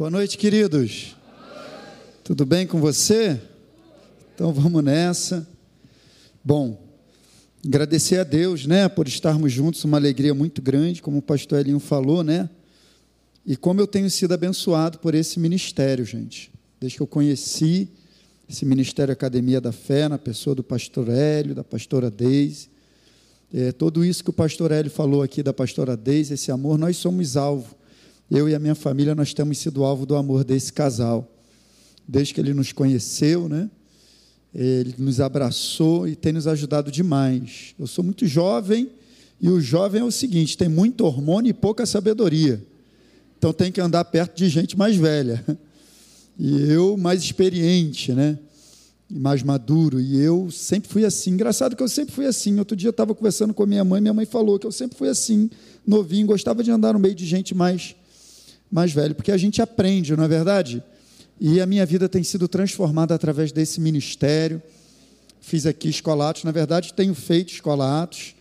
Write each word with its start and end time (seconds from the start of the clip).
Boa 0.00 0.08
noite, 0.08 0.38
queridos. 0.38 1.14
Tudo 2.24 2.46
bem 2.46 2.66
com 2.66 2.80
você? 2.80 3.38
Então 4.34 4.50
vamos 4.50 4.82
nessa. 4.82 5.46
Bom, 6.42 6.82
agradecer 7.62 8.16
a 8.16 8.24
Deus, 8.24 8.64
né, 8.64 8.88
por 8.88 9.06
estarmos 9.06 9.52
juntos, 9.52 9.84
uma 9.84 9.98
alegria 9.98 10.32
muito 10.32 10.62
grande, 10.62 11.02
como 11.02 11.18
o 11.18 11.22
pastor 11.22 11.60
Elinho 11.60 11.78
falou, 11.78 12.24
né? 12.24 12.48
E 13.44 13.58
como 13.58 13.78
eu 13.78 13.86
tenho 13.86 14.08
sido 14.08 14.32
abençoado 14.32 14.98
por 15.00 15.14
esse 15.14 15.38
ministério, 15.38 16.02
gente. 16.06 16.50
Desde 16.80 16.96
que 16.96 17.02
eu 17.02 17.06
conheci 17.06 17.86
esse 18.48 18.64
Ministério 18.64 19.12
Academia 19.12 19.60
da 19.60 19.70
Fé, 19.70 20.08
na 20.08 20.16
pessoa 20.16 20.56
do 20.56 20.64
pastor 20.64 21.10
Hélio, 21.10 21.54
da 21.54 21.62
pastora 21.62 22.10
Deise. 22.10 22.70
É, 23.52 23.70
tudo 23.70 24.02
isso 24.02 24.24
que 24.24 24.30
o 24.30 24.32
pastor 24.32 24.72
Hélio 24.72 24.90
falou 24.90 25.22
aqui 25.22 25.42
da 25.42 25.52
pastora 25.52 25.94
Deise, 25.94 26.32
esse 26.32 26.50
amor, 26.50 26.78
nós 26.78 26.96
somos 26.96 27.36
alvo. 27.36 27.78
Eu 28.30 28.48
e 28.48 28.54
a 28.54 28.58
minha 28.58 28.74
família, 28.74 29.14
nós 29.14 29.34
temos 29.34 29.58
sido 29.58 29.82
alvo 29.84 30.06
do 30.06 30.14
amor 30.14 30.44
desse 30.44 30.72
casal. 30.72 31.28
Desde 32.06 32.32
que 32.32 32.40
ele 32.40 32.54
nos 32.54 32.72
conheceu, 32.72 33.48
né? 33.48 33.68
Ele 34.54 34.94
nos 34.98 35.20
abraçou 35.20 36.06
e 36.08 36.14
tem 36.14 36.32
nos 36.32 36.46
ajudado 36.46 36.90
demais. 36.90 37.74
Eu 37.78 37.86
sou 37.86 38.04
muito 38.04 38.26
jovem 38.26 38.90
e 39.40 39.48
o 39.48 39.60
jovem 39.60 40.00
é 40.00 40.04
o 40.04 40.10
seguinte: 40.10 40.56
tem 40.56 40.68
muito 40.68 41.04
hormônio 41.04 41.50
e 41.50 41.54
pouca 41.54 41.84
sabedoria. 41.86 42.64
Então 43.38 43.52
tem 43.52 43.72
que 43.72 43.80
andar 43.80 44.04
perto 44.04 44.36
de 44.36 44.48
gente 44.48 44.76
mais 44.76 44.96
velha. 44.96 45.44
E 46.42 46.72
eu 46.72 46.96
mais 46.96 47.22
experiente, 47.22 48.14
né? 48.14 48.38
mais 49.10 49.42
maduro. 49.42 50.00
E 50.00 50.18
eu 50.20 50.50
sempre 50.50 50.88
fui 50.88 51.04
assim. 51.04 51.32
Engraçado 51.32 51.74
que 51.74 51.82
eu 51.82 51.88
sempre 51.88 52.14
fui 52.14 52.26
assim. 52.26 52.58
Outro 52.58 52.76
dia 52.76 52.88
eu 52.88 52.92
estava 52.92 53.14
conversando 53.14 53.52
com 53.52 53.62
a 53.62 53.66
minha 53.66 53.84
mãe, 53.84 54.00
minha 54.00 54.14
mãe 54.14 54.24
falou 54.24 54.58
que 54.58 54.66
eu 54.66 54.72
sempre 54.72 54.96
fui 54.96 55.08
assim, 55.08 55.50
novinho, 55.86 56.26
gostava 56.26 56.62
de 56.62 56.70
andar 56.70 56.92
no 56.92 56.98
meio 56.98 57.14
de 57.14 57.26
gente 57.26 57.54
mais, 57.54 57.96
mais 58.70 58.92
velha, 58.92 59.14
porque 59.14 59.32
a 59.32 59.36
gente 59.36 59.60
aprende, 59.60 60.16
não 60.16 60.24
é 60.24 60.28
verdade? 60.28 60.82
E 61.40 61.60
a 61.60 61.66
minha 61.66 61.84
vida 61.84 62.08
tem 62.08 62.22
sido 62.22 62.46
transformada 62.46 63.14
através 63.14 63.50
desse 63.50 63.80
ministério. 63.80 64.62
Fiz 65.40 65.66
aqui 65.66 65.88
escolatos, 65.88 66.44
na 66.44 66.52
verdade, 66.52 66.94
tenho 66.94 67.14
feito 67.14 67.52
escolatos 67.52 68.34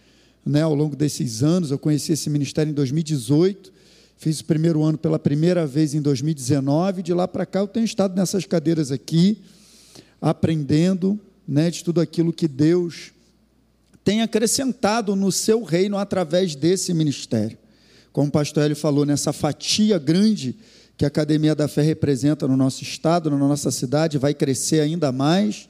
né, 0.45 0.61
ao 0.61 0.75
longo 0.75 0.95
desses 0.95 1.41
anos. 1.41 1.72
Eu 1.72 1.80
conheci 1.80 2.11
esse 2.11 2.30
ministério 2.30 2.69
em 2.72 2.73
2018 2.73 3.80
Fiz 4.22 4.41
o 4.41 4.45
primeiro 4.45 4.83
ano 4.83 4.97
pela 4.97 5.17
primeira 5.17 5.66
vez 5.66 5.94
em 5.94 6.02
2019. 6.02 7.02
De 7.02 7.13
lá 7.13 7.25
para 7.25 7.45
cá, 7.45 7.59
eu 7.59 7.67
tenho 7.69 7.85
estado 7.85 8.17
nessas 8.17 8.45
cadeiras 8.45 8.91
aqui, 8.91 9.38
aprendendo 10.22 11.17
né, 11.47 11.72
de 11.72 11.81
tudo 11.85 12.02
aquilo 12.02 12.33
que 12.33 12.45
Deus 12.45 13.13
tem 14.03 14.22
acrescentado 14.22 15.16
no 15.16 15.31
seu 15.31 15.63
reino 15.63 15.97
através 15.97 16.53
desse 16.53 16.94
ministério. 16.94 17.57
Como 18.11 18.29
o 18.29 18.31
pastor 18.31 18.63
Hélio 18.63 18.75
falou, 18.75 19.05
nessa 19.05 19.31
fatia 19.31 19.97
grande 19.97 20.55
que 20.97 21.05
a 21.05 21.07
Academia 21.07 21.55
da 21.55 21.67
Fé 21.67 21.81
representa 21.81 22.47
no 22.47 22.57
nosso 22.57 22.83
estado, 22.83 23.29
na 23.29 23.38
nossa 23.38 23.71
cidade, 23.71 24.17
vai 24.17 24.33
crescer 24.33 24.81
ainda 24.81 25.11
mais. 25.11 25.69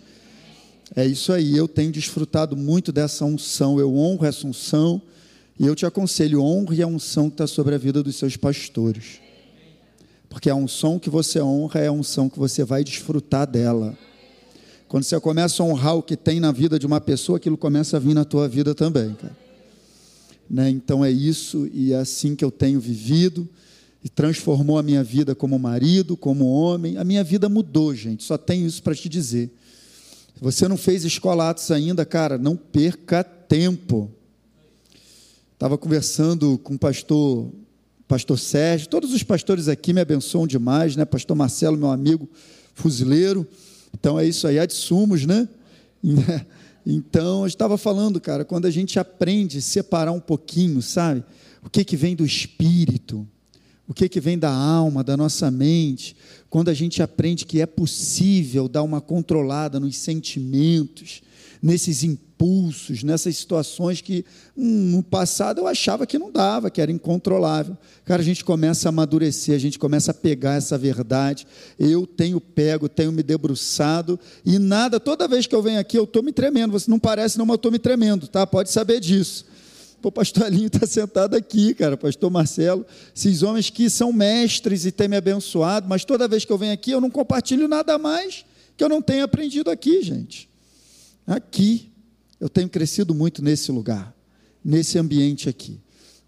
É 0.96 1.06
isso 1.06 1.32
aí, 1.32 1.56
eu 1.56 1.68
tenho 1.68 1.92
desfrutado 1.92 2.58
muito 2.58 2.92
dessa 2.92 3.24
unção, 3.26 3.80
eu 3.80 3.96
honro 3.96 4.26
essa 4.26 4.48
unção 4.48 5.00
e 5.60 5.68
eu 5.68 5.76
te 5.76 5.86
aconselho, 5.86 6.42
honre 6.42 6.82
a 6.82 6.88
unção 6.88 7.30
que 7.30 7.36
está 7.36 7.46
sobre 7.46 7.76
a 7.76 7.78
vida 7.78 8.02
dos 8.02 8.16
seus 8.16 8.36
pastores. 8.36 9.20
Porque 10.28 10.50
a 10.50 10.56
unção 10.56 10.98
que 10.98 11.10
você 11.10 11.40
honra 11.42 11.82
é 11.82 11.88
a 11.88 11.92
unção 11.92 12.30
que 12.30 12.40
você 12.40 12.64
vai 12.64 12.84
desfrutar 12.84 13.46
dela. 13.46 13.96
Quando 14.88 15.04
você 15.04 15.20
começa 15.20 15.62
a 15.62 15.66
honrar 15.66 15.96
o 15.96 16.02
que 16.02 16.18
tem 16.18 16.40
na 16.40 16.52
vida 16.52 16.80
de 16.80 16.88
uma 16.88 17.00
pessoa, 17.00 17.38
aquilo 17.38 17.58
começa 17.58 17.98
a 17.98 18.00
vir 18.00 18.16
na 18.16 18.26
tua 18.26 18.48
vida 18.48 18.74
também, 18.74 19.14
cara. 19.14 19.49
Né? 20.50 20.70
Então 20.70 21.06
é 21.06 21.12
isso, 21.12 21.70
e 21.72 21.94
é 21.94 21.98
assim 21.98 22.36
que 22.36 22.44
eu 22.44 22.50
tenho 22.50 22.80
vivido, 22.80 23.48
e 24.04 24.10
transformou 24.10 24.78
a 24.78 24.84
minha 24.84 25.04
vida 25.04 25.36
como 25.36 25.60
marido, 25.60 26.16
como 26.16 26.50
homem. 26.50 26.98
A 26.98 27.04
minha 27.04 27.24
vida 27.24 27.50
mudou, 27.50 27.94
gente, 27.94 28.24
só 28.24 28.38
tenho 28.38 28.66
isso 28.66 28.82
para 28.82 28.96
te 28.96 29.10
dizer. 29.10 29.52
Se 30.36 30.42
você 30.42 30.68
não 30.68 30.78
fez 30.78 31.04
escolatos 31.04 31.70
ainda, 31.70 32.06
cara, 32.06 32.38
não 32.38 32.56
perca 32.56 33.24
tempo. 33.24 34.10
Estava 35.54 35.78
conversando 35.78 36.58
com 36.60 36.76
o 36.76 36.80
pastor, 36.80 37.52
pastor 38.08 38.40
Sérgio, 38.40 38.88
todos 38.88 39.12
os 39.12 39.22
pastores 39.22 39.68
aqui 39.68 39.92
me 39.92 40.00
abençoam 40.00 40.48
demais, 40.48 40.96
né? 40.96 41.04
Pastor 41.04 41.36
Marcelo, 41.36 41.78
meu 41.78 41.92
amigo 41.92 42.30
fuzileiro. 42.74 43.46
Então 43.94 44.18
é 44.18 44.26
isso 44.26 44.48
aí, 44.48 44.58
há 44.58 44.66
de 44.66 44.74
sumos, 44.74 45.26
né? 45.26 45.50
Então, 46.86 47.42
eu 47.42 47.48
estava 47.48 47.78
falando, 47.78 48.20
cara, 48.20 48.46
quando 48.46 48.66
a 48.66 48.72
gente 48.72 49.00
aprende 49.00 49.58
a 49.58 49.62
separar 49.62 50.12
um 50.12 50.20
pouquinho, 50.20 50.82
sabe? 50.82 51.24
O 51.64 51.70
que, 51.70 51.84
que 51.84 51.98
vem 51.98 52.16
do 52.16 52.26
espírito, 52.26 53.28
o 53.88 53.94
que, 53.94 54.08
que 54.08 54.20
vem 54.20 54.38
da 54.38 54.52
alma, 54.52 55.04
da 55.04 55.18
nossa 55.18 55.52
mente, 55.52 56.16
quando 56.50 56.70
a 56.70 56.74
gente 56.74 57.02
aprende 57.02 57.46
que 57.46 57.62
é 57.62 57.66
possível 57.66 58.68
dar 58.68 58.84
uma 58.84 59.02
controlada 59.02 59.80
nos 59.80 59.98
sentimentos, 59.98 61.22
nesses 61.62 62.04
impulsos, 62.04 62.29
nessas 63.04 63.36
situações 63.36 64.00
que 64.00 64.26
hum, 64.56 64.92
no 64.96 65.04
passado 65.04 65.60
eu 65.60 65.68
achava 65.68 66.06
que 66.06 66.18
não 66.18 66.32
dava, 66.32 66.70
que 66.70 66.80
era 66.80 66.92
incontrolável. 66.92 67.78
Cara, 68.06 68.22
a 68.22 68.26
gente 68.26 68.46
começa 68.46 68.88
a 68.88 68.90
amadurecer, 68.90 69.54
a 69.54 69.60
gente 69.60 69.78
começa 69.78 70.12
a 70.12 70.14
pegar 70.14 70.56
essa 70.56 70.78
verdade. 70.78 71.46
Eu 71.78 72.08
tenho 72.08 72.40
pego, 72.40 72.88
tenho 72.88 73.12
me 73.12 73.22
debruçado 73.22 74.20
e 74.46 74.58
nada, 74.58 75.00
toda 75.00 75.28
vez 75.28 75.46
que 75.46 75.54
eu 75.54 75.62
venho 75.62 75.80
aqui 75.80 75.98
eu 75.98 76.06
estou 76.06 76.24
me 76.24 76.32
tremendo. 76.32 76.72
Você 76.72 76.90
não 76.90 77.00
parece, 77.00 77.38
não, 77.38 77.46
mas 77.46 77.54
eu 77.54 77.58
estou 77.58 77.72
me 77.72 77.80
tremendo, 77.80 78.28
tá? 78.28 78.48
Pode 78.48 78.72
saber 78.72 79.00
disso. 79.00 79.46
O 80.02 80.12
pastor 80.12 80.46
Alinho 80.48 80.68
está 80.68 80.88
sentado 80.88 81.36
aqui, 81.36 81.74
cara, 81.74 81.98
pastor 81.98 82.32
Marcelo, 82.32 82.86
esses 83.14 83.44
homens 83.44 83.70
que 83.70 83.90
são 83.90 84.14
mestres 84.14 84.86
e 84.86 84.92
têm 84.92 85.10
me 85.10 85.18
abençoado, 85.18 85.88
mas 85.90 86.06
toda 86.06 86.28
vez 86.28 86.46
que 86.46 86.52
eu 86.52 86.58
venho 86.58 86.74
aqui 86.74 86.92
eu 86.92 87.02
não 87.02 87.10
compartilho 87.10 87.68
nada 87.68 87.98
mais 87.98 88.46
que 88.80 88.84
eu 88.84 88.88
não 88.88 89.02
tenha 89.02 89.26
aprendido 89.26 89.70
aqui, 89.70 90.02
gente. 90.02 90.50
Aqui, 91.28 91.89
eu 92.40 92.48
tenho 92.48 92.70
crescido 92.70 93.14
muito 93.14 93.44
nesse 93.44 93.72
lugar, 93.72 94.16
nesse 94.64 94.98
ambiente 94.98 95.50
aqui. 95.50 95.80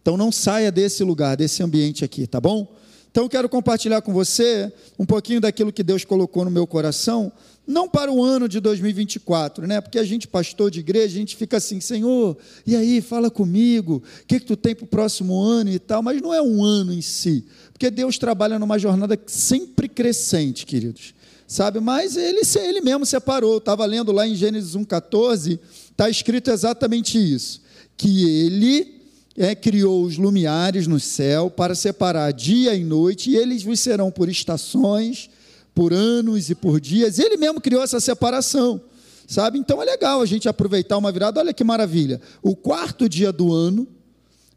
Então 0.02 0.18
não 0.18 0.32
saia 0.32 0.72
desse 0.72 1.04
lugar, 1.04 1.38
desse 1.38 1.64
ambiente 1.64 2.04
aqui, 2.04 2.28
tá 2.28 2.42
bom? 2.42 2.76
Então 3.12 3.24
eu 3.24 3.30
quero 3.30 3.50
compartilhar 3.50 4.02
com 4.02 4.14
você 4.14 4.72
um 4.98 5.06
pouquinho 5.06 5.42
daquilo 5.42 5.72
que 5.72 5.84
Deus 5.84 6.06
colocou 6.06 6.46
no 6.46 6.52
meu 6.52 6.66
coração, 6.66 7.32
não 7.68 7.88
para 7.88 8.12
o 8.12 8.24
ano 8.24 8.48
de 8.48 8.60
2024, 8.60 9.68
né? 9.68 9.80
Porque 9.80 10.00
a 10.00 10.04
gente, 10.04 10.28
pastor 10.28 10.72
de 10.72 10.80
igreja, 10.80 11.16
a 11.16 11.20
gente 11.20 11.36
fica 11.36 11.58
assim, 11.58 11.80
Senhor, 11.80 12.38
e 12.66 12.76
aí, 12.76 13.02
fala 13.02 13.30
comigo, 13.30 14.02
o 14.22 14.26
que, 14.26 14.40
que 14.40 14.46
tu 14.46 14.56
tem 14.56 14.74
para 14.74 14.86
o 14.86 14.88
próximo 14.88 15.40
ano 15.40 15.70
e 15.70 15.78
tal, 15.78 16.02
mas 16.02 16.22
não 16.22 16.34
é 16.34 16.42
um 16.42 16.64
ano 16.64 16.94
em 16.94 17.02
si, 17.02 17.46
porque 17.72 17.92
Deus 17.92 18.18
trabalha 18.18 18.58
numa 18.58 18.80
jornada 18.80 19.20
sempre 19.28 19.88
crescente, 19.88 20.66
queridos 20.66 21.14
sabe? 21.52 21.82
Mas 21.82 22.16
ele, 22.16 22.42
ele 22.62 22.80
mesmo 22.80 23.06
separou. 23.06 23.58
Estava 23.58 23.86
lendo 23.86 24.14
lá 24.14 24.26
em 24.26 24.34
Gênesis 24.34 24.74
1,14, 24.74 25.60
está 25.90 26.10
escrito 26.10 26.50
exatamente 26.50 27.18
isso: 27.18 27.62
que 27.98 28.24
ele 28.46 29.02
é, 29.36 29.54
criou 29.54 30.04
os 30.04 30.18
lumiares 30.18 30.88
no 30.88 30.98
céu 30.98 31.50
para 31.50 31.76
separar 31.76 32.32
dia 32.32 32.74
e 32.74 32.86
noite, 32.86 33.32
e 33.32 33.36
eles 33.36 33.64
vos 33.64 33.82
serão 33.82 34.10
por 34.10 34.30
estações, 34.30 35.30
por 35.76 35.92
anos 35.92 36.50
e 36.50 36.56
por 36.56 36.80
dias. 36.80 37.20
Ele 37.20 37.36
mesmo 37.36 37.60
criou 37.60 37.84
essa 37.84 38.00
separação. 38.00 38.82
Sabe? 39.28 39.58
Então 39.58 39.82
é 39.82 39.86
legal 39.86 40.22
a 40.22 40.26
gente 40.26 40.50
aproveitar 40.50 40.98
uma 40.98 41.12
virada. 41.12 41.40
Olha 41.40 41.54
que 41.54 41.64
maravilha. 41.64 42.20
O 42.42 42.54
quarto 42.54 43.08
dia 43.08 43.32
do 43.32 43.54
ano, 43.54 43.88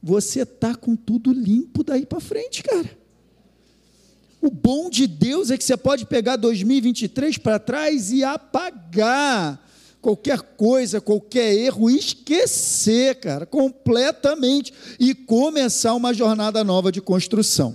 você 0.02 0.44
tá 0.44 0.74
com 0.74 0.96
tudo 0.96 1.32
limpo 1.32 1.84
daí 1.84 2.04
para 2.04 2.18
frente, 2.20 2.62
cara. 2.62 3.03
O 4.44 4.50
bom 4.50 4.90
de 4.90 5.06
Deus 5.06 5.50
é 5.50 5.56
que 5.56 5.64
você 5.64 5.74
pode 5.74 6.04
pegar 6.04 6.36
2023 6.36 7.38
para 7.38 7.58
trás 7.58 8.12
e 8.12 8.22
apagar 8.22 9.58
qualquer 10.02 10.38
coisa, 10.42 11.00
qualquer 11.00 11.54
erro, 11.54 11.88
esquecer, 11.88 13.14
cara, 13.14 13.46
completamente 13.46 14.70
e 15.00 15.14
começar 15.14 15.94
uma 15.94 16.12
jornada 16.12 16.62
nova 16.62 16.92
de 16.92 17.00
construção. 17.00 17.74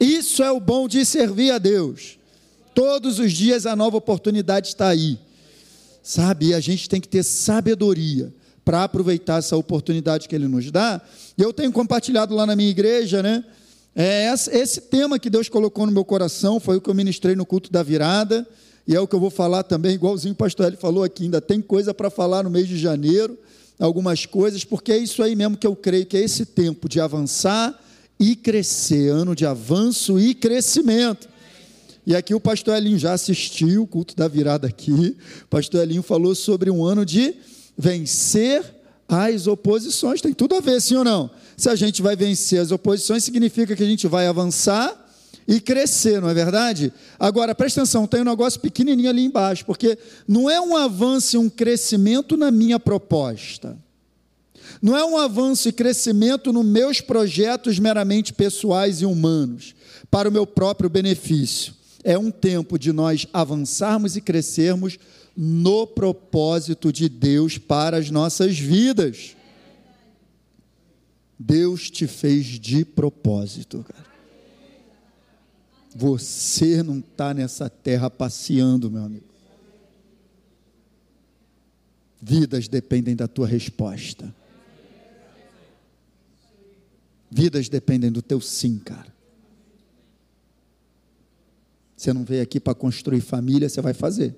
Isso 0.00 0.42
é 0.42 0.50
o 0.50 0.58
bom 0.58 0.88
de 0.88 1.04
servir 1.04 1.50
a 1.50 1.58
Deus. 1.58 2.18
Todos 2.74 3.18
os 3.18 3.30
dias 3.30 3.66
a 3.66 3.76
nova 3.76 3.98
oportunidade 3.98 4.68
está 4.68 4.88
aí. 4.88 5.18
Sabe? 6.02 6.46
E 6.46 6.54
a 6.54 6.60
gente 6.60 6.88
tem 6.88 6.98
que 6.98 7.08
ter 7.08 7.22
sabedoria 7.22 8.32
para 8.64 8.84
aproveitar 8.84 9.40
essa 9.40 9.54
oportunidade 9.54 10.26
que 10.26 10.34
ele 10.34 10.48
nos 10.48 10.70
dá. 10.70 10.98
Eu 11.36 11.52
tenho 11.52 11.70
compartilhado 11.72 12.34
lá 12.34 12.46
na 12.46 12.56
minha 12.56 12.70
igreja, 12.70 13.22
né? 13.22 13.44
É 13.94 14.32
esse 14.32 14.80
tema 14.80 15.18
que 15.18 15.28
Deus 15.28 15.50
colocou 15.50 15.84
no 15.84 15.92
meu 15.92 16.04
coração 16.04 16.58
foi 16.58 16.78
o 16.78 16.80
que 16.80 16.88
eu 16.88 16.94
ministrei 16.94 17.36
no 17.36 17.44
culto 17.44 17.70
da 17.70 17.82
virada, 17.82 18.46
e 18.86 18.96
é 18.96 19.00
o 19.00 19.06
que 19.06 19.14
eu 19.14 19.20
vou 19.20 19.30
falar 19.30 19.62
também, 19.62 19.94
igualzinho 19.94 20.32
o 20.32 20.36
pastor 20.36 20.66
Eli 20.66 20.76
falou 20.76 21.04
aqui, 21.04 21.24
ainda 21.24 21.40
tem 21.40 21.60
coisa 21.60 21.92
para 21.92 22.08
falar 22.08 22.42
no 22.42 22.50
mês 22.50 22.66
de 22.66 22.78
janeiro, 22.78 23.38
algumas 23.78 24.24
coisas, 24.24 24.64
porque 24.64 24.92
é 24.92 24.96
isso 24.96 25.22
aí 25.22 25.36
mesmo 25.36 25.56
que 25.56 25.66
eu 25.66 25.76
creio 25.76 26.06
que 26.06 26.16
é 26.16 26.20
esse 26.20 26.46
tempo 26.46 26.88
de 26.88 27.00
avançar 27.00 27.78
e 28.18 28.34
crescer, 28.34 29.08
ano 29.08 29.36
de 29.36 29.44
avanço 29.44 30.18
e 30.18 30.34
crescimento. 30.34 31.28
E 32.06 32.16
aqui 32.16 32.34
o 32.34 32.40
pastor 32.40 32.76
Elinho 32.76 32.98
já 32.98 33.12
assistiu 33.12 33.82
o 33.82 33.86
culto 33.86 34.16
da 34.16 34.26
virada 34.26 34.66
aqui. 34.66 35.16
O 35.44 35.48
pastor 35.48 35.82
Elinho 35.82 36.02
falou 36.02 36.34
sobre 36.34 36.70
um 36.70 36.84
ano 36.84 37.04
de 37.04 37.34
vencer 37.76 38.64
as 39.08 39.46
oposições. 39.46 40.20
Tem 40.20 40.32
tudo 40.32 40.54
a 40.54 40.60
ver, 40.60 40.80
sim 40.80 40.96
ou 40.96 41.04
não? 41.04 41.30
Se 41.56 41.68
a 41.68 41.74
gente 41.74 42.00
vai 42.02 42.16
vencer 42.16 42.60
as 42.60 42.70
oposições, 42.70 43.24
significa 43.24 43.76
que 43.76 43.82
a 43.82 43.86
gente 43.86 44.06
vai 44.06 44.26
avançar 44.26 44.98
e 45.46 45.60
crescer, 45.60 46.20
não 46.20 46.28
é 46.28 46.34
verdade? 46.34 46.92
Agora, 47.18 47.54
presta 47.54 47.80
atenção, 47.80 48.06
tem 48.06 48.20
um 48.20 48.24
negócio 48.24 48.60
pequenininho 48.60 49.10
ali 49.10 49.24
embaixo, 49.24 49.64
porque 49.66 49.98
não 50.26 50.48
é 50.48 50.60
um 50.60 50.76
avanço 50.76 51.36
e 51.36 51.38
um 51.38 51.48
crescimento 51.48 52.36
na 52.36 52.50
minha 52.50 52.78
proposta. 52.78 53.76
Não 54.80 54.96
é 54.96 55.04
um 55.04 55.16
avanço 55.16 55.68
e 55.68 55.72
crescimento 55.72 56.52
nos 56.52 56.64
meus 56.64 57.00
projetos 57.00 57.78
meramente 57.78 58.32
pessoais 58.32 59.02
e 59.02 59.06
humanos, 59.06 59.74
para 60.10 60.28
o 60.28 60.32
meu 60.32 60.46
próprio 60.46 60.88
benefício. 60.88 61.74
É 62.04 62.18
um 62.18 62.30
tempo 62.30 62.78
de 62.78 62.92
nós 62.92 63.26
avançarmos 63.32 64.16
e 64.16 64.20
crescermos 64.20 64.98
no 65.36 65.86
propósito 65.86 66.92
de 66.92 67.08
Deus 67.08 67.58
para 67.58 67.96
as 67.96 68.10
nossas 68.10 68.58
vidas. 68.58 69.36
Deus 71.38 71.90
te 71.90 72.06
fez 72.06 72.46
de 72.46 72.84
propósito, 72.84 73.84
cara. 73.88 74.12
Você 75.94 76.82
não 76.82 77.00
está 77.00 77.34
nessa 77.34 77.68
terra 77.68 78.08
passeando, 78.08 78.90
meu 78.90 79.02
amigo. 79.02 79.26
Vidas 82.20 82.68
dependem 82.68 83.16
da 83.16 83.26
tua 83.26 83.46
resposta. 83.46 84.32
Vidas 87.30 87.68
dependem 87.68 88.12
do 88.12 88.22
teu 88.22 88.40
sim, 88.40 88.78
cara. 88.78 89.12
Você 91.96 92.12
não 92.12 92.24
veio 92.24 92.42
aqui 92.42 92.60
para 92.60 92.74
construir 92.74 93.20
família, 93.20 93.68
você 93.68 93.80
vai 93.80 93.94
fazer. 93.94 94.36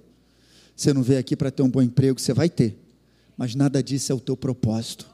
Você 0.77 0.93
não 0.93 1.03
veio 1.03 1.21
aqui 1.21 1.37
para 1.37 1.51
ter 1.51 1.63
um 1.63 1.69
bom 1.69 1.83
emprego, 1.83 2.19
você 2.19 2.33
vai 2.33 2.49
ter. 2.49 2.77
Mas 3.37 3.55
nada 3.55 3.83
disso 3.83 4.13
é 4.13 4.15
o 4.15 4.21
teu 4.21 4.37
propósito. 4.37 5.07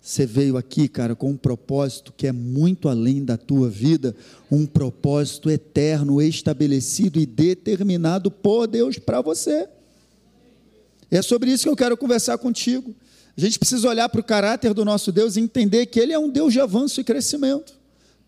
Você 0.00 0.24
veio 0.24 0.56
aqui, 0.56 0.88
cara, 0.88 1.14
com 1.14 1.30
um 1.30 1.36
propósito 1.36 2.14
que 2.16 2.26
é 2.26 2.32
muito 2.32 2.88
além 2.88 3.24
da 3.24 3.36
tua 3.36 3.68
vida, 3.68 4.14
um 4.50 4.64
propósito 4.64 5.50
eterno, 5.50 6.22
estabelecido 6.22 7.20
e 7.20 7.26
determinado 7.26 8.30
por 8.30 8.66
Deus 8.66 8.98
para 8.98 9.20
você. 9.20 9.68
E 11.10 11.16
é 11.16 11.22
sobre 11.22 11.50
isso 11.50 11.64
que 11.64 11.68
eu 11.68 11.76
quero 11.76 11.96
conversar 11.96 12.38
contigo. 12.38 12.94
A 13.36 13.40
gente 13.40 13.58
precisa 13.58 13.88
olhar 13.88 14.08
para 14.08 14.20
o 14.20 14.24
caráter 14.24 14.72
do 14.72 14.84
nosso 14.84 15.12
Deus 15.12 15.36
e 15.36 15.40
entender 15.40 15.86
que 15.86 16.00
Ele 16.00 16.12
é 16.12 16.18
um 16.18 16.28
Deus 16.28 16.52
de 16.52 16.60
avanço 16.60 17.00
e 17.00 17.04
crescimento. 17.04 17.77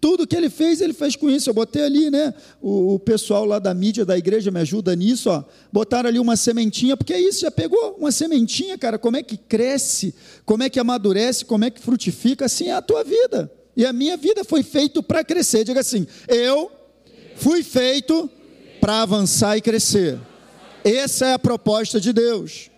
Tudo 0.01 0.27
que 0.27 0.35
ele 0.35 0.49
fez, 0.49 0.81
ele 0.81 0.95
fez 0.95 1.15
com 1.15 1.29
isso. 1.29 1.51
Eu 1.51 1.55
botei 1.55 1.83
ali, 1.83 2.11
né? 2.11 2.33
O, 2.61 2.95
o, 2.95 2.99
pessoal 2.99 3.45
lá 3.45 3.59
da 3.59 3.75
mídia 3.75 4.05
da 4.05 4.17
igreja 4.17 4.51
me 4.51 4.59
ajuda 4.61 4.97
nisso, 4.97 5.29
ó. 5.29 5.45
Botaram 5.71 6.09
ali 6.09 6.19
uma 6.19 6.37
sementinha, 6.37 6.97
porque 6.97 7.13
é 7.13 7.21
isso, 7.21 7.41
já 7.41 7.51
pegou 7.51 7.97
uma 7.99 8.11
sementinha, 8.11 8.79
cara. 8.79 8.99
Como 8.99 9.19
é 9.19 9.23
que 9.23 9.37
cresce, 9.37 10.15
como 10.47 10.63
é 10.63 10.71
que 10.71 10.81
amadurece, 10.81 11.45
como 11.45 11.67
é 11.67 11.71
que 11.71 11.81
frutifica, 11.81 12.47
assim 12.47 12.69
é 12.69 12.73
a 12.73 12.81
tua 12.81 13.05
vida. 13.05 13.53
E 13.77 13.85
a 13.85 13.93
minha 13.93 14.17
vida 14.17 14.43
foi 14.43 14.63
feito 14.63 15.03
para 15.03 15.23
crescer. 15.23 15.65
Diga 15.65 15.81
assim: 15.81 16.07
eu 16.27 16.71
fui 17.37 17.63
feito 17.63 18.31
para 18.81 19.03
avançar 19.03 19.59
e 19.59 19.61
crescer. 19.61 20.19
Essa 20.83 21.27
é 21.27 21.33
a 21.35 21.39
proposta 21.39 22.01
de 22.01 22.11
Deus. 22.11 22.70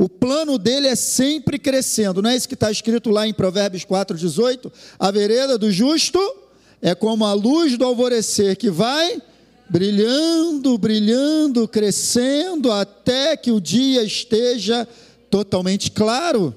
O 0.00 0.08
plano 0.08 0.56
dele 0.56 0.86
é 0.86 0.96
sempre 0.96 1.58
crescendo, 1.58 2.22
não 2.22 2.30
é 2.30 2.34
isso 2.34 2.48
que 2.48 2.54
está 2.54 2.70
escrito 2.70 3.10
lá 3.10 3.28
em 3.28 3.34
Provérbios 3.34 3.84
4,18? 3.84 4.72
A 4.98 5.10
vereda 5.10 5.58
do 5.58 5.70
justo 5.70 6.18
é 6.80 6.94
como 6.94 7.22
a 7.26 7.34
luz 7.34 7.76
do 7.76 7.84
alvorecer 7.84 8.56
que 8.56 8.70
vai 8.70 9.20
brilhando, 9.68 10.78
brilhando, 10.78 11.68
crescendo 11.68 12.72
até 12.72 13.36
que 13.36 13.52
o 13.52 13.60
dia 13.60 14.02
esteja 14.02 14.88
totalmente 15.28 15.90
claro. 15.90 16.54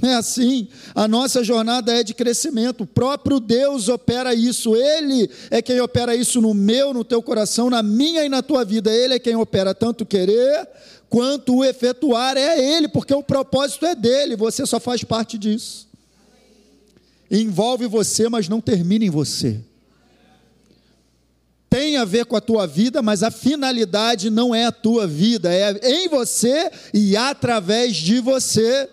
É 0.00 0.14
assim, 0.14 0.68
a 0.94 1.08
nossa 1.08 1.42
jornada 1.42 1.92
é 1.92 2.04
de 2.04 2.14
crescimento, 2.14 2.82
o 2.82 2.86
próprio 2.86 3.40
Deus 3.40 3.88
opera 3.88 4.34
isso, 4.34 4.76
Ele 4.76 5.28
é 5.50 5.60
quem 5.60 5.80
opera 5.80 6.14
isso 6.14 6.40
no 6.40 6.54
meu, 6.54 6.94
no 6.94 7.02
teu 7.02 7.20
coração, 7.20 7.68
na 7.68 7.82
minha 7.82 8.24
e 8.24 8.28
na 8.28 8.40
tua 8.40 8.64
vida, 8.64 8.92
Ele 8.92 9.14
é 9.14 9.18
quem 9.18 9.34
opera 9.34 9.74
tanto 9.74 10.06
querer 10.06 10.68
quanto 11.08 11.56
o 11.56 11.64
efetuar 11.64 12.36
é 12.36 12.58
Ele, 12.58 12.88
porque 12.88 13.14
o 13.14 13.22
propósito 13.22 13.86
é 13.86 13.94
dele, 13.94 14.36
você 14.36 14.66
só 14.66 14.80
faz 14.80 15.04
parte 15.04 15.38
disso. 15.38 15.88
Envolve 17.30 17.86
você, 17.86 18.28
mas 18.28 18.48
não 18.48 18.60
termina 18.60 19.04
em 19.04 19.10
você. 19.10 19.60
Tem 21.68 21.96
a 21.96 22.04
ver 22.04 22.24
com 22.26 22.36
a 22.36 22.40
tua 22.40 22.66
vida, 22.66 23.02
mas 23.02 23.24
a 23.24 23.30
finalidade 23.32 24.30
não 24.30 24.54
é 24.54 24.66
a 24.66 24.72
tua 24.72 25.08
vida, 25.08 25.52
é 25.52 25.72
em 25.82 26.08
você 26.08 26.70
e 26.92 27.16
através 27.16 27.96
de 27.96 28.20
você. 28.20 28.88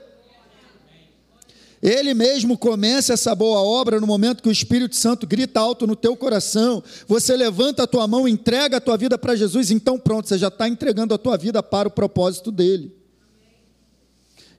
Ele 1.81 2.13
mesmo 2.13 2.57
começa 2.57 3.13
essa 3.13 3.33
boa 3.33 3.59
obra 3.59 3.99
no 3.99 4.05
momento 4.05 4.43
que 4.43 4.49
o 4.49 4.51
Espírito 4.51 4.95
Santo 4.95 5.25
grita 5.25 5.59
alto 5.59 5.87
no 5.87 5.95
teu 5.95 6.15
coração. 6.15 6.83
Você 7.07 7.35
levanta 7.35 7.83
a 7.83 7.87
tua 7.87 8.07
mão, 8.07 8.27
entrega 8.27 8.77
a 8.77 8.81
tua 8.81 8.95
vida 8.95 9.17
para 9.17 9.35
Jesus, 9.35 9.71
então 9.71 9.97
pronto, 9.97 10.27
você 10.27 10.37
já 10.37 10.49
está 10.49 10.67
entregando 10.67 11.13
a 11.13 11.17
tua 11.17 11.37
vida 11.37 11.63
para 11.63 11.87
o 11.87 11.91
propósito 11.91 12.51
dele. 12.51 12.95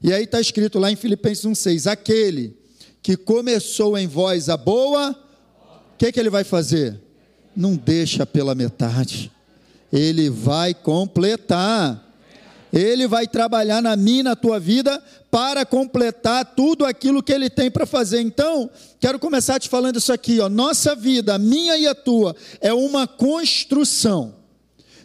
E 0.03 0.13
aí 0.13 0.25
está 0.25 0.41
escrito 0.41 0.81
lá 0.81 0.91
em 0.91 0.97
Filipenses 0.97 1.45
1,6: 1.45 1.91
aquele 1.91 2.57
que 3.01 3.17
começou 3.17 3.97
em 3.97 4.09
vós 4.09 4.49
a 4.49 4.57
boa, 4.57 5.11
o 5.95 5.97
que, 5.97 6.11
que 6.11 6.19
ele 6.19 6.31
vai 6.31 6.43
fazer? 6.43 7.01
Não 7.55 7.77
deixa 7.77 8.27
pela 8.27 8.55
metade, 8.55 9.31
ele 9.93 10.29
vai 10.29 10.75
completar. 10.75 12.09
Ele 12.73 13.07
vai 13.07 13.27
trabalhar 13.27 13.83
na 13.83 13.95
minha, 13.95 14.23
na 14.23 14.37
tua 14.37 14.59
vida, 14.59 15.03
para 15.31 15.67
completar 15.67 16.55
tudo 16.55 16.85
aquilo 16.87 17.23
que 17.23 17.33
Ele 17.33 17.51
tem 17.51 17.71
para 17.71 17.85
fazer. 17.85 18.21
Então, 18.21 18.71
quero 18.99 19.19
começar 19.19 19.61
te 19.61 19.69
falando 19.69 19.99
isso 19.99 20.13
aqui, 20.13 20.41
ó. 20.41 20.49
Nossa 20.49 20.95
vida, 20.95 21.35
a 21.35 21.39
minha 21.39 21.77
e 21.77 21.87
a 21.87 21.95
tua, 21.95 22.35
é 22.61 22.73
uma 22.73 23.07
construção, 23.07 24.35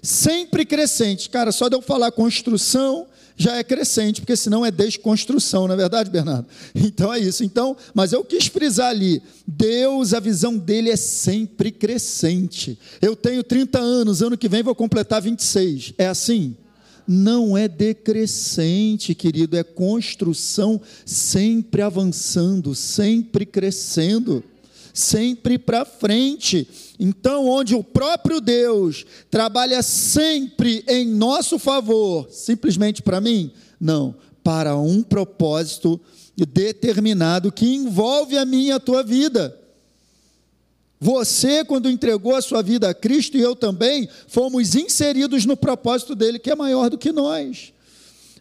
sempre 0.02 0.66
crescente. 0.66 1.30
Cara, 1.30 1.52
só 1.52 1.68
de 1.68 1.75
eu 1.75 1.81
falar 1.81 2.12
construção, 2.12 3.06
já 3.38 3.58
é 3.58 3.64
crescente, 3.64 4.22
porque 4.22 4.36
senão 4.36 4.66
é 4.66 4.72
desconstrução, 4.72 5.68
não 5.68 5.75
é 5.75 5.78
verdade, 5.78 6.10
Bernardo? 6.10 6.48
Então 6.74 7.14
é 7.14 7.19
isso. 7.19 7.44
Então, 7.44 7.78
mas 7.94 8.12
eu 8.12 8.24
quis 8.24 8.48
frisar 8.48 8.90
ali, 8.90 9.22
Deus, 9.46 10.14
a 10.14 10.19
visão 10.19 10.58
dele 10.58 10.90
é 10.90 10.96
sempre 10.96 11.69
crescente. 11.69 12.80
Eu 13.00 13.16
tenho 13.16 13.44
30 13.44 13.78
anos, 13.78 14.22
ano 14.22 14.38
que 14.38 14.50
vem 14.50 14.64
vou 14.64 14.74
completar 14.74 15.22
26. 15.22 15.94
É 15.98 16.08
assim? 16.08 16.56
Não 17.07 17.57
é 17.57 17.68
decrescente, 17.68 19.15
querido, 19.15 19.56
é 19.56 19.63
construção 19.63 20.81
sempre 21.06 21.81
avançando, 21.81 22.75
sempre 22.75 23.45
crescendo, 23.45 24.44
sempre 24.94 25.57
para 25.57 25.86
frente. 25.86 26.68
Então, 27.00 27.48
onde 27.48 27.74
o 27.75 27.83
próprio 27.83 28.42
Deus 28.42 29.06
trabalha 29.31 29.81
sempre 29.81 30.83
em 30.87 31.06
nosso 31.06 31.57
favor, 31.57 32.28
simplesmente 32.30 33.02
para 33.02 33.21
mim? 33.21 33.52
Não, 33.80 34.16
para 34.44 34.76
um 34.76 35.02
propósito 35.02 35.99
determinado 36.35 37.52
que 37.52 37.73
envolve 37.73 38.37
a 38.37 38.45
minha 38.45 38.69
e 38.69 38.71
a 38.71 38.80
tua 38.80 39.02
vida. 39.04 39.57
Você, 40.99 41.63
quando 41.63 41.89
entregou 41.89 42.35
a 42.35 42.42
sua 42.42 42.63
vida 42.63 42.89
a 42.89 42.94
Cristo 42.94 43.37
e 43.37 43.42
eu 43.42 43.56
também, 43.56 44.09
fomos 44.27 44.73
inseridos 44.75 45.45
no 45.45 45.56
propósito 45.56 46.16
dele, 46.16 46.39
que 46.39 46.49
é 46.49 46.56
maior 46.56 46.89
do 46.89 46.97
que 46.97 47.11
nós. 47.11 47.71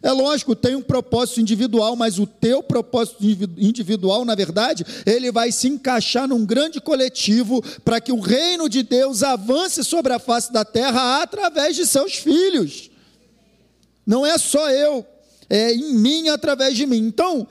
É 0.01 0.11
lógico, 0.11 0.55
tem 0.55 0.75
um 0.75 0.81
propósito 0.81 1.41
individual, 1.41 1.95
mas 1.95 2.19
o 2.19 2.27
teu 2.27 2.61
propósito 2.61 3.17
individual, 3.57 4.23
na 4.25 4.35
verdade, 4.35 4.85
ele 5.05 5.31
vai 5.31 5.51
se 5.51 5.67
encaixar 5.67 6.27
num 6.27 6.45
grande 6.45 6.79
coletivo 6.79 7.63
para 7.83 7.99
que 7.99 8.11
o 8.11 8.19
reino 8.19 8.69
de 8.69 8.83
Deus 8.83 9.23
avance 9.23 9.83
sobre 9.83 10.13
a 10.13 10.19
face 10.19 10.51
da 10.51 10.63
terra 10.63 11.21
através 11.21 11.75
de 11.75 11.85
seus 11.85 12.13
filhos. 12.13 12.89
Não 14.05 14.25
é 14.25 14.37
só 14.37 14.69
eu, 14.69 15.05
é 15.49 15.73
em 15.73 15.95
mim 15.95 16.29
através 16.29 16.75
de 16.75 16.85
mim. 16.85 16.99
Então, 16.99 17.47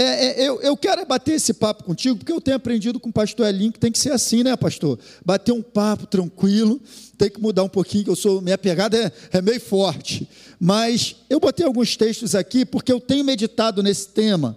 é, 0.00 0.42
é, 0.42 0.48
eu, 0.48 0.60
eu 0.60 0.76
quero 0.76 1.04
bater 1.04 1.34
esse 1.34 1.52
papo 1.52 1.82
contigo, 1.82 2.16
porque 2.18 2.30
eu 2.30 2.40
tenho 2.40 2.56
aprendido 2.56 3.00
com 3.00 3.08
o 3.08 3.12
pastor 3.12 3.48
Elinho 3.48 3.72
que 3.72 3.80
tem 3.80 3.90
que 3.90 3.98
ser 3.98 4.12
assim, 4.12 4.44
né, 4.44 4.56
pastor? 4.56 4.96
Bater 5.24 5.50
um 5.50 5.60
papo 5.60 6.06
tranquilo, 6.06 6.80
tem 7.16 7.28
que 7.28 7.40
mudar 7.40 7.64
um 7.64 7.68
pouquinho, 7.68 8.04
que 8.04 8.10
eu 8.10 8.14
sou, 8.14 8.40
minha 8.40 8.56
pegada 8.56 8.96
é, 8.96 9.38
é 9.38 9.42
meio 9.42 9.60
forte. 9.60 10.28
Mas 10.60 11.16
eu 11.28 11.40
botei 11.40 11.66
alguns 11.66 11.96
textos 11.96 12.36
aqui, 12.36 12.64
porque 12.64 12.92
eu 12.92 13.00
tenho 13.00 13.24
meditado 13.24 13.82
nesse 13.82 14.08
tema 14.10 14.56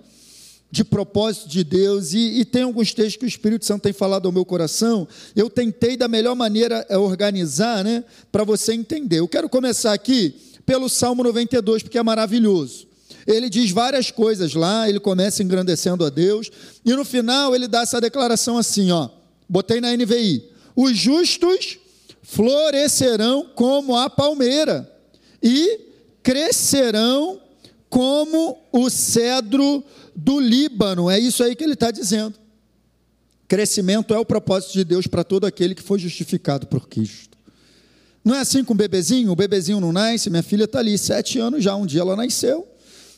de 0.70 0.84
propósito 0.84 1.50
de 1.50 1.64
Deus, 1.64 2.14
e, 2.14 2.40
e, 2.40 2.46
tem 2.46 2.62
alguns 2.62 2.94
textos 2.94 3.16
que 3.16 3.26
o 3.26 3.28
Espírito 3.28 3.66
Santo 3.66 3.82
tem 3.82 3.94
falado 3.94 4.28
ao 4.28 4.32
meu 4.32 4.46
coração, 4.46 5.08
eu 5.36 5.50
tentei 5.50 5.98
da 5.98 6.08
melhor 6.08 6.36
maneira 6.36 6.86
é, 6.88 6.98
organizar, 7.00 7.84
né, 7.84 8.04
para 8.32 8.44
você 8.44 8.74
entender. 8.74 9.20
Eu 9.20 9.28
quero 9.28 9.50
começar 9.50 9.92
aqui 9.92 10.36
pelo 10.68 10.88
Salmo 10.88 11.24
92, 11.24 11.82
porque 11.82 11.98
é 11.98 12.04
maravilhoso. 12.04 12.91
Ele 13.28 13.50
diz 13.50 13.72
várias 13.72 14.12
coisas 14.12 14.54
lá, 14.54 14.90
ele 14.90 15.00
começa 15.00 15.44
engrandecendo 15.44 16.06
a 16.06 16.10
Deus, 16.10 16.50
e 16.84 16.94
no 16.94 17.06
final 17.06 17.56
ele 17.56 17.68
dá 17.68 17.82
essa 17.82 18.02
declaração 18.02 18.58
assim, 18.58 18.92
ó. 18.92 19.10
Botei 19.48 19.82
na 19.82 19.96
NVI: 19.96 20.50
Os 20.76 20.98
justos 20.98 21.78
florescerão 22.24 23.50
como 23.56 23.96
a 23.98 24.10
palmeira 24.10 24.90
e 25.42 25.80
crescerão 26.24 27.42
como 27.90 28.58
o 28.72 28.90
cedro 28.90 29.84
do 30.16 30.40
Líbano. 30.40 31.10
É 31.10 31.20
isso 31.20 31.44
aí 31.44 31.56
que 31.56 31.64
ele 31.64 31.74
está 31.74 31.92
dizendo. 31.92 32.36
Crescimento 33.48 34.14
é 34.14 34.18
o 34.18 34.26
propósito 34.26 34.72
de 34.72 34.86
Deus 34.86 35.08
para 35.08 35.26
todo 35.26 35.46
aquele 35.46 35.76
que 35.76 35.82
foi 35.82 36.00
justificado 36.00 36.68
por 36.68 36.88
Cristo. 36.88 37.38
Não 38.24 38.36
é 38.36 38.40
assim 38.40 38.64
com 38.64 38.74
o 38.74 38.78
bebezinho? 38.78 39.32
O 39.32 39.36
bebezinho 39.36 39.82
não 39.82 39.92
nasce, 39.92 40.30
minha 40.30 40.44
filha 40.44 40.64
está 40.64 40.80
ali, 40.80 40.98
sete 40.98 41.38
anos 41.40 41.62
já, 41.62 41.76
um 41.76 41.86
dia 41.86 42.00
ela 42.00 42.16
nasceu. 42.16 42.66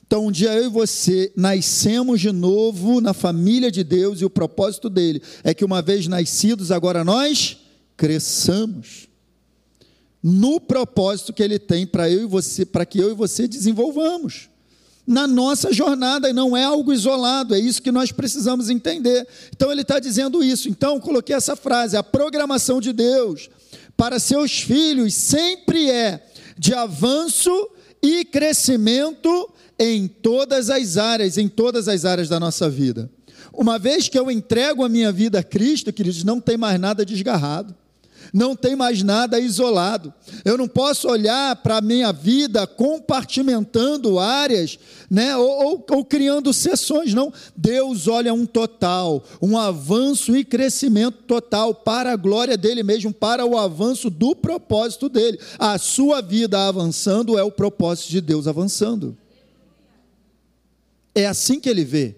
Então, 0.05 0.27
um 0.27 0.31
dia 0.31 0.53
eu 0.53 0.65
e 0.65 0.69
você 0.69 1.31
nascemos 1.35 2.21
de 2.21 2.31
novo 2.31 3.01
na 3.01 3.13
família 3.13 3.71
de 3.71 3.83
Deus 3.83 4.21
e 4.21 4.25
o 4.25 4.29
propósito 4.29 4.89
dele 4.89 5.21
é 5.43 5.53
que, 5.53 5.65
uma 5.65 5.81
vez 5.81 6.07
nascidos, 6.07 6.71
agora 6.71 7.03
nós 7.03 7.57
cresçamos 7.97 9.07
no 10.21 10.59
propósito 10.59 11.33
que 11.33 11.43
ele 11.43 11.59
tem 11.59 11.85
para 11.85 12.09
eu 12.09 12.23
e 12.23 12.25
você, 12.25 12.65
para 12.65 12.85
que 12.85 12.99
eu 12.99 13.11
e 13.11 13.13
você 13.13 13.47
desenvolvamos 13.47 14.49
na 15.05 15.27
nossa 15.27 15.73
jornada 15.73 16.29
e 16.29 16.33
não 16.33 16.55
é 16.55 16.63
algo 16.63 16.93
isolado, 16.93 17.53
é 17.53 17.59
isso 17.59 17.81
que 17.81 17.91
nós 17.91 18.11
precisamos 18.11 18.69
entender. 18.69 19.27
Então 19.53 19.71
ele 19.71 19.81
está 19.81 19.99
dizendo 19.99 20.43
isso. 20.43 20.69
Então 20.69 20.99
coloquei 20.99 21.35
essa 21.35 21.55
frase: 21.55 21.97
a 21.97 22.03
programação 22.03 22.79
de 22.79 22.93
Deus 22.93 23.49
para 23.97 24.19
seus 24.19 24.61
filhos 24.61 25.13
sempre 25.13 25.89
é 25.89 26.25
de 26.57 26.73
avanço 26.73 27.69
e 28.01 28.23
crescimento 28.25 29.52
em 29.77 30.07
todas 30.07 30.69
as 30.69 30.97
áreas, 30.97 31.37
em 31.37 31.47
todas 31.47 31.87
as 31.87 32.05
áreas 32.05 32.29
da 32.29 32.39
nossa 32.39 32.69
vida. 32.69 33.09
Uma 33.51 33.77
vez 33.77 34.07
que 34.07 34.17
eu 34.17 34.31
entrego 34.31 34.83
a 34.83 34.89
minha 34.89 35.11
vida 35.11 35.39
a 35.39 35.43
Cristo, 35.43 35.93
queridos, 35.93 36.23
não 36.23 36.39
tem 36.39 36.57
mais 36.57 36.79
nada 36.79 37.05
desgarrado 37.05 37.75
não 38.33 38.55
tem 38.55 38.75
mais 38.75 39.03
nada 39.03 39.39
isolado. 39.39 40.11
Eu 40.43 40.57
não 40.57 40.67
posso 40.67 41.07
olhar 41.07 41.55
para 41.57 41.77
a 41.77 41.81
minha 41.81 42.11
vida 42.11 42.65
compartimentando 42.65 44.19
áreas, 44.19 44.79
né, 45.09 45.37
ou, 45.37 45.65
ou, 45.65 45.85
ou 45.91 46.05
criando 46.05 46.51
sessões, 46.51 47.13
não. 47.13 47.31
Deus 47.55 48.07
olha 48.07 48.33
um 48.33 48.45
total, 48.45 49.23
um 49.39 49.55
avanço 49.55 50.35
e 50.35 50.43
crescimento 50.43 51.19
total 51.27 51.75
para 51.75 52.11
a 52.11 52.15
glória 52.15 52.57
dele 52.57 52.81
mesmo, 52.81 53.13
para 53.13 53.45
o 53.45 53.57
avanço 53.57 54.09
do 54.09 54.35
propósito 54.35 55.07
dele. 55.07 55.39
A 55.59 55.77
sua 55.77 56.19
vida 56.19 56.67
avançando 56.67 57.37
é 57.37 57.43
o 57.43 57.51
propósito 57.51 58.09
de 58.09 58.19
Deus 58.19 58.47
avançando. 58.47 59.15
É 61.15 61.27
assim 61.27 61.59
que 61.59 61.69
ele 61.69 61.83
vê. 61.83 62.15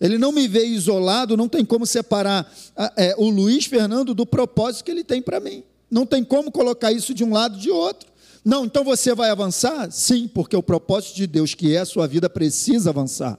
Ele 0.00 0.16
não 0.16 0.30
me 0.30 0.46
vê 0.46 0.64
isolado, 0.64 1.36
não 1.36 1.48
tem 1.48 1.64
como 1.64 1.84
separar 1.86 2.52
é, 2.96 3.14
o 3.18 3.28
Luiz 3.28 3.66
Fernando 3.66 4.14
do 4.14 4.24
propósito 4.24 4.84
que 4.84 4.90
ele 4.90 5.02
tem 5.02 5.20
para 5.20 5.40
mim. 5.40 5.64
Não 5.90 6.06
tem 6.06 6.22
como 6.22 6.52
colocar 6.52 6.92
isso 6.92 7.12
de 7.12 7.24
um 7.24 7.32
lado 7.32 7.58
de 7.58 7.70
outro. 7.70 8.08
Não, 8.44 8.64
então 8.64 8.84
você 8.84 9.14
vai 9.14 9.30
avançar? 9.30 9.90
Sim, 9.90 10.28
porque 10.28 10.56
o 10.56 10.62
propósito 10.62 11.16
de 11.16 11.26
Deus, 11.26 11.54
que 11.54 11.74
é 11.74 11.80
a 11.80 11.84
sua 11.86 12.06
vida, 12.06 12.30
precisa 12.30 12.90
avançar. 12.90 13.38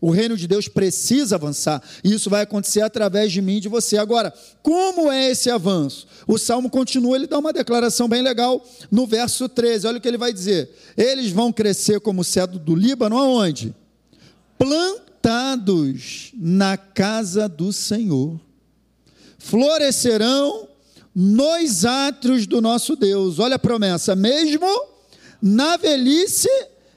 O 0.00 0.10
reino 0.10 0.36
de 0.36 0.46
Deus 0.46 0.68
precisa 0.68 1.36
avançar. 1.36 1.82
E 2.04 2.12
isso 2.12 2.30
vai 2.30 2.42
acontecer 2.42 2.82
através 2.82 3.32
de 3.32 3.42
mim 3.42 3.56
e 3.56 3.60
de 3.60 3.68
você. 3.68 3.98
Agora, 3.98 4.32
como 4.62 5.10
é 5.10 5.30
esse 5.30 5.50
avanço? 5.50 6.06
O 6.26 6.38
salmo 6.38 6.70
continua, 6.70 7.16
ele 7.16 7.26
dá 7.26 7.38
uma 7.38 7.52
declaração 7.52 8.08
bem 8.08 8.22
legal 8.22 8.64
no 8.90 9.06
verso 9.06 9.48
13. 9.48 9.86
Olha 9.86 9.98
o 9.98 10.00
que 10.00 10.08
ele 10.08 10.18
vai 10.18 10.32
dizer: 10.32 10.70
Eles 10.96 11.32
vão 11.32 11.52
crescer 11.52 12.00
como 12.00 12.20
o 12.20 12.24
cedro 12.24 12.58
do 12.58 12.74
Líbano, 12.74 13.18
aonde? 13.18 13.74
Plantados 14.56 15.08
plantados 15.28 16.32
na 16.34 16.76
casa 16.76 17.48
do 17.48 17.72
Senhor, 17.72 18.40
florescerão 19.38 20.68
nos 21.14 21.84
átrios 21.84 22.46
do 22.46 22.60
nosso 22.60 22.96
Deus. 22.96 23.38
Olha 23.38 23.56
a 23.56 23.58
promessa: 23.58 24.16
mesmo 24.16 24.66
na 25.42 25.76
velhice 25.76 26.48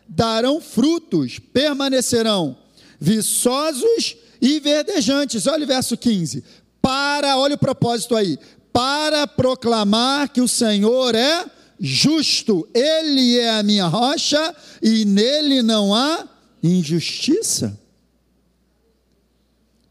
darão 0.07 0.61
frutos, 0.61 1.39
permanecerão 1.39 2.57
viçosos 3.01 4.15
e 4.39 4.59
verdejantes. 4.59 5.47
Olha 5.47 5.63
o 5.63 5.67
verso 5.67 5.97
15. 5.97 6.43
Para, 6.79 7.37
olha 7.37 7.55
o 7.55 7.59
propósito 7.59 8.15
aí, 8.15 8.37
para 8.71 9.25
proclamar 9.25 10.29
que 10.29 10.39
o 10.39 10.47
Senhor 10.47 11.15
é 11.15 11.49
justo, 11.79 12.67
Ele 12.75 13.39
é 13.39 13.57
a 13.57 13.63
minha 13.63 13.87
rocha 13.87 14.55
e 14.81 15.03
nele 15.03 15.63
não 15.63 15.93
há 15.93 16.27
injustiça 16.61 17.79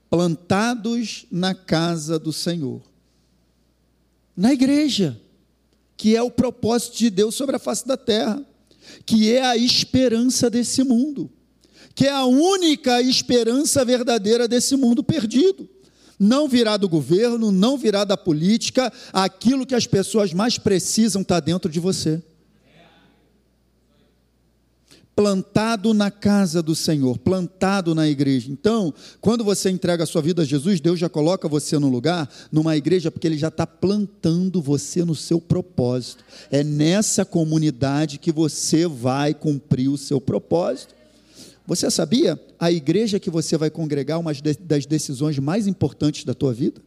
plantados 0.09 1.26
na 1.31 1.55
casa 1.55 2.19
do 2.19 2.33
Senhor. 2.33 2.83
Na 4.37 4.52
igreja, 4.52 5.21
que 5.97 6.17
é 6.17 6.23
o 6.23 6.31
propósito 6.31 6.97
de 6.97 7.11
Deus 7.11 7.35
sobre 7.37 7.55
a 7.55 7.61
face 7.61 7.87
da 7.87 7.97
terra, 7.97 8.45
que 9.07 9.33
é 9.33 9.45
a 9.45 9.57
esperança 9.57 10.50
desse 10.50 10.83
mundo, 10.83 11.31
que 12.00 12.07
é 12.07 12.12
a 12.12 12.25
única 12.25 13.02
esperança 13.02 13.85
verdadeira 13.85 14.49
desse 14.49 14.75
mundo 14.75 15.04
perdido. 15.04 15.69
Não 16.19 16.49
virá 16.49 16.78
do 16.78 16.88
governo, 16.88 17.52
não 17.52 17.76
virá 17.76 18.04
da 18.04 18.16
política, 18.16 18.90
aquilo 19.12 19.66
que 19.66 19.75
as 19.75 19.87
pessoas 19.87 20.33
mais 20.33 20.57
precisam 20.57 21.21
está 21.21 21.38
dentro 21.40 21.71
de 21.71 21.78
você 21.78 22.23
plantado 25.14 25.92
na 25.92 26.11
casa 26.11 26.62
do 26.62 26.75
Senhor, 26.75 27.19
plantado 27.19 27.95
na 27.95 28.09
igreja. 28.09 28.50
Então, 28.50 28.95
quando 29.21 29.45
você 29.45 29.69
entrega 29.69 30.04
a 30.04 30.07
sua 30.07 30.23
vida 30.23 30.40
a 30.40 30.45
Jesus, 30.47 30.80
Deus 30.80 30.99
já 30.99 31.11
coloca 31.11 31.47
você 31.47 31.78
no 31.78 31.90
lugar, 31.90 32.26
numa 32.50 32.75
igreja, 32.75 33.11
porque 33.11 33.26
Ele 33.26 33.37
já 33.37 33.49
está 33.49 33.66
plantando 33.66 34.62
você 34.62 35.04
no 35.04 35.14
seu 35.14 35.38
propósito. 35.38 36.25
É 36.50 36.64
nessa 36.64 37.23
comunidade 37.26 38.19
que 38.19 38.33
você 38.33 38.87
vai 38.87 39.35
cumprir 39.35 39.88
o 39.90 39.99
seu 39.99 40.19
propósito. 40.23 41.00
Você 41.71 41.89
sabia? 41.89 42.37
A 42.59 42.73
igreja 42.73 43.21
que 43.21 43.31
você 43.31 43.57
vai 43.57 43.71
congregar 43.71 44.19
uma 44.19 44.33
das 44.61 44.87
decisões 44.87 45.39
mais 45.39 45.69
importantes 45.69 46.25
da 46.25 46.35
tua 46.35 46.53
vida? 46.53 46.83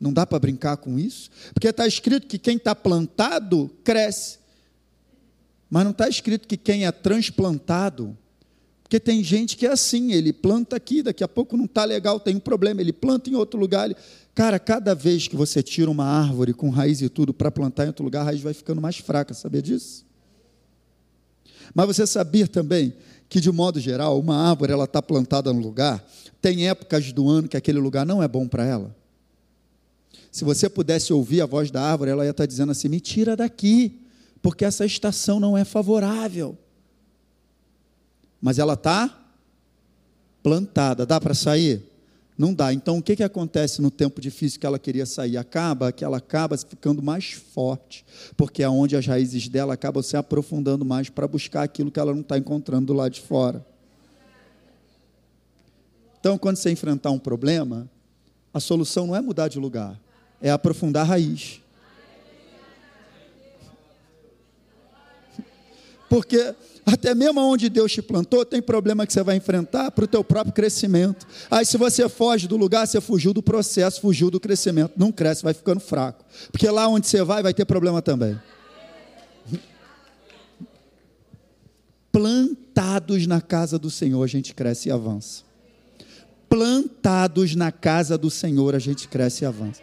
Não 0.00 0.12
dá 0.12 0.26
para 0.26 0.40
brincar 0.40 0.76
com 0.78 0.98
isso? 0.98 1.30
Porque 1.54 1.68
está 1.68 1.86
escrito 1.86 2.26
que 2.26 2.40
quem 2.40 2.56
está 2.56 2.74
plantado 2.74 3.70
cresce. 3.84 4.40
Mas 5.70 5.84
não 5.84 5.92
está 5.92 6.08
escrito 6.08 6.48
que 6.48 6.56
quem 6.56 6.86
é 6.86 6.90
transplantado, 6.90 8.18
porque 8.82 8.98
tem 8.98 9.22
gente 9.22 9.56
que 9.56 9.64
é 9.64 9.70
assim, 9.70 10.10
ele 10.10 10.32
planta 10.32 10.74
aqui, 10.74 11.00
daqui 11.00 11.22
a 11.22 11.28
pouco 11.28 11.56
não 11.56 11.66
está 11.66 11.84
legal, 11.84 12.18
tem 12.18 12.34
um 12.34 12.40
problema, 12.40 12.80
ele 12.80 12.92
planta 12.92 13.30
em 13.30 13.36
outro 13.36 13.60
lugar. 13.60 13.84
Ele... 13.84 13.96
Cara, 14.34 14.58
cada 14.58 14.92
vez 14.92 15.28
que 15.28 15.36
você 15.36 15.62
tira 15.62 15.88
uma 15.88 16.04
árvore 16.04 16.52
com 16.52 16.68
raiz 16.68 17.00
e 17.00 17.08
tudo 17.08 17.32
para 17.32 17.48
plantar 17.48 17.84
em 17.84 17.88
outro 17.88 18.04
lugar, 18.04 18.22
a 18.22 18.24
raiz 18.24 18.40
vai 18.40 18.54
ficando 18.54 18.80
mais 18.80 18.98
fraca, 18.98 19.32
sabia 19.32 19.62
disso? 19.62 20.04
Mas 21.72 21.86
você 21.86 22.04
sabia 22.08 22.48
também 22.48 22.92
que, 23.32 23.40
de 23.40 23.50
modo 23.50 23.80
geral, 23.80 24.20
uma 24.20 24.36
árvore 24.50 24.74
ela 24.74 24.84
está 24.84 25.00
plantada 25.00 25.50
no 25.54 25.58
lugar, 25.58 26.06
tem 26.42 26.68
épocas 26.68 27.14
do 27.14 27.30
ano 27.30 27.48
que 27.48 27.56
aquele 27.56 27.78
lugar 27.78 28.04
não 28.04 28.22
é 28.22 28.28
bom 28.28 28.46
para 28.46 28.62
ela. 28.62 28.94
Se 30.30 30.44
você 30.44 30.68
pudesse 30.68 31.14
ouvir 31.14 31.40
a 31.40 31.46
voz 31.46 31.70
da 31.70 31.80
árvore, 31.80 32.10
ela 32.10 32.24
ia 32.26 32.30
estar 32.30 32.42
tá 32.42 32.46
dizendo 32.46 32.72
assim: 32.72 32.88
me 32.88 33.00
tira 33.00 33.34
daqui 33.34 34.02
porque 34.42 34.66
essa 34.66 34.84
estação 34.84 35.40
não 35.40 35.56
é 35.56 35.64
favorável. 35.64 36.58
Mas 38.38 38.58
ela 38.58 38.74
está 38.74 39.18
plantada. 40.42 41.06
Dá 41.06 41.18
para 41.18 41.32
sair? 41.32 41.82
Não 42.42 42.52
dá. 42.52 42.72
Então 42.72 42.98
o 42.98 43.02
que, 43.02 43.14
que 43.14 43.22
acontece 43.22 43.80
no 43.80 43.88
tempo 43.88 44.20
difícil 44.20 44.58
que 44.58 44.66
ela 44.66 44.76
queria 44.76 45.06
sair? 45.06 45.36
Acaba 45.36 45.92
que 45.92 46.04
ela 46.04 46.16
acaba 46.16 46.58
ficando 46.58 47.00
mais 47.00 47.30
forte, 47.30 48.04
porque 48.36 48.64
é 48.64 48.68
onde 48.68 48.96
as 48.96 49.06
raízes 49.06 49.46
dela 49.46 49.74
acabam 49.74 50.02
se 50.02 50.16
aprofundando 50.16 50.84
mais 50.84 51.08
para 51.08 51.28
buscar 51.28 51.62
aquilo 51.62 51.88
que 51.88 52.00
ela 52.00 52.12
não 52.12 52.22
está 52.22 52.36
encontrando 52.36 52.86
do 52.86 52.94
lado 52.94 53.12
de 53.12 53.20
fora. 53.20 53.64
Então, 56.18 56.36
quando 56.36 56.56
você 56.56 56.72
enfrentar 56.72 57.12
um 57.12 57.18
problema, 57.18 57.88
a 58.52 58.58
solução 58.58 59.06
não 59.06 59.14
é 59.14 59.20
mudar 59.20 59.46
de 59.46 59.60
lugar, 59.60 59.96
é 60.40 60.50
aprofundar 60.50 61.02
a 61.02 61.10
raiz. 61.10 61.61
Porque 66.12 66.54
até 66.84 67.14
mesmo 67.14 67.40
onde 67.40 67.70
Deus 67.70 67.90
te 67.90 68.02
plantou, 68.02 68.44
tem 68.44 68.60
problema 68.60 69.06
que 69.06 69.14
você 69.14 69.22
vai 69.22 69.34
enfrentar 69.34 69.90
para 69.90 70.04
o 70.04 70.06
teu 70.06 70.22
próprio 70.22 70.52
crescimento. 70.52 71.26
Aí 71.50 71.64
se 71.64 71.78
você 71.78 72.06
foge 72.06 72.46
do 72.46 72.54
lugar, 72.54 72.86
você 72.86 73.00
fugiu 73.00 73.32
do 73.32 73.42
processo, 73.42 73.98
fugiu 73.98 74.30
do 74.30 74.38
crescimento, 74.38 74.92
não 74.94 75.10
cresce, 75.10 75.42
vai 75.42 75.54
ficando 75.54 75.80
fraco. 75.80 76.22
Porque 76.50 76.68
lá 76.68 76.86
onde 76.86 77.06
você 77.06 77.22
vai, 77.22 77.42
vai 77.42 77.54
ter 77.54 77.64
problema 77.64 78.02
também. 78.02 78.38
Plantados 82.12 83.26
na 83.26 83.40
casa 83.40 83.78
do 83.78 83.88
Senhor, 83.88 84.22
a 84.22 84.26
gente 84.26 84.52
cresce 84.52 84.90
e 84.90 84.92
avança. 84.92 85.44
Plantados 86.46 87.56
na 87.56 87.72
casa 87.72 88.18
do 88.18 88.30
Senhor, 88.30 88.74
a 88.74 88.78
gente 88.78 89.08
cresce 89.08 89.44
e 89.44 89.46
avança 89.46 89.80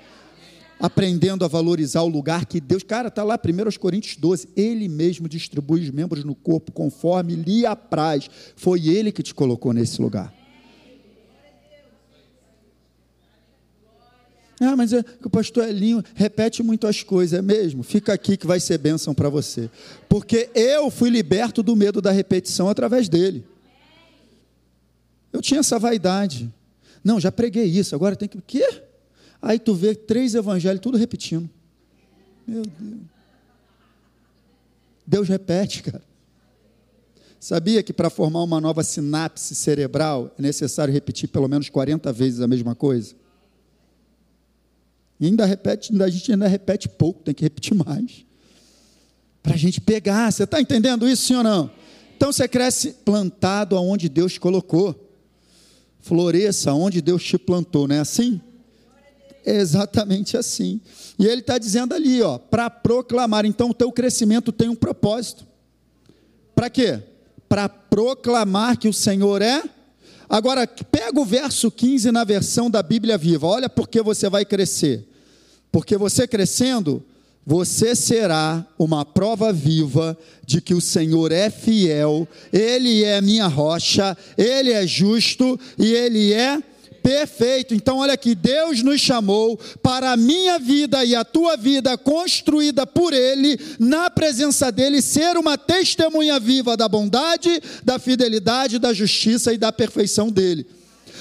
aprendendo 0.79 1.43
a 1.43 1.48
valorizar 1.48 2.01
o 2.01 2.07
lugar 2.07 2.45
que 2.45 2.62
Deus. 2.62 2.83
Cara, 2.83 3.09
está 3.09 3.24
lá, 3.24 3.38
1 3.38 3.79
Coríntios 3.79 4.15
12. 4.15 4.50
Ele 4.55 4.88
mesmo 4.88 5.27
distribui 5.27 5.81
os 5.81 5.89
membros 5.89 6.24
no 6.24 6.33
corpo 6.33 6.71
conforme 6.71 7.36
lhe 7.36 7.65
apraz. 7.65 8.29
Foi 8.55 8.88
ele 8.88 9.12
que 9.12 9.21
te 9.21 9.33
colocou 9.33 9.74
nesse 9.74 10.01
lugar. 10.01 10.33
Ah, 14.62 14.75
mas 14.75 14.91
é, 14.91 15.03
o 15.24 15.29
pastor 15.29 15.69
Elinho 15.69 16.03
repete 16.13 16.62
muito 16.62 16.86
as 16.86 17.01
coisas, 17.01 17.39
é 17.39 17.41
mesmo? 17.41 17.81
Fica 17.81 18.12
aqui 18.12 18.36
que 18.36 18.45
vai 18.45 18.59
ser 18.59 18.77
bênção 18.77 19.13
para 19.13 19.29
você. 19.29 19.69
Porque 20.09 20.50
eu 20.53 20.91
fui 20.91 21.09
liberto 21.09 21.63
do 21.63 21.77
medo 21.77 22.01
da 22.01 22.12
repetição 22.12 22.67
através 22.67 23.07
dele. 23.07 23.45
Eu 25.31 25.41
tinha 25.41 25.62
essa 25.62 25.79
vaidade. 25.79 26.53
Não, 27.01 27.19
já 27.21 27.31
preguei 27.31 27.65
isso, 27.65 27.95
agora 27.95 28.17
tem 28.17 28.27
que. 28.27 28.38
O 28.38 28.43
quê? 28.45 28.83
Aí 29.41 29.58
tu 29.58 29.74
vê 29.74 29.96
três 29.96 30.36
evangelhos 30.36 30.81
tudo 30.81 30.98
repetindo. 30.98 31.50
Meu 32.46 32.63
Deus. 32.63 33.01
Deus 35.05 35.27
repete, 35.27 35.84
cara. 35.84 36.03
Sabia 37.39 37.81
que 37.81 37.93
para 37.93 38.10
formar 38.10 38.43
uma 38.43 38.60
nova 38.60 38.84
sinapse 38.84 39.55
cerebral 39.55 40.34
é 40.38 40.41
necessário 40.41 40.93
repetir 40.93 41.29
pelo 41.29 41.48
menos 41.48 41.69
40 41.69 42.12
vezes 42.12 42.41
a 42.41 42.48
mesma 42.48 42.75
coisa? 42.75 43.15
E 45.19 45.25
ainda 45.25 45.46
repete, 45.46 45.91
a 46.01 46.10
gente 46.10 46.31
ainda 46.31 46.48
repete 46.48 46.89
pouco, 46.89 47.24
tem 47.24 47.34
que 47.34 47.43
repetir 47.43 47.74
mais. 47.74 48.25
Para 49.41 49.53
a 49.53 49.58
gente 49.58 49.79
pegar. 49.79 50.31
Você 50.31 50.43
está 50.43 50.60
entendendo 50.60 51.08
isso, 51.08 51.27
sim 51.27 51.36
ou 51.36 51.43
não? 51.43 51.72
Então 52.15 52.31
você 52.31 52.48
cresce 52.48 52.91
plantado 53.05 53.77
aonde 53.77 54.10
Deus 54.10 54.38
colocou. 54.38 55.10
Floresça 56.01 56.74
onde 56.74 57.01
Deus 57.01 57.24
te 57.24 57.38
plantou, 57.38 57.88
não 57.88 57.96
é 57.96 58.00
assim? 58.00 58.41
Exatamente 59.46 60.38
assim. 60.38 60.81
E 61.17 61.25
ele 61.25 61.41
está 61.41 61.58
dizendo 61.58 61.93
ali, 61.93 62.22
ó, 62.22 62.38
para 62.38 62.69
proclamar. 62.69 63.46
Então 63.46 63.69
o 63.69 63.74
teu 63.74 63.91
crescimento 63.91 64.51
tem 64.51 64.69
um 64.69 64.75
propósito. 64.75 65.46
Para 66.55 66.69
quê? 66.69 67.01
para 67.50 67.67
proclamar 67.67 68.77
que 68.77 68.88
o 68.88 68.93
Senhor 68.93 69.41
é. 69.41 69.63
Agora, 70.29 70.67
pega 70.67 71.19
o 71.19 71.25
verso 71.25 71.72
15 71.72 72.12
na 72.12 72.24
versão 72.24 72.69
da 72.69 72.84
Bíblia 72.84 73.17
Viva. 73.17 73.48
Olha 73.48 73.67
porque 73.67 74.03
você 74.03 74.29
vai 74.29 74.46
crescer. 74.46 75.03
Porque 75.72 75.98
você 75.98 76.27
crescendo, 76.27 77.03
você 77.43 77.96
será 77.96 78.63
uma 78.77 79.03
prova 79.03 79.51
viva 79.51 80.15
de 80.46 80.62
que 80.62 80.75
o 80.75 80.81
Senhor 80.81 81.31
é 81.31 81.50
fiel, 81.50 82.27
Ele 82.53 83.03
é 83.03 83.19
minha 83.22 83.48
rocha, 83.48 84.15
Ele 84.38 84.72
é 84.72 84.86
justo 84.86 85.60
e 85.77 85.91
Ele 85.93 86.31
é 86.31 86.62
Perfeito. 87.01 87.73
Então, 87.73 87.97
olha 87.99 88.13
aqui, 88.13 88.35
Deus 88.35 88.83
nos 88.83 89.01
chamou 89.01 89.59
para 89.81 90.11
a 90.11 90.17
minha 90.17 90.59
vida 90.59 91.03
e 91.03 91.15
a 91.15 91.23
tua 91.23 91.55
vida 91.55 91.97
construída 91.97 92.85
por 92.85 93.13
Ele, 93.13 93.59
na 93.79 94.09
presença 94.09 94.71
dEle, 94.71 95.01
ser 95.01 95.37
uma 95.37 95.57
testemunha 95.57 96.39
viva 96.39 96.75
da 96.75 96.87
bondade, 96.87 97.61
da 97.83 97.97
fidelidade, 97.99 98.79
da 98.79 98.93
justiça 98.93 99.53
e 99.53 99.57
da 99.57 99.71
perfeição 99.71 100.29
dEle. 100.29 100.78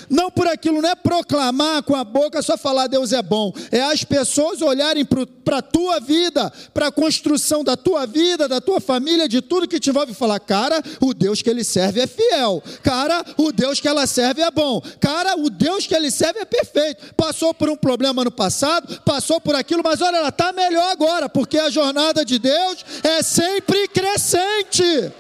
Não 0.09 0.31
por 0.31 0.47
aquilo, 0.47 0.81
não 0.81 0.89
é 0.89 0.95
proclamar 0.95 1.83
com 1.83 1.95
a 1.95 2.05
boca, 2.05 2.43
só 2.43 2.57
falar 2.57 2.87
Deus 2.87 3.13
é 3.13 3.23
bom. 3.23 3.53
É 3.71 3.83
as 3.83 4.05
pessoas 4.05 4.63
olharem 4.63 5.05
para 5.05 5.59
a 5.59 5.63
tua 5.63 6.01
vida, 6.01 6.53
para 6.73 6.89
a 6.89 6.93
construção 6.93 7.63
da 7.63 7.77
tua 7.77 8.07
vida, 8.07 8.49
da 8.49 8.61
tua 8.61 8.81
família, 8.81 9.29
de 9.29 9.41
tudo 9.41 9.69
que 9.69 9.81
te 9.81 9.91
envolve 9.91 10.13
e 10.13 10.15
falar, 10.15 10.41
cara, 10.41 10.83
o 11.01 11.13
Deus 11.13 11.43
que 11.43 11.51
ele 11.51 11.65
serve 11.65 12.01
é 12.01 12.07
fiel. 12.07 12.63
Cara, 12.83 13.25
o 13.37 13.53
Deus 13.53 13.81
que 13.81 13.89
ela 13.89 14.07
serve 14.07 14.43
é 14.43 14.51
bom. 14.51 14.81
Cara, 15.01 15.39
o 15.39 15.51
Deus 15.51 15.87
que 15.87 15.95
ele 15.95 16.11
serve 16.11 16.41
é 16.41 16.45
perfeito. 16.45 17.15
Passou 17.15 17.53
por 17.53 17.69
um 17.69 17.77
problema 17.77 18.25
no 18.25 18.31
passado, 18.31 19.01
passou 19.05 19.41
por 19.41 19.55
aquilo, 19.55 19.83
mas 19.85 20.01
olha, 20.01 20.17
ela 20.17 20.29
está 20.29 20.53
melhor 20.53 20.91
agora, 20.91 21.29
porque 21.29 21.59
a 21.59 21.71
jornada 21.71 22.25
de 22.25 22.39
Deus 22.39 22.85
é 23.03 23.23
sempre 23.23 23.89
crescente. 23.89 25.13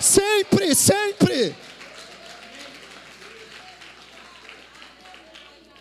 Sempre, 0.00 0.74
sempre. 0.74 1.54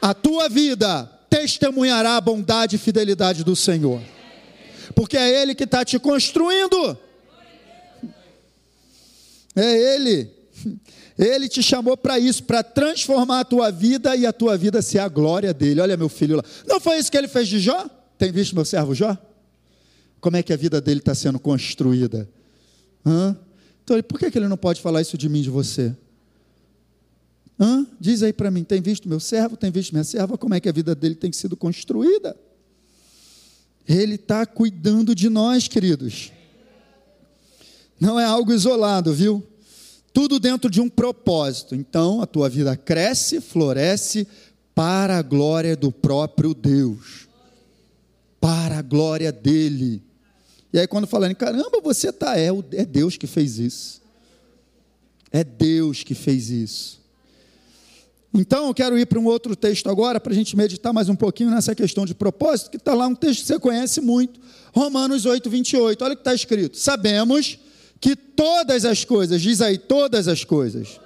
A 0.01 0.13
tua 0.13 0.50
vida 0.50 1.06
testemunhará 1.29 2.18
a 2.18 2.22
bondade 2.22 2.75
e 2.75 2.79
fidelidade 2.79 3.44
do 3.44 3.56
Senhor, 3.56 4.01
porque 4.96 5.18
é 5.18 5.41
Ele 5.41 5.53
que 5.53 5.63
está 5.63 5.86
te 5.86 6.00
construindo, 6.00 6.98
é 9.56 9.96
Ele, 9.96 10.32
Ele 11.18 11.48
te 11.48 11.62
chamou 11.62 11.96
para 11.96 12.18
isso, 12.18 12.44
para 12.44 12.63
transformar 12.63 13.41
a 13.41 13.46
tua 13.46 13.72
vida 13.72 14.15
e 14.15 14.25
a 14.25 14.34
tua 14.34 14.58
vida 14.58 14.82
ser 14.82 15.00
a 15.00 15.08
glória 15.08 15.53
dele. 15.53 15.82
Olha, 15.82 15.98
meu 15.98 16.10
filho 16.10 16.38
lá, 16.38 16.44
não 16.68 16.79
foi 16.79 16.98
isso 16.98 17.12
que 17.12 17.18
ele 17.18 17.27
fez 17.27 17.48
de 17.48 17.60
Jó? 17.60 17.89
Tem 18.18 18.32
visto 18.32 18.56
meu 18.56 18.65
servo 18.65 18.96
Jó? 18.96 19.18
Como 20.20 20.36
é 20.36 20.44
que 20.44 20.51
a 20.51 20.58
vida 20.58 20.82
dele 20.82 21.00
está 21.00 21.15
sendo 21.15 21.39
construída? 21.39 22.27
Hã? 23.05 23.38
Então, 23.83 24.01
por 24.03 24.20
que 24.20 24.38
ele 24.38 24.48
não 24.48 24.57
pode 24.57 24.81
falar 24.81 25.01
isso 25.01 25.18
de 25.18 25.27
mim, 25.29 25.42
de 25.42 25.50
você? 25.50 25.96
Hã? 27.59 27.85
Diz 28.00 28.24
aí 28.24 28.31
para 28.31 28.50
mim, 28.50 28.63
tem 28.63 28.81
visto 28.81 29.09
meu 29.09 29.19
servo, 29.19 29.57
tem 29.57 29.69
visto 29.69 29.91
minha 29.91 30.03
serva, 30.03 30.37
como 30.37 30.53
é 30.53 30.59
que 30.59 30.69
a 30.69 30.72
vida 30.72 30.95
dele 30.95 31.15
tem 31.15 31.31
sido 31.33 31.57
construída? 31.57 32.35
Ele 33.87 34.15
está 34.15 34.45
cuidando 34.45 35.13
de 35.13 35.29
nós, 35.29 35.67
queridos. 35.67 36.31
Não 38.00 38.19
é 38.19 38.24
algo 38.24 38.53
isolado, 38.53 39.13
viu? 39.13 39.43
Tudo 40.13 40.39
dentro 40.39 40.69
de 40.69 40.79
um 40.79 40.87
propósito. 40.87 41.75
Então, 41.75 42.22
a 42.22 42.27
tua 42.27 42.48
vida 42.48 42.77
cresce, 42.77 43.41
floresce 43.41 44.27
para 44.74 45.17
a 45.17 45.22
glória 45.22 45.75
do 45.75 45.91
próprio 45.91 46.53
Deus. 46.53 47.27
Para 48.39 48.77
a 48.77 48.81
glória 48.81 49.31
dele. 49.31 50.01
E 50.72 50.79
aí, 50.79 50.87
quando 50.87 51.07
falarem, 51.07 51.35
caramba, 51.35 51.81
você 51.83 52.09
está, 52.09 52.39
é, 52.39 52.50
é 52.74 52.85
Deus 52.85 53.17
que 53.17 53.27
fez 53.27 53.59
isso. 53.59 54.01
É 55.31 55.43
Deus 55.43 56.03
que 56.03 56.15
fez 56.15 56.50
isso. 56.50 56.99
Então, 58.33 58.68
eu 58.68 58.74
quero 58.74 58.98
ir 58.98 59.07
para 59.07 59.20
um 59.20 59.25
outro 59.25 59.55
texto 59.55 59.89
agora, 59.89 60.20
para 60.20 60.31
a 60.31 60.35
gente 60.35 60.55
meditar 60.55 60.94
mais 60.94 61.09
um 61.09 61.15
pouquinho 61.15 61.50
nessa 61.50 61.74
questão 61.74 62.05
de 62.05 62.13
propósito, 62.13 62.70
que 62.70 62.77
está 62.77 62.94
lá 62.94 63.07
um 63.07 63.15
texto 63.15 63.42
que 63.42 63.48
você 63.48 63.59
conhece 63.59 64.01
muito, 64.01 64.39
Romanos 64.72 65.25
8, 65.25 65.50
28. 65.50 66.03
Olha 66.03 66.13
o 66.13 66.15
que 66.15 66.22
está 66.22 66.33
escrito: 66.33 66.77
Sabemos 66.77 67.57
que 68.00 68.15
todas 68.15 68.85
as 68.85 69.03
coisas, 69.03 69.42
diz 69.42 69.61
aí, 69.61 69.77
todas 69.77 70.27
as 70.27 70.44
coisas, 70.44 71.00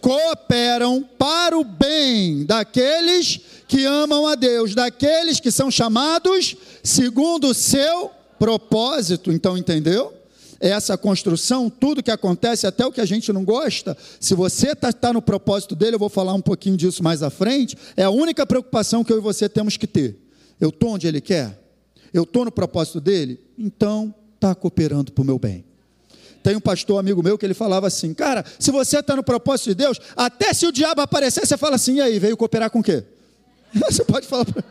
cooperam 0.00 1.08
para 1.16 1.56
o 1.56 1.64
bem 1.64 2.44
daqueles 2.44 3.40
que 3.68 3.84
amam 3.84 4.26
a 4.26 4.34
Deus, 4.34 4.74
daqueles 4.74 5.38
que 5.38 5.50
são 5.50 5.70
chamados 5.70 6.56
segundo 6.82 7.48
o 7.48 7.54
seu 7.54 8.10
propósito. 8.38 9.32
Então, 9.32 9.56
entendeu? 9.56 10.15
Essa 10.60 10.96
construção, 10.96 11.68
tudo 11.68 12.02
que 12.02 12.10
acontece, 12.10 12.66
até 12.66 12.84
o 12.84 12.92
que 12.92 13.00
a 13.00 13.04
gente 13.04 13.32
não 13.32 13.44
gosta, 13.44 13.96
se 14.20 14.34
você 14.34 14.72
está 14.72 14.92
tá 14.92 15.12
no 15.12 15.20
propósito 15.20 15.74
dele, 15.74 15.96
eu 15.96 15.98
vou 15.98 16.08
falar 16.08 16.34
um 16.34 16.40
pouquinho 16.40 16.76
disso 16.76 17.02
mais 17.02 17.22
à 17.22 17.30
frente, 17.30 17.76
é 17.96 18.04
a 18.04 18.10
única 18.10 18.46
preocupação 18.46 19.04
que 19.04 19.12
eu 19.12 19.18
e 19.18 19.20
você 19.20 19.48
temos 19.48 19.76
que 19.76 19.86
ter. 19.86 20.16
Eu 20.60 20.70
estou 20.70 20.90
onde 20.90 21.06
ele 21.06 21.20
quer? 21.20 21.60
Eu 22.12 22.22
estou 22.22 22.44
no 22.44 22.50
propósito 22.50 23.00
dele? 23.00 23.40
Então, 23.58 24.14
está 24.34 24.54
cooperando 24.54 25.12
para 25.12 25.22
o 25.22 25.24
meu 25.24 25.38
bem. 25.38 25.64
Tem 26.42 26.54
um 26.54 26.60
pastor 26.60 27.00
amigo 27.00 27.22
meu 27.22 27.36
que 27.36 27.44
ele 27.44 27.54
falava 27.54 27.88
assim, 27.88 28.14
cara, 28.14 28.44
se 28.58 28.70
você 28.70 29.00
está 29.00 29.16
no 29.16 29.22
propósito 29.22 29.70
de 29.70 29.74
Deus, 29.74 30.00
até 30.16 30.54
se 30.54 30.66
o 30.66 30.72
diabo 30.72 31.00
aparecer, 31.00 31.44
você 31.44 31.56
fala 31.56 31.74
assim, 31.74 31.96
e 31.96 32.00
aí, 32.00 32.18
veio 32.18 32.36
cooperar 32.36 32.70
com 32.70 32.78
o 32.78 32.82
quê? 32.82 33.02
Você 33.90 34.04
pode 34.04 34.26
falar 34.26 34.44
para 34.44 34.64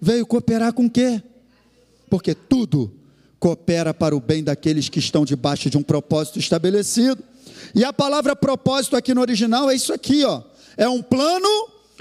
Veio 0.00 0.26
cooperar 0.26 0.72
com 0.72 0.86
o 0.86 0.90
quê? 0.90 1.22
Porque 2.08 2.34
tudo 2.34 2.92
coopera 3.38 3.92
para 3.92 4.16
o 4.16 4.20
bem 4.20 4.42
daqueles 4.42 4.88
que 4.88 4.98
estão 4.98 5.24
debaixo 5.24 5.68
de 5.68 5.76
um 5.76 5.82
propósito 5.82 6.38
estabelecido. 6.38 7.22
E 7.74 7.84
a 7.84 7.92
palavra 7.92 8.34
propósito 8.34 8.96
aqui 8.96 9.14
no 9.14 9.20
original 9.20 9.70
é 9.70 9.74
isso 9.74 9.92
aqui, 9.92 10.24
ó. 10.24 10.42
É 10.76 10.88
um 10.88 11.02
plano 11.02 11.48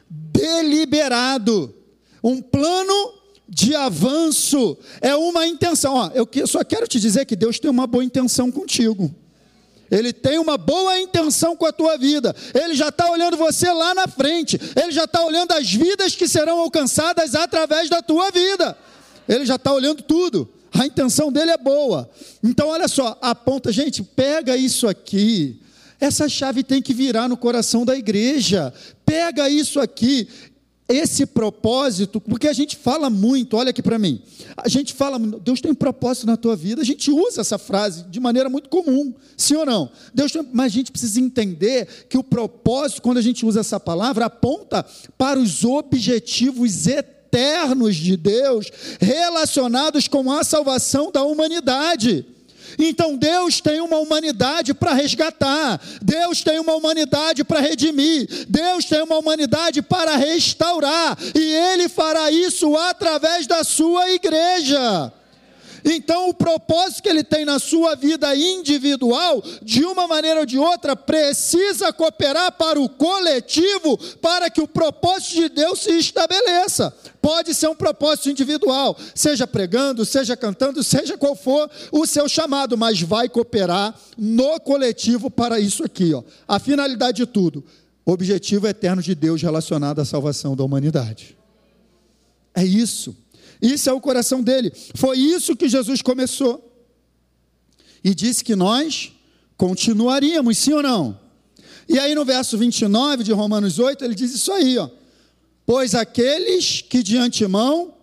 deliberado, 0.10 1.74
um 2.24 2.41
plano 2.41 3.13
de 3.48 3.76
avanço, 3.76 4.78
é 5.02 5.15
uma 5.15 5.45
intenção. 5.45 5.95
Ó, 5.95 6.12
eu 6.13 6.48
só 6.48 6.63
quero 6.63 6.88
te 6.88 7.00
dizer 7.00 7.26
que 7.26 7.36
Deus 7.36 7.60
tem 7.60 7.69
uma 7.69 7.88
boa 7.88 8.04
intenção 8.04 8.52
contigo. 8.52 9.13
Ele 9.91 10.12
tem 10.12 10.39
uma 10.39 10.58
boa 10.58 11.00
intenção 11.00 11.56
com 11.56 11.65
a 11.65 11.71
tua 11.71 11.95
vida. 11.95 12.36
Ele 12.54 12.74
já 12.74 12.89
está 12.89 13.10
olhando 13.12 13.38
você 13.38 13.71
lá 13.71 13.93
na 13.93 14.08
frente. 14.08 14.60
Ele 14.76 14.91
já 14.91 15.04
está 15.04 15.24
olhando 15.24 15.52
as 15.52 15.71
vidas 15.71 16.15
que 16.15 16.28
serão 16.28 16.60
alcançadas 16.60 17.36
através 17.36 17.88
da 17.88 18.02
tua 18.02 18.32
vida. 18.32 18.76
Ele 19.30 19.45
já 19.45 19.56
está 19.56 19.71
olhando 19.71 20.02
tudo 20.02 20.55
a 20.82 20.86
intenção 20.86 21.32
dele 21.32 21.52
é 21.52 21.58
boa. 21.58 22.10
Então, 22.44 22.68
olha 22.68 22.88
só, 22.88 23.18
aponta, 23.22 23.72
gente, 23.72 24.04
pega 24.04 24.58
isso 24.58 24.88
aqui. 24.88 25.62
Essa 26.00 26.28
chave 26.28 26.64
tem 26.64 26.82
que 26.82 26.94
virar 26.94 27.30
no 27.30 27.38
coração 27.38 27.86
da 27.86 27.96
igreja. 27.96 28.74
Pega 29.06 29.50
isso 29.50 29.80
aqui, 29.80 30.28
esse 30.88 31.26
propósito, 31.26 32.20
porque 32.20 32.48
a 32.48 32.54
gente 32.54 32.76
fala 32.76 33.10
muito, 33.10 33.56
olha 33.56 33.70
aqui 33.70 33.82
para 33.82 33.98
mim. 33.98 34.22
A 34.58 34.68
gente 34.68 34.94
fala, 34.94 35.18
Deus 35.18 35.62
tem 35.62 35.72
um 35.72 35.76
propósito 35.76 36.28
na 36.28 36.36
tua 36.36 36.56
vida. 36.56 36.82
A 36.82 36.86
gente 36.86 37.10
usa 37.10 37.42
essa 37.42 37.58
frase 37.58 38.04
de 38.04 38.20
maneira 38.20 38.50
muito 38.50 38.70
comum, 38.70 39.14
sim 39.38 39.56
ou 39.56 39.66
não? 39.66 39.90
Deus 40.14 40.32
tem, 40.32 40.46
mas 40.52 40.66
a 40.66 40.76
gente 40.76 40.92
precisa 40.92 41.22
entender 41.22 42.06
que 42.10 42.18
o 42.18 42.24
propósito, 42.24 43.02
quando 43.02 43.18
a 43.18 43.22
gente 43.22 43.46
usa 43.46 43.62
essa 43.62 43.80
palavra, 43.80 44.26
aponta 44.26 44.86
para 45.18 45.40
os 45.40 45.64
objetivos 45.64 46.86
eternos 46.86 47.14
eternos 47.26 47.96
de 47.96 48.16
Deus 48.16 48.72
relacionados 49.00 50.08
com 50.08 50.32
a 50.32 50.44
salvação 50.44 51.12
da 51.12 51.24
humanidade. 51.24 52.26
Então 52.78 53.16
Deus 53.16 53.62
tem 53.62 53.80
uma 53.80 53.98
humanidade 53.98 54.74
para 54.74 54.94
resgatar, 54.94 55.80
Deus 56.02 56.42
tem 56.42 56.60
uma 56.60 56.76
humanidade 56.76 57.44
para 57.44 57.60
redimir, 57.60 58.28
Deus 58.50 58.86
tem 58.86 59.02
uma 59.02 59.18
humanidade 59.18 59.82
para 59.82 60.16
restaurar, 60.16 61.18
e 61.34 61.54
Ele 61.54 61.88
fará 61.88 62.32
isso 62.32 62.76
através 62.76 63.48
da 63.48 63.64
sua 63.64 64.12
igreja. 64.12 65.14
Então, 65.86 66.30
o 66.30 66.34
propósito 66.34 67.04
que 67.04 67.10
ele 67.10 67.24
tem 67.24 67.45
na 67.45 67.60
sua 67.60 67.93
vida 67.95 68.36
individual, 68.36 69.43
de 69.62 69.86
uma 69.86 70.08
maneira 70.08 70.39
ou 70.39 70.45
de 70.45 70.58
outra, 70.58 70.95
precisa 70.95 71.93
cooperar 71.93 72.52
para 72.54 72.82
o 72.82 72.89
coletivo, 72.89 73.95
para 74.19 74.50
que 74.50 74.60
o 74.60 74.67
propósito 74.67 75.36
de 75.36 75.50
Deus 75.50 75.82
se 75.82 75.91
estabeleça. 75.91 76.91
Pode 77.21 77.54
ser 77.54 77.67
um 77.67 77.76
propósito 77.76 78.32
individual, 78.32 78.98
seja 79.13 79.45
pregando, 79.45 80.04
seja 80.06 80.36
cantando, 80.36 80.84
seja 80.84 81.17
qual 81.17 81.36
for 81.36 81.69
o 81.91 82.08
seu 82.08 82.28
chamado, 82.28 82.76
mas 82.76 83.00
vai 83.02 83.30
cooperar 83.30 83.93
no 84.17 84.60
coletivo 84.60 85.30
para 85.30 85.60
isso 85.60 85.84
aqui. 85.84 86.15
Ó. 86.15 86.24
A 86.48 86.58
finalidade 86.58 87.17
de 87.17 87.26
tudo, 87.28 87.63
objetivo 88.04 88.67
eterno 88.67 89.04
de 89.04 89.13
Deus 89.13 89.39
relacionado 89.39 90.00
à 90.00 90.06
salvação 90.06 90.56
da 90.56 90.63
humanidade. 90.63 91.38
É 92.56 92.63
isso. 92.63 93.15
Isso 93.65 93.89
é 93.89 93.93
o 93.93 93.99
coração 93.99 94.43
dele. 94.43 94.71
Foi 94.93 95.17
isso 95.17 95.56
que 95.56 95.67
Jesus 95.67 96.01
começou. 96.01 96.71
E 98.04 98.13
disse 98.13 98.43
que 98.43 98.56
nós 98.56 99.12
continuaríamos, 99.58 100.60
sim 100.60 100.73
ou 100.73 100.84
não? 100.84 101.19
E 101.89 101.97
aí 101.97 102.13
no 102.13 102.23
verso 102.23 102.58
29 102.58 103.23
de 103.23 103.32
Romanos 103.32 103.80
8, 103.80 104.06
ele 104.06 104.13
diz 104.13 104.34
isso 104.34 104.51
aí, 104.51 104.78
ó. 104.78 104.88
Pois 105.65 105.95
aqueles 105.95 106.82
que 106.82 107.01
de 107.01 107.17
antemão 107.17 107.95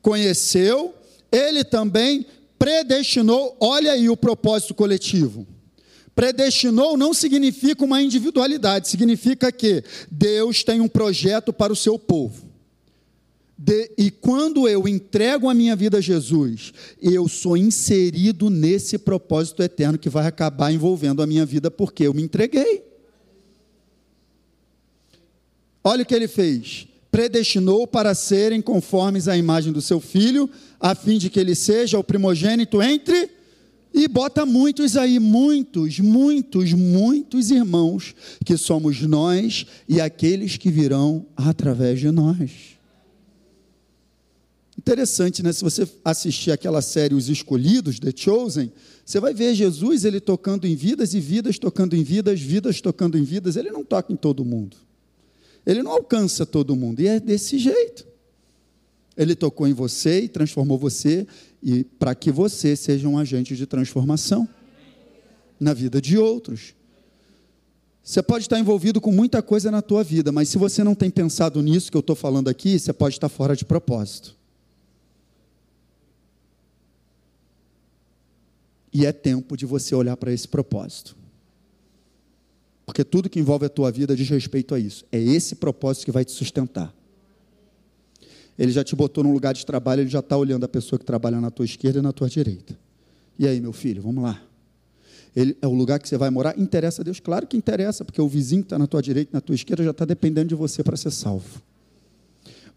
conheceu, 0.00 0.94
ele 1.30 1.62
também 1.62 2.24
predestinou, 2.58 3.54
olha 3.60 3.92
aí 3.92 4.08
o 4.08 4.16
propósito 4.16 4.74
coletivo. 4.74 5.46
Predestinou 6.14 6.96
não 6.96 7.12
significa 7.12 7.84
uma 7.84 8.00
individualidade, 8.00 8.88
significa 8.88 9.52
que 9.52 9.84
Deus 10.10 10.64
tem 10.64 10.80
um 10.80 10.88
projeto 10.88 11.52
para 11.52 11.72
o 11.72 11.76
seu 11.76 11.98
povo. 11.98 12.51
De, 13.64 13.92
e 13.96 14.10
quando 14.10 14.68
eu 14.68 14.88
entrego 14.88 15.48
a 15.48 15.54
minha 15.54 15.76
vida 15.76 15.98
a 15.98 16.00
Jesus, 16.00 16.72
eu 17.00 17.28
sou 17.28 17.56
inserido 17.56 18.50
nesse 18.50 18.98
propósito 18.98 19.62
eterno 19.62 19.96
que 19.96 20.08
vai 20.08 20.26
acabar 20.26 20.72
envolvendo 20.72 21.22
a 21.22 21.26
minha 21.28 21.46
vida, 21.46 21.70
porque 21.70 22.04
eu 22.04 22.12
me 22.12 22.22
entreguei. 22.22 22.82
Olha 25.84 26.02
o 26.02 26.06
que 26.06 26.12
ele 26.12 26.26
fez: 26.26 26.88
predestinou 27.08 27.86
para 27.86 28.16
serem 28.16 28.60
conformes 28.60 29.28
à 29.28 29.36
imagem 29.36 29.72
do 29.72 29.80
seu 29.80 30.00
filho, 30.00 30.50
a 30.80 30.96
fim 30.96 31.16
de 31.16 31.30
que 31.30 31.38
ele 31.38 31.54
seja 31.54 31.96
o 31.96 32.02
primogênito 32.02 32.82
entre. 32.82 33.30
E 33.94 34.08
bota 34.08 34.44
muitos 34.44 34.96
aí, 34.96 35.20
muitos, 35.20 36.00
muitos, 36.00 36.72
muitos 36.72 37.52
irmãos, 37.52 38.12
que 38.44 38.56
somos 38.56 39.02
nós 39.02 39.66
e 39.88 40.00
aqueles 40.00 40.56
que 40.56 40.68
virão 40.68 41.26
através 41.36 42.00
de 42.00 42.10
nós. 42.10 42.71
Interessante, 44.82 45.44
né? 45.44 45.52
Se 45.52 45.62
você 45.62 45.88
assistir 46.04 46.50
aquela 46.50 46.82
série 46.82 47.14
Os 47.14 47.28
Escolhidos, 47.28 48.00
The 48.00 48.12
Chosen, 48.16 48.72
você 49.06 49.20
vai 49.20 49.32
ver 49.32 49.54
Jesus 49.54 50.04
ele 50.04 50.18
tocando 50.18 50.66
em 50.66 50.74
vidas 50.74 51.14
e 51.14 51.20
vidas 51.20 51.56
tocando 51.56 51.94
em 51.94 52.02
vidas, 52.02 52.40
vidas 52.40 52.80
tocando 52.80 53.16
em 53.16 53.22
vidas. 53.22 53.54
Ele 53.54 53.70
não 53.70 53.84
toca 53.84 54.12
em 54.12 54.16
todo 54.16 54.44
mundo. 54.44 54.76
Ele 55.64 55.84
não 55.84 55.92
alcança 55.92 56.44
todo 56.44 56.74
mundo. 56.74 57.00
E 57.00 57.06
é 57.06 57.20
desse 57.20 57.60
jeito. 57.60 58.04
Ele 59.16 59.36
tocou 59.36 59.68
em 59.68 59.72
você 59.72 60.22
e 60.22 60.28
transformou 60.28 60.76
você 60.76 61.28
e 61.62 61.84
para 61.84 62.12
que 62.12 62.32
você 62.32 62.74
seja 62.74 63.06
um 63.06 63.16
agente 63.16 63.54
de 63.54 63.66
transformação 63.66 64.48
na 65.60 65.72
vida 65.72 66.00
de 66.00 66.18
outros. 66.18 66.74
Você 68.02 68.20
pode 68.20 68.46
estar 68.46 68.58
envolvido 68.58 69.00
com 69.00 69.12
muita 69.12 69.40
coisa 69.40 69.70
na 69.70 69.80
tua 69.80 70.02
vida, 70.02 70.32
mas 70.32 70.48
se 70.48 70.58
você 70.58 70.82
não 70.82 70.96
tem 70.96 71.08
pensado 71.08 71.62
nisso 71.62 71.88
que 71.88 71.96
eu 71.96 72.00
estou 72.00 72.16
falando 72.16 72.48
aqui, 72.48 72.76
você 72.76 72.92
pode 72.92 73.14
estar 73.14 73.28
fora 73.28 73.54
de 73.54 73.64
propósito. 73.64 74.41
E 78.92 79.06
é 79.06 79.12
tempo 79.12 79.56
de 79.56 79.64
você 79.64 79.94
olhar 79.94 80.16
para 80.16 80.32
esse 80.32 80.46
propósito. 80.46 81.16
Porque 82.84 83.04
tudo 83.04 83.30
que 83.30 83.40
envolve 83.40 83.64
a 83.64 83.68
tua 83.68 83.90
vida 83.90 84.14
diz 84.14 84.28
respeito 84.28 84.74
a 84.74 84.78
isso. 84.78 85.04
É 85.10 85.18
esse 85.18 85.54
propósito 85.54 86.04
que 86.04 86.12
vai 86.12 86.24
te 86.24 86.32
sustentar. 86.32 86.94
Ele 88.58 88.70
já 88.70 88.84
te 88.84 88.94
botou 88.94 89.24
num 89.24 89.32
lugar 89.32 89.54
de 89.54 89.64
trabalho, 89.64 90.02
ele 90.02 90.10
já 90.10 90.18
está 90.18 90.36
olhando 90.36 90.64
a 90.64 90.68
pessoa 90.68 90.98
que 90.98 91.04
trabalha 91.04 91.40
na 91.40 91.50
tua 91.50 91.64
esquerda 91.64 92.00
e 92.00 92.02
na 92.02 92.12
tua 92.12 92.28
direita. 92.28 92.78
E 93.38 93.46
aí, 93.46 93.60
meu 93.60 93.72
filho, 93.72 94.02
vamos 94.02 94.22
lá. 94.22 94.42
Ele, 95.34 95.56
é 95.62 95.66
o 95.66 95.72
lugar 95.72 95.98
que 95.98 96.06
você 96.06 96.18
vai 96.18 96.28
morar? 96.28 96.58
Interessa 96.58 97.00
a 97.00 97.04
Deus? 97.04 97.18
Claro 97.18 97.46
que 97.46 97.56
interessa, 97.56 98.04
porque 98.04 98.20
o 98.20 98.28
vizinho 98.28 98.62
que 98.62 98.66
está 98.66 98.78
na 98.78 98.86
tua 98.86 99.00
direita 99.00 99.30
e 99.32 99.34
na 99.34 99.40
tua 99.40 99.54
esquerda 99.54 99.82
já 99.82 99.90
está 99.90 100.04
dependendo 100.04 100.48
de 100.48 100.54
você 100.54 100.82
para 100.82 100.96
ser 100.96 101.10
salvo. 101.10 101.62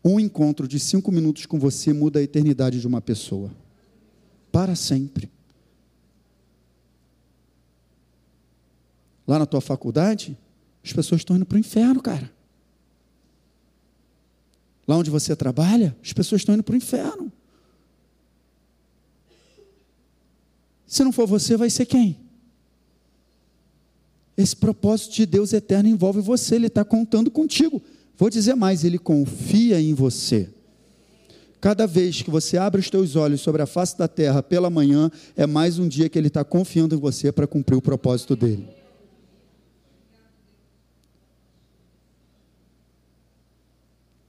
Um 0.04 0.19
encontro 0.19 0.67
de 0.67 0.80
cinco 0.80 1.12
minutos 1.12 1.45
com 1.45 1.60
você 1.60 1.91
muda 1.91 2.19
a 2.19 2.23
eternidade 2.23 2.80
de 2.80 2.88
uma 2.88 3.01
pessoa. 3.01 3.51
Para 4.51 4.75
sempre. 4.75 5.30
Lá 9.27 9.39
na 9.39 9.45
tua 9.45 9.61
faculdade, 9.61 10.38
as 10.83 10.93
pessoas 10.93 11.21
estão 11.21 11.35
indo 11.35 11.45
para 11.45 11.55
o 11.55 11.59
inferno, 11.59 12.01
cara. 12.01 12.31
Lá 14.88 14.97
onde 14.97 15.09
você 15.09 15.35
trabalha, 15.35 15.95
as 16.03 16.13
pessoas 16.13 16.41
estão 16.41 16.53
indo 16.53 16.63
para 16.63 16.73
o 16.73 16.77
inferno. 16.77 17.31
Se 20.85 21.03
não 21.03 21.11
for 21.11 21.25
você, 21.25 21.57
vai 21.57 21.69
ser 21.69 21.85
quem? 21.85 22.17
Esse 24.38 24.55
propósito 24.55 25.15
de 25.15 25.25
Deus 25.25 25.53
eterno 25.53 25.89
envolve 25.89 26.21
você, 26.21 26.55
Ele 26.55 26.67
está 26.67 26.83
contando 26.83 27.31
contigo. 27.31 27.81
Vou 28.17 28.29
dizer 28.29 28.55
mais, 28.55 28.83
Ele 28.83 28.99
confia 28.99 29.81
em 29.81 29.93
você. 29.93 30.49
Cada 31.59 31.88
vez 31.88 32.21
que 32.21 32.29
você 32.29 32.57
abre 32.57 32.79
os 32.79 32.89
teus 32.89 33.15
olhos 33.15 33.41
sobre 33.41 33.61
a 33.61 33.65
face 33.65 33.97
da 33.97 34.07
terra 34.07 34.43
pela 34.43 34.69
manhã, 34.69 35.09
é 35.35 35.47
mais 35.47 35.79
um 35.79 35.88
dia 35.88 36.07
que 36.07 36.19
Ele 36.19 36.27
está 36.27 36.43
confiando 36.43 36.93
em 36.93 36.99
você 36.99 37.31
para 37.31 37.47
cumprir 37.47 37.75
o 37.75 37.81
propósito 37.81 38.35
dele. 38.35 38.84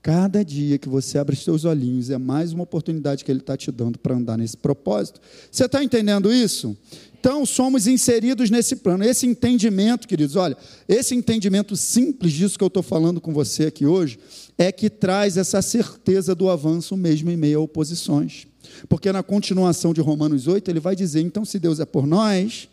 Cada 0.06 0.44
dia 0.44 0.78
que 0.78 0.88
você 0.88 1.18
abre 1.18 1.34
os 1.34 1.42
seus 1.42 1.64
olhinhos 1.64 2.10
é 2.10 2.16
mais 2.16 2.52
uma 2.52 2.62
oportunidade 2.62 3.24
que 3.24 3.32
Ele 3.32 3.40
está 3.40 3.56
te 3.56 3.72
dando 3.72 3.98
para 3.98 4.14
andar 4.14 4.38
nesse 4.38 4.56
propósito. 4.56 5.20
Você 5.50 5.64
está 5.64 5.82
entendendo 5.82 6.32
isso? 6.32 6.76
Então, 7.18 7.44
somos 7.44 7.88
inseridos 7.88 8.48
nesse 8.48 8.76
plano. 8.76 9.02
Esse 9.02 9.26
entendimento, 9.26 10.06
queridos, 10.06 10.36
olha, 10.36 10.56
esse 10.88 11.12
entendimento 11.12 11.74
simples 11.74 12.32
disso 12.34 12.56
que 12.56 12.62
eu 12.62 12.68
estou 12.68 12.84
falando 12.84 13.20
com 13.20 13.32
você 13.32 13.66
aqui 13.66 13.84
hoje, 13.84 14.16
é 14.56 14.70
que 14.70 14.88
traz 14.88 15.36
essa 15.36 15.60
certeza 15.60 16.36
do 16.36 16.48
avanço 16.48 16.96
mesmo 16.96 17.28
em 17.28 17.36
meio 17.36 17.58
a 17.58 17.62
oposições. 17.64 18.46
Porque 18.88 19.10
na 19.10 19.24
continuação 19.24 19.92
de 19.92 20.00
Romanos 20.00 20.46
8, 20.46 20.70
ele 20.70 20.78
vai 20.78 20.94
dizer: 20.94 21.20
então, 21.20 21.44
se 21.44 21.58
Deus 21.58 21.80
é 21.80 21.84
por 21.84 22.06
nós, 22.06 22.68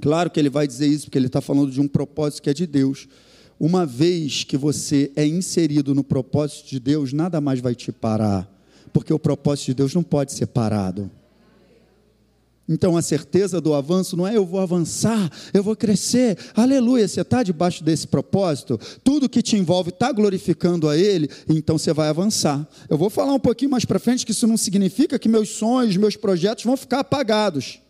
claro 0.00 0.30
que 0.30 0.40
ele 0.40 0.48
vai 0.48 0.66
dizer 0.66 0.86
isso, 0.86 1.04
porque 1.04 1.18
ele 1.18 1.26
está 1.26 1.42
falando 1.42 1.70
de 1.70 1.82
um 1.82 1.86
propósito 1.86 2.40
que 2.44 2.48
é 2.48 2.54
de 2.54 2.66
Deus 2.66 3.06
uma 3.58 3.84
vez 3.84 4.44
que 4.44 4.56
você 4.56 5.10
é 5.16 5.26
inserido 5.26 5.94
no 5.94 6.04
propósito 6.04 6.68
de 6.68 6.78
Deus, 6.78 7.12
nada 7.12 7.40
mais 7.40 7.60
vai 7.60 7.74
te 7.74 7.90
parar, 7.90 8.48
porque 8.92 9.12
o 9.12 9.18
propósito 9.18 9.66
de 9.66 9.74
Deus 9.74 9.94
não 9.94 10.02
pode 10.02 10.32
ser 10.32 10.46
parado. 10.46 11.10
Então 12.68 12.98
a 12.98 13.02
certeza 13.02 13.60
do 13.62 13.72
avanço 13.72 14.14
não 14.14 14.26
é 14.26 14.36
eu 14.36 14.44
vou 14.44 14.60
avançar, 14.60 15.32
eu 15.54 15.62
vou 15.62 15.74
crescer, 15.74 16.36
aleluia. 16.54 17.08
Você 17.08 17.22
está 17.22 17.42
debaixo 17.42 17.82
desse 17.82 18.06
propósito, 18.06 18.78
tudo 19.02 19.28
que 19.28 19.40
te 19.40 19.56
envolve 19.56 19.88
está 19.88 20.12
glorificando 20.12 20.86
a 20.86 20.96
Ele, 20.96 21.30
então 21.48 21.78
você 21.78 21.94
vai 21.94 22.08
avançar. 22.08 22.68
Eu 22.88 22.98
vou 22.98 23.08
falar 23.08 23.32
um 23.32 23.40
pouquinho 23.40 23.70
mais 23.70 23.86
para 23.86 23.98
frente 23.98 24.26
que 24.26 24.32
isso 24.32 24.46
não 24.46 24.58
significa 24.58 25.18
que 25.18 25.30
meus 25.30 25.48
sonhos, 25.48 25.96
meus 25.96 26.14
projetos 26.14 26.64
vão 26.64 26.76
ficar 26.76 27.00
apagados, 27.00 27.80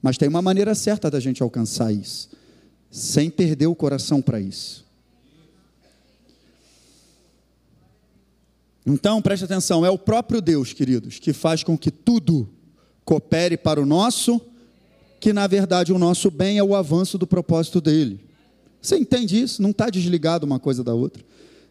mas 0.00 0.16
tem 0.16 0.28
uma 0.28 0.40
maneira 0.40 0.76
certa 0.76 1.10
da 1.10 1.18
gente 1.18 1.42
alcançar 1.42 1.92
isso, 1.92 2.30
sem 2.88 3.30
perder 3.30 3.66
o 3.66 3.74
coração 3.74 4.22
para 4.22 4.40
isso. 4.40 4.89
Então, 8.92 9.22
preste 9.22 9.44
atenção, 9.44 9.86
é 9.86 9.90
o 9.90 9.98
próprio 9.98 10.40
Deus, 10.40 10.72
queridos, 10.72 11.18
que 11.18 11.32
faz 11.32 11.62
com 11.62 11.78
que 11.78 11.90
tudo 11.90 12.48
coopere 13.04 13.56
para 13.56 13.80
o 13.80 13.86
nosso, 13.86 14.40
que 15.20 15.32
na 15.32 15.46
verdade 15.46 15.92
o 15.92 15.98
nosso 15.98 16.30
bem 16.30 16.58
é 16.58 16.64
o 16.64 16.74
avanço 16.74 17.16
do 17.16 17.26
propósito 17.26 17.80
dele. 17.80 18.20
Você 18.80 18.96
entende 18.96 19.40
isso? 19.40 19.62
Não 19.62 19.70
está 19.70 19.90
desligado 19.90 20.46
uma 20.46 20.58
coisa 20.58 20.82
da 20.82 20.94
outra. 20.94 21.22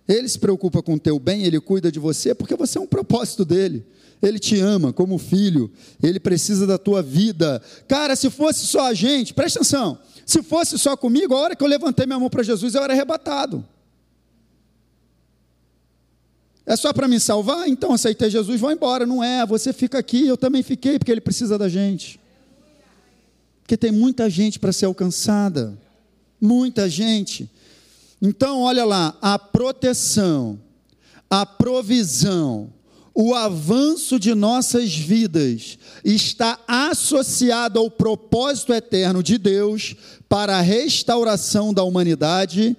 Ele 0.07 0.27
se 0.27 0.39
preocupa 0.39 0.81
com 0.81 0.95
o 0.95 0.99
teu 0.99 1.19
bem, 1.19 1.43
ele 1.43 1.59
cuida 1.59 1.91
de 1.91 1.99
você, 1.99 2.33
porque 2.33 2.55
você 2.55 2.77
é 2.77 2.81
um 2.81 2.87
propósito 2.87 3.43
dele. 3.43 3.85
Ele 4.21 4.39
te 4.39 4.59
ama 4.59 4.91
como 4.91 5.17
filho, 5.17 5.71
ele 6.01 6.19
precisa 6.19 6.67
da 6.67 6.77
tua 6.77 7.01
vida. 7.01 7.61
Cara, 7.87 8.15
se 8.15 8.29
fosse 8.29 8.65
só 8.65 8.87
a 8.87 8.93
gente, 8.93 9.33
presta 9.33 9.59
atenção, 9.59 9.97
se 10.25 10.43
fosse 10.43 10.77
só 10.77 10.95
comigo, 10.97 11.33
a 11.33 11.39
hora 11.39 11.55
que 11.55 11.63
eu 11.63 11.67
levantei 11.67 12.05
minha 12.05 12.19
mão 12.19 12.29
para 12.29 12.43
Jesus, 12.43 12.75
eu 12.75 12.83
era 12.83 12.93
arrebatado. 12.93 13.65
É 16.69 16.75
só 16.75 16.93
para 16.93 17.07
me 17.07 17.19
salvar? 17.19 17.67
Então 17.67 17.93
aceitei 17.93 18.29
Jesus, 18.29 18.61
vou 18.61 18.71
embora. 18.71 19.03
Não 19.03 19.23
é, 19.23 19.43
você 19.43 19.73
fica 19.73 19.97
aqui, 19.97 20.27
eu 20.27 20.37
também 20.37 20.61
fiquei, 20.61 20.99
porque 20.99 21.11
ele 21.11 21.19
precisa 21.19 21.57
da 21.57 21.67
gente. 21.67 22.19
Porque 23.63 23.75
tem 23.75 23.91
muita 23.91 24.29
gente 24.29 24.59
para 24.59 24.71
ser 24.71 24.85
alcançada. 24.85 25.75
Muita 26.39 26.87
gente. 26.87 27.49
Então, 28.21 28.61
olha 28.61 28.85
lá, 28.85 29.17
a 29.19 29.39
proteção, 29.39 30.59
a 31.27 31.43
provisão, 31.43 32.71
o 33.15 33.33
avanço 33.33 34.19
de 34.19 34.35
nossas 34.35 34.93
vidas 34.93 35.79
está 36.05 36.59
associado 36.67 37.79
ao 37.79 37.89
propósito 37.89 38.75
eterno 38.75 39.23
de 39.23 39.39
Deus 39.39 39.95
para 40.29 40.59
a 40.59 40.61
restauração 40.61 41.73
da 41.73 41.81
humanidade 41.81 42.77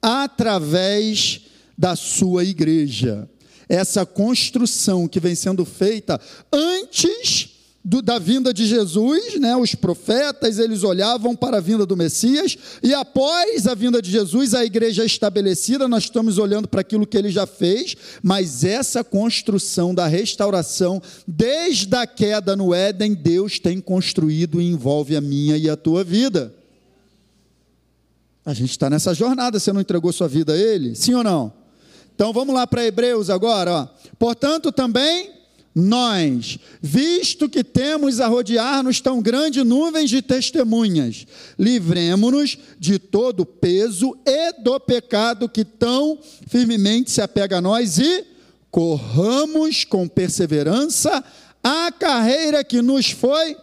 através 0.00 1.45
da 1.76 1.96
sua 1.96 2.44
igreja. 2.44 3.28
Essa 3.68 4.06
construção 4.06 5.08
que 5.08 5.20
vem 5.20 5.34
sendo 5.34 5.64
feita 5.64 6.20
antes 6.52 7.56
do, 7.86 8.02
da 8.02 8.18
vinda 8.18 8.52
de 8.52 8.66
Jesus, 8.66 9.38
né, 9.38 9.56
os 9.56 9.76
profetas, 9.76 10.58
eles 10.58 10.82
olhavam 10.82 11.36
para 11.36 11.58
a 11.58 11.60
vinda 11.60 11.86
do 11.86 11.96
Messias, 11.96 12.58
e 12.82 12.92
após 12.92 13.68
a 13.68 13.74
vinda 13.74 14.02
de 14.02 14.10
Jesus, 14.10 14.54
a 14.54 14.64
igreja 14.64 15.04
é 15.04 15.06
estabelecida, 15.06 15.86
nós 15.86 16.02
estamos 16.02 16.36
olhando 16.36 16.66
para 16.66 16.80
aquilo 16.80 17.06
que 17.06 17.16
ele 17.16 17.30
já 17.30 17.46
fez, 17.46 17.96
mas 18.20 18.64
essa 18.64 19.04
construção 19.04 19.94
da 19.94 20.08
restauração, 20.08 21.00
desde 21.28 21.94
a 21.94 22.08
queda 22.08 22.56
no 22.56 22.74
Éden, 22.74 23.14
Deus 23.14 23.60
tem 23.60 23.80
construído 23.80 24.60
e 24.60 24.68
envolve 24.68 25.14
a 25.14 25.20
minha 25.20 25.56
e 25.56 25.70
a 25.70 25.76
tua 25.76 26.02
vida. 26.02 26.52
A 28.44 28.52
gente 28.52 28.70
está 28.70 28.90
nessa 28.90 29.14
jornada, 29.14 29.60
você 29.60 29.72
não 29.72 29.80
entregou 29.80 30.12
sua 30.12 30.26
vida 30.26 30.54
a 30.54 30.56
Ele? 30.56 30.96
Sim 30.96 31.14
ou 31.14 31.22
não? 31.22 31.65
Então 32.16 32.32
vamos 32.32 32.54
lá 32.54 32.66
para 32.66 32.84
Hebreus 32.84 33.28
agora. 33.28 33.70
Ó. 33.72 33.88
Portanto, 34.18 34.72
também 34.72 35.30
nós, 35.74 36.58
visto 36.80 37.46
que 37.46 37.62
temos 37.62 38.18
a 38.18 38.26
rodear-nos 38.26 39.02
tão 39.02 39.20
grande 39.20 39.62
nuvem 39.62 40.06
de 40.06 40.22
testemunhas, 40.22 41.26
livremos-nos 41.58 42.56
de 42.78 42.98
todo 42.98 43.40
o 43.40 43.46
peso 43.46 44.16
e 44.24 44.62
do 44.62 44.80
pecado 44.80 45.46
que 45.46 45.62
tão 45.62 46.18
firmemente 46.46 47.10
se 47.10 47.20
apega 47.20 47.58
a 47.58 47.60
nós 47.60 47.98
e 47.98 48.24
corramos 48.70 49.84
com 49.84 50.08
perseverança 50.08 51.22
a 51.62 51.92
carreira 51.92 52.64
que 52.64 52.80
nos 52.80 53.10
foi 53.10 53.54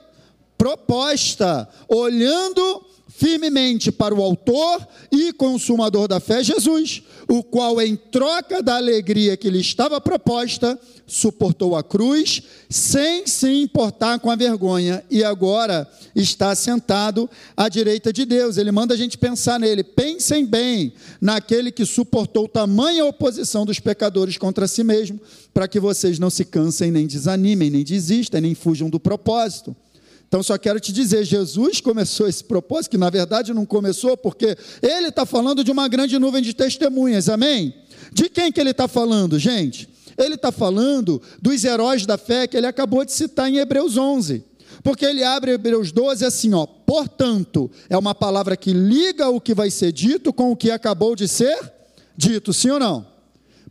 proposta, 0.55 1.67
olhando 1.87 2.85
firmemente 3.15 3.91
para 3.91 4.13
o 4.13 4.21
Autor 4.21 4.85
e 5.11 5.31
Consumador 5.33 6.07
da 6.07 6.19
fé, 6.19 6.43
Jesus, 6.43 7.03
o 7.29 7.43
qual, 7.43 7.79
em 7.79 7.95
troca 7.95 8.61
da 8.61 8.75
alegria 8.75 9.37
que 9.37 9.49
lhe 9.49 9.59
estava 9.59 10.01
proposta, 10.01 10.79
suportou 11.05 11.75
a 11.75 11.83
cruz, 11.83 12.41
sem 12.69 13.27
se 13.27 13.47
importar 13.47 14.19
com 14.19 14.31
a 14.31 14.35
vergonha, 14.35 15.03
e 15.11 15.23
agora 15.23 15.87
está 16.15 16.55
sentado 16.55 17.29
à 17.55 17.69
direita 17.69 18.11
de 18.11 18.25
Deus. 18.25 18.57
Ele 18.57 18.71
manda 18.71 18.95
a 18.95 18.97
gente 18.97 19.17
pensar 19.17 19.59
nele. 19.59 19.83
Pensem 19.83 20.43
bem 20.43 20.93
naquele 21.21 21.71
que 21.71 21.85
suportou 21.85 22.47
tamanha 22.47 23.05
oposição 23.05 23.63
dos 23.63 23.79
pecadores 23.79 24.37
contra 24.37 24.67
si 24.67 24.83
mesmo, 24.83 25.19
para 25.53 25.67
que 25.67 25.79
vocês 25.79 26.17
não 26.17 26.31
se 26.31 26.45
cansem, 26.45 26.91
nem 26.91 27.05
desanimem, 27.05 27.69
nem 27.69 27.83
desistam, 27.83 28.41
nem 28.41 28.55
fujam 28.55 28.89
do 28.89 28.99
propósito. 28.99 29.75
Então, 30.33 30.41
só 30.41 30.57
quero 30.57 30.79
te 30.79 30.91
dizer: 30.91 31.23
Jesus 31.23 31.79
começou 31.79 32.27
esse 32.27 32.43
propósito, 32.43 32.93
que 32.93 32.97
na 32.97 33.11
verdade 33.11 33.53
não 33.53 33.67
começou, 33.67 34.17
porque 34.17 34.57
ele 34.81 35.09
está 35.09 35.27
falando 35.27 35.63
de 35.63 35.69
uma 35.69 35.87
grande 35.87 36.17
nuvem 36.17 36.41
de 36.41 36.55
testemunhas, 36.55 37.29
amém? 37.29 37.71
De 38.11 38.27
quem 38.29 38.51
que 38.51 38.59
ele 38.59 38.71
está 38.71 38.87
falando, 38.87 39.37
gente? 39.37 39.87
Ele 40.17 40.33
está 40.33 40.51
falando 40.51 41.21
dos 41.39 41.63
heróis 41.63 42.07
da 42.07 42.17
fé 42.17 42.47
que 42.47 42.57
ele 42.57 42.65
acabou 42.65 43.05
de 43.05 43.11
citar 43.11 43.47
em 43.47 43.57
Hebreus 43.57 43.95
11. 43.95 44.43
Porque 44.81 45.05
ele 45.05 45.23
abre 45.23 45.51
Hebreus 45.51 45.91
12 45.91 46.25
assim, 46.25 46.51
ó, 46.55 46.65
portanto, 46.65 47.69
é 47.87 47.95
uma 47.95 48.15
palavra 48.15 48.57
que 48.57 48.73
liga 48.73 49.29
o 49.29 49.39
que 49.39 49.53
vai 49.53 49.69
ser 49.69 49.91
dito 49.91 50.33
com 50.33 50.51
o 50.51 50.55
que 50.55 50.71
acabou 50.71 51.15
de 51.15 51.27
ser 51.27 51.59
dito, 52.17 52.51
sim 52.51 52.71
ou 52.71 52.79
não? 52.79 53.05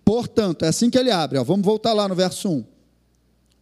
Portanto, 0.04 0.64
é 0.64 0.68
assim 0.68 0.88
que 0.88 0.96
ele 0.96 1.10
abre, 1.10 1.38
ó, 1.38 1.42
vamos 1.42 1.66
voltar 1.66 1.92
lá 1.92 2.06
no 2.06 2.14
verso 2.14 2.48
1. 2.48 2.71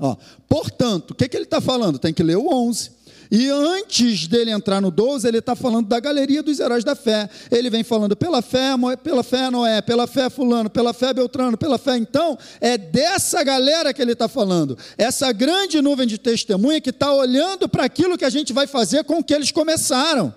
Ó, 0.01 0.17
portanto, 0.49 1.11
o 1.11 1.15
que, 1.15 1.29
que 1.29 1.37
ele 1.37 1.45
está 1.45 1.61
falando? 1.61 1.99
Tem 1.99 2.13
que 2.13 2.23
ler 2.23 2.37
o 2.37 2.49
11. 2.49 3.01
E 3.31 3.49
antes 3.49 4.27
dele 4.27 4.51
entrar 4.51 4.81
no 4.81 4.91
12, 4.91 5.29
ele 5.29 5.39
está 5.39 5.55
falando 5.55 5.87
da 5.87 6.01
galeria 6.01 6.43
dos 6.43 6.59
heróis 6.59 6.83
da 6.83 6.97
fé. 6.97 7.31
Ele 7.49 7.71
vem 7.71 7.85
falando 7.85 8.17
pela 8.17 8.43
fé, 8.43 8.71
pela 9.05 9.23
fé 9.23 9.49
Noé, 9.51 9.81
pela 9.81 10.09
fé 10.09 10.29
Fulano, 10.29 10.69
pela 10.69 10.93
fé 10.93 11.15
Beltrano, 11.15 11.57
pela 11.57 11.79
fé. 11.79 11.97
Então, 11.97 12.37
é 12.61 12.77
dessa 12.77 13.45
galera 13.45 13.95
que 13.95 14.03
ele 14.03 14.13
está 14.13 14.27
falando. 14.27 14.77
Essa 14.99 15.31
grande 15.31 15.81
nuvem 15.81 16.09
de 16.09 16.19
testemunha 16.19 16.81
que 16.81 16.91
está 16.91 17.13
olhando 17.13 17.69
para 17.69 17.85
aquilo 17.85 18.19
que 18.19 18.25
a 18.25 18.31
gente 18.31 18.53
vai 18.53 18.67
fazer 18.67 19.05
com 19.05 19.21
o 19.21 19.25
que 19.25 19.33
eles 19.33 19.53
começaram. 19.53 20.35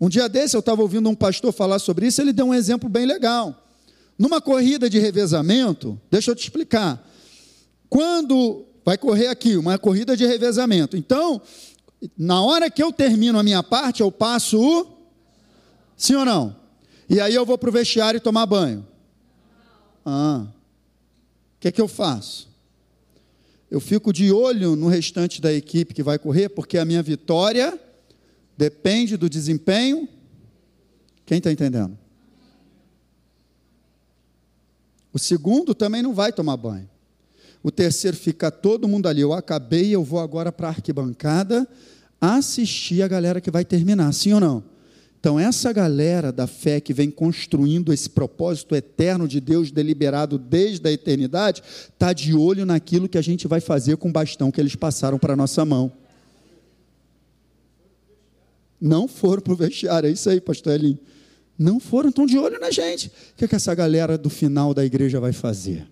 Um 0.00 0.08
dia 0.08 0.28
desse 0.28 0.54
eu 0.54 0.60
estava 0.60 0.82
ouvindo 0.82 1.08
um 1.08 1.16
pastor 1.16 1.52
falar 1.52 1.80
sobre 1.80 2.06
isso, 2.06 2.20
ele 2.20 2.32
deu 2.32 2.46
um 2.46 2.54
exemplo 2.54 2.88
bem 2.88 3.06
legal. 3.06 3.65
Numa 4.18 4.40
corrida 4.40 4.88
de 4.88 4.98
revezamento, 4.98 6.00
deixa 6.10 6.30
eu 6.30 6.34
te 6.34 6.42
explicar. 6.42 7.06
Quando 7.88 8.64
vai 8.84 8.96
correr 8.96 9.26
aqui, 9.26 9.56
uma 9.56 9.78
corrida 9.78 10.16
de 10.16 10.24
revezamento. 10.24 10.96
Então, 10.96 11.42
na 12.16 12.40
hora 12.40 12.70
que 12.70 12.82
eu 12.82 12.92
termino 12.92 13.38
a 13.38 13.42
minha 13.42 13.62
parte, 13.62 14.00
eu 14.00 14.10
passo 14.10 14.60
o. 14.60 14.86
Sim 15.96 16.14
ou 16.14 16.24
não? 16.24 16.56
E 17.08 17.20
aí 17.20 17.34
eu 17.34 17.44
vou 17.44 17.58
para 17.58 17.68
o 17.68 17.72
vestiário 17.72 18.20
tomar 18.20 18.46
banho. 18.46 18.86
Ah. 20.04 20.46
O 21.56 21.60
que 21.60 21.68
é 21.68 21.72
que 21.72 21.80
eu 21.80 21.88
faço? 21.88 22.48
Eu 23.70 23.80
fico 23.80 24.12
de 24.12 24.30
olho 24.30 24.76
no 24.76 24.88
restante 24.88 25.40
da 25.40 25.52
equipe 25.52 25.92
que 25.92 26.02
vai 26.02 26.18
correr, 26.18 26.48
porque 26.50 26.78
a 26.78 26.84
minha 26.84 27.02
vitória 27.02 27.78
depende 28.56 29.16
do 29.16 29.28
desempenho. 29.28 30.08
Quem 31.24 31.38
está 31.38 31.50
entendendo? 31.50 31.98
O 35.16 35.18
segundo 35.18 35.74
também 35.74 36.02
não 36.02 36.12
vai 36.12 36.30
tomar 36.30 36.58
banho. 36.58 36.86
O 37.62 37.70
terceiro 37.70 38.14
fica 38.14 38.50
todo 38.50 38.86
mundo 38.86 39.08
ali. 39.08 39.22
Eu 39.22 39.32
acabei, 39.32 39.88
eu 39.94 40.04
vou 40.04 40.20
agora 40.20 40.52
para 40.52 40.66
a 40.66 40.70
arquibancada 40.70 41.66
assistir 42.20 43.00
a 43.00 43.08
galera 43.08 43.40
que 43.40 43.50
vai 43.50 43.64
terminar, 43.64 44.12
sim 44.12 44.34
ou 44.34 44.40
não? 44.40 44.62
Então, 45.18 45.40
essa 45.40 45.72
galera 45.72 46.30
da 46.30 46.46
fé 46.46 46.80
que 46.80 46.92
vem 46.92 47.10
construindo 47.10 47.94
esse 47.94 48.10
propósito 48.10 48.76
eterno 48.76 49.26
de 49.26 49.40
Deus 49.40 49.70
deliberado 49.70 50.36
desde 50.36 50.86
a 50.86 50.92
eternidade, 50.92 51.62
está 51.64 52.12
de 52.12 52.34
olho 52.34 52.66
naquilo 52.66 53.08
que 53.08 53.16
a 53.16 53.22
gente 53.22 53.48
vai 53.48 53.58
fazer 53.58 53.96
com 53.96 54.10
o 54.10 54.12
bastão 54.12 54.50
que 54.50 54.60
eles 54.60 54.76
passaram 54.76 55.18
para 55.18 55.32
a 55.32 55.36
nossa 55.36 55.64
mão. 55.64 55.90
Não 58.78 59.08
foram 59.08 59.40
para 59.40 59.54
o 59.54 59.56
vestiário, 59.56 60.10
é 60.10 60.12
isso 60.12 60.28
aí, 60.28 60.42
pastor 60.42 60.74
Elinho. 60.74 60.98
Não 61.58 61.80
foram, 61.80 62.10
estão 62.10 62.26
de 62.26 62.38
olho 62.38 62.60
na 62.60 62.70
gente. 62.70 63.08
O 63.08 63.36
que, 63.36 63.44
é 63.44 63.48
que 63.48 63.54
essa 63.54 63.74
galera 63.74 64.18
do 64.18 64.28
final 64.28 64.74
da 64.74 64.84
igreja 64.84 65.18
vai 65.18 65.32
fazer? 65.32 65.86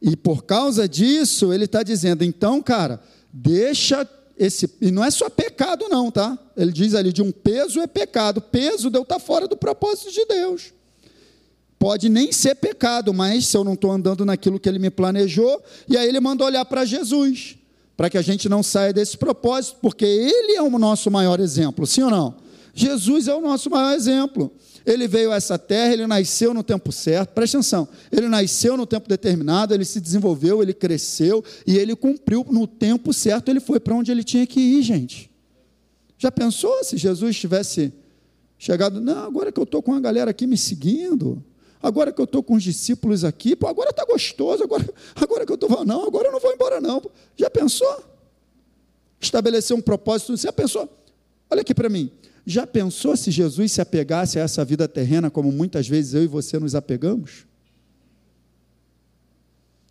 E 0.00 0.14
por 0.14 0.44
causa 0.44 0.88
disso, 0.88 1.52
ele 1.52 1.64
está 1.64 1.82
dizendo: 1.82 2.22
então, 2.22 2.62
cara, 2.62 3.00
deixa 3.32 4.06
esse. 4.38 4.70
E 4.80 4.90
não 4.90 5.02
é 5.02 5.10
só 5.10 5.30
pecado, 5.30 5.86
não, 5.88 6.10
tá? 6.10 6.38
Ele 6.56 6.70
diz 6.72 6.94
ali: 6.94 7.12
de 7.12 7.22
um 7.22 7.32
peso 7.32 7.80
é 7.80 7.86
pecado. 7.86 8.40
Peso 8.40 8.90
deu 8.90 9.02
estar 9.02 9.16
tá 9.16 9.20
fora 9.20 9.48
do 9.48 9.56
propósito 9.56 10.12
de 10.12 10.24
Deus. 10.26 10.74
Pode 11.78 12.08
nem 12.08 12.32
ser 12.32 12.54
pecado, 12.54 13.12
mas 13.12 13.46
se 13.46 13.56
eu 13.56 13.62
não 13.62 13.74
estou 13.74 13.90
andando 13.90 14.24
naquilo 14.24 14.58
que 14.58 14.68
ele 14.68 14.78
me 14.78 14.90
planejou, 14.90 15.62
e 15.88 15.96
aí 15.96 16.08
ele 16.08 16.20
manda 16.20 16.44
olhar 16.44 16.64
para 16.64 16.84
Jesus, 16.86 17.56
para 17.96 18.08
que 18.08 18.16
a 18.16 18.22
gente 18.22 18.48
não 18.48 18.62
saia 18.62 18.94
desse 18.94 19.16
propósito, 19.16 19.76
porque 19.82 20.04
ele 20.04 20.54
é 20.54 20.62
o 20.62 20.78
nosso 20.78 21.10
maior 21.10 21.38
exemplo, 21.38 21.86
sim 21.86 22.02
ou 22.02 22.10
não? 22.10 22.45
Jesus 22.78 23.26
é 23.26 23.34
o 23.34 23.40
nosso 23.40 23.70
maior 23.70 23.94
exemplo. 23.94 24.52
Ele 24.84 25.08
veio 25.08 25.32
a 25.32 25.36
essa 25.36 25.58
terra, 25.58 25.94
ele 25.94 26.06
nasceu 26.06 26.52
no 26.52 26.62
tempo 26.62 26.92
certo, 26.92 27.30
presta 27.30 27.56
atenção, 27.56 27.88
ele 28.12 28.28
nasceu 28.28 28.76
no 28.76 28.86
tempo 28.86 29.08
determinado, 29.08 29.72
ele 29.72 29.84
se 29.84 29.98
desenvolveu, 29.98 30.62
ele 30.62 30.74
cresceu 30.74 31.42
e 31.66 31.76
ele 31.78 31.96
cumpriu 31.96 32.46
no 32.50 32.66
tempo 32.66 33.14
certo, 33.14 33.48
ele 33.48 33.60
foi 33.60 33.80
para 33.80 33.94
onde 33.94 34.12
ele 34.12 34.22
tinha 34.22 34.46
que 34.46 34.60
ir, 34.60 34.82
gente. 34.82 35.30
Já 36.18 36.30
pensou 36.30 36.84
se 36.84 36.98
Jesus 36.98 37.36
tivesse 37.36 37.92
chegado, 38.58 39.00
não, 39.00 39.24
agora 39.24 39.50
que 39.50 39.58
eu 39.58 39.64
estou 39.64 39.82
com 39.82 39.94
a 39.94 39.98
galera 39.98 40.30
aqui 40.30 40.46
me 40.46 40.58
seguindo, 40.58 41.42
agora 41.82 42.12
que 42.12 42.20
eu 42.20 42.26
estou 42.26 42.42
com 42.42 42.54
os 42.54 42.62
discípulos 42.62 43.24
aqui, 43.24 43.56
pô, 43.56 43.68
agora 43.68 43.88
está 43.88 44.04
gostoso, 44.04 44.62
agora, 44.62 44.84
agora 45.16 45.46
que 45.46 45.52
eu 45.52 45.56
estou, 45.56 45.84
não, 45.84 46.06
agora 46.06 46.28
eu 46.28 46.32
não 46.32 46.40
vou 46.40 46.52
embora 46.52 46.78
não. 46.78 47.02
Já 47.36 47.48
pensou? 47.48 48.04
Estabelecer 49.18 49.74
um 49.74 49.80
propósito, 49.80 50.36
já 50.36 50.52
pensou? 50.52 50.88
Olha 51.50 51.60
aqui 51.60 51.74
para 51.74 51.88
mim, 51.88 52.10
já 52.44 52.66
pensou 52.66 53.16
se 53.16 53.30
Jesus 53.30 53.72
se 53.72 53.80
apegasse 53.80 54.38
a 54.38 54.42
essa 54.42 54.64
vida 54.64 54.86
terrena, 54.86 55.30
como 55.30 55.50
muitas 55.50 55.88
vezes 55.88 56.14
eu 56.14 56.22
e 56.22 56.26
você 56.26 56.58
nos 56.58 56.74
apegamos? 56.74 57.46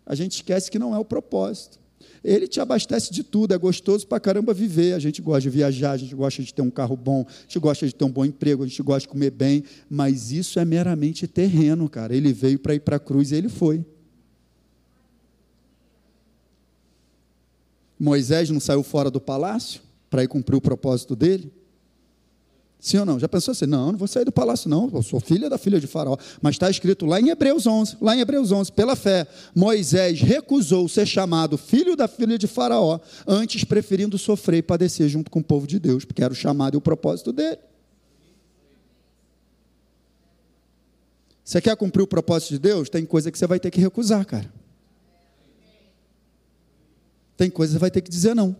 A 0.06 0.14
gente 0.14 0.36
esquece 0.36 0.70
que 0.70 0.78
não 0.78 0.94
é 0.94 0.98
o 0.98 1.04
propósito. 1.04 1.78
Ele 2.22 2.46
te 2.48 2.60
abastece 2.60 3.12
de 3.12 3.22
tudo, 3.22 3.54
é 3.54 3.58
gostoso 3.58 4.06
para 4.06 4.18
caramba 4.18 4.54
viver. 4.54 4.94
A 4.94 4.98
gente 4.98 5.20
gosta 5.20 5.42
de 5.42 5.50
viajar, 5.50 5.92
a 5.92 5.96
gente 5.96 6.14
gosta 6.14 6.42
de 6.42 6.52
ter 6.52 6.62
um 6.62 6.70
carro 6.70 6.96
bom, 6.96 7.26
a 7.28 7.42
gente 7.42 7.58
gosta 7.58 7.86
de 7.86 7.94
ter 7.94 8.04
um 8.04 8.10
bom 8.10 8.24
emprego, 8.24 8.64
a 8.64 8.66
gente 8.66 8.82
gosta 8.82 9.00
de 9.00 9.08
comer 9.08 9.30
bem, 9.30 9.64
mas 9.88 10.32
isso 10.32 10.58
é 10.58 10.64
meramente 10.64 11.26
terreno, 11.26 11.88
cara. 11.88 12.14
Ele 12.14 12.32
veio 12.32 12.58
para 12.58 12.74
ir 12.74 12.80
para 12.80 12.96
a 12.96 13.00
cruz 13.00 13.32
e 13.32 13.36
ele 13.36 13.48
foi. 13.48 13.84
Moisés 17.98 18.50
não 18.50 18.60
saiu 18.60 18.82
fora 18.82 19.10
do 19.10 19.20
palácio 19.20 19.85
para 20.10 20.22
ir 20.22 20.28
cumprir 20.28 20.56
o 20.56 20.60
propósito 20.60 21.16
dele? 21.16 21.52
Sim 22.78 22.98
ou 22.98 23.06
não? 23.06 23.18
Já 23.18 23.28
pensou 23.28 23.52
assim? 23.52 23.66
Não, 23.66 23.90
não 23.92 23.98
vou 23.98 24.06
sair 24.06 24.24
do 24.24 24.30
palácio, 24.30 24.68
não. 24.68 24.88
Eu 24.92 25.02
sou 25.02 25.18
filha 25.18 25.48
da 25.48 25.58
filha 25.58 25.80
de 25.80 25.86
Faraó. 25.86 26.16
Mas 26.40 26.54
está 26.54 26.70
escrito 26.70 27.06
lá 27.06 27.20
em 27.20 27.30
Hebreus 27.30 27.66
11, 27.66 27.96
lá 28.00 28.14
em 28.14 28.20
Hebreus 28.20 28.52
11, 28.52 28.70
pela 28.72 28.94
fé, 28.94 29.26
Moisés 29.54 30.20
recusou 30.20 30.88
ser 30.88 31.06
chamado 31.06 31.56
filho 31.58 31.96
da 31.96 32.06
filha 32.06 32.38
de 32.38 32.46
Faraó, 32.46 33.00
antes 33.26 33.64
preferindo 33.64 34.18
sofrer 34.18 34.58
e 34.58 34.62
padecer 34.62 35.08
junto 35.08 35.30
com 35.30 35.40
o 35.40 35.44
povo 35.44 35.66
de 35.66 35.78
Deus, 35.78 36.04
porque 36.04 36.22
era 36.22 36.32
o 36.32 36.36
chamado 36.36 36.74
e 36.74 36.78
o 36.78 36.80
propósito 36.80 37.32
dele. 37.32 37.58
Você 41.42 41.60
quer 41.60 41.76
cumprir 41.76 42.02
o 42.02 42.06
propósito 42.06 42.50
de 42.50 42.58
Deus? 42.58 42.88
Tem 42.88 43.06
coisa 43.06 43.30
que 43.30 43.38
você 43.38 43.46
vai 43.46 43.58
ter 43.58 43.70
que 43.70 43.80
recusar, 43.80 44.26
cara. 44.26 44.52
Tem 47.36 47.50
coisa 47.50 47.72
que 47.72 47.74
você 47.74 47.80
vai 47.80 47.90
ter 47.90 48.00
que 48.00 48.10
dizer 48.10 48.34
não. 48.34 48.56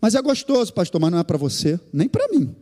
Mas 0.00 0.14
é 0.14 0.22
gostoso, 0.22 0.72
pastor, 0.72 1.00
mas 1.00 1.10
não 1.10 1.18
é 1.18 1.24
para 1.24 1.36
você, 1.36 1.78
nem 1.92 2.08
para 2.08 2.28
mim. 2.28 2.54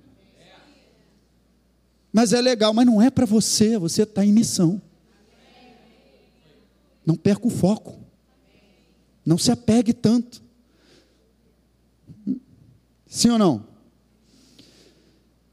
Mas 2.13 2.33
é 2.33 2.41
legal, 2.41 2.75
mas 2.75 2.87
não 2.87 3.01
é 3.01 3.11
para 3.11 3.27
você, 3.27 3.79
você 3.79 4.03
está 4.03 4.25
em 4.25 4.33
missão. 4.33 4.83
Não 7.07 7.15
perca 7.15 7.47
o 7.47 7.51
foco. 7.51 7.99
Não 9.25 9.39
se 9.39 9.51
apegue 9.51 9.93
tanto. 9.93 10.43
Sim 13.07 13.31
ou 13.31 13.39
não? 13.39 13.67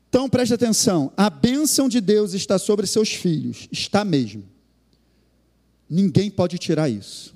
Então 0.10 0.30
preste 0.30 0.54
atenção: 0.54 1.12
a 1.16 1.30
bênção 1.30 1.88
de 1.88 2.02
Deus 2.02 2.34
está 2.34 2.58
sobre 2.58 2.88
seus 2.88 3.10
filhos, 3.10 3.68
está 3.72 4.04
mesmo. 4.04 4.44
Ninguém 5.90 6.32
pode 6.32 6.58
tirar 6.58 6.90
isso. 6.90 7.36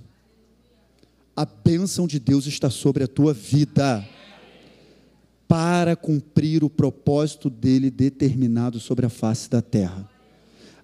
A 1.35 1.45
bênção 1.45 2.07
de 2.07 2.19
Deus 2.19 2.47
está 2.47 2.69
sobre 2.69 3.03
a 3.03 3.07
tua 3.07 3.33
vida 3.33 4.05
para 5.49 5.95
cumprir 5.95 6.63
o 6.63 6.69
propósito 6.69 7.49
dele 7.49 7.89
determinado 7.89 8.79
sobre 8.79 9.07
a 9.07 9.09
face 9.09 9.49
da 9.49 9.63
terra. 9.63 10.07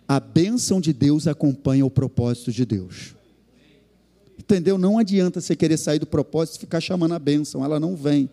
A 0.08 0.20
bênção 0.20 0.82
de 0.82 0.92
Deus 0.92 1.28
acompanha 1.28 1.86
o 1.86 1.92
propósito 1.92 2.52
de 2.52 2.66
Deus. 2.66 3.14
Entendeu? 4.40 4.80
Não 4.80 4.98
adianta 4.98 5.40
você 5.40 5.56
querer 5.56 5.78
sair 5.78 6.00
do 6.00 6.08
propósito 6.08 6.56
e 6.56 6.60
ficar 6.62 6.82
chamando 6.82 7.14
a 7.14 7.20
bênção, 7.20 7.64
ela 7.64 7.80
não 7.80 7.96
vem. 7.96 8.28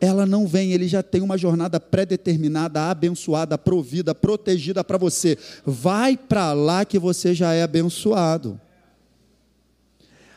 Ela 0.00 0.26
não 0.26 0.44
vem, 0.44 0.72
ele 0.72 0.88
já 0.88 1.04
tem 1.04 1.22
uma 1.22 1.38
jornada 1.38 1.78
pré-determinada, 1.78 2.90
abençoada, 2.90 3.56
provida, 3.56 4.16
protegida 4.16 4.82
para 4.82 4.98
você. 4.98 5.38
Vai 5.64 6.16
para 6.16 6.52
lá 6.52 6.84
que 6.84 6.98
você 6.98 7.32
já 7.32 7.52
é 7.54 7.62
abençoado. 7.62 8.60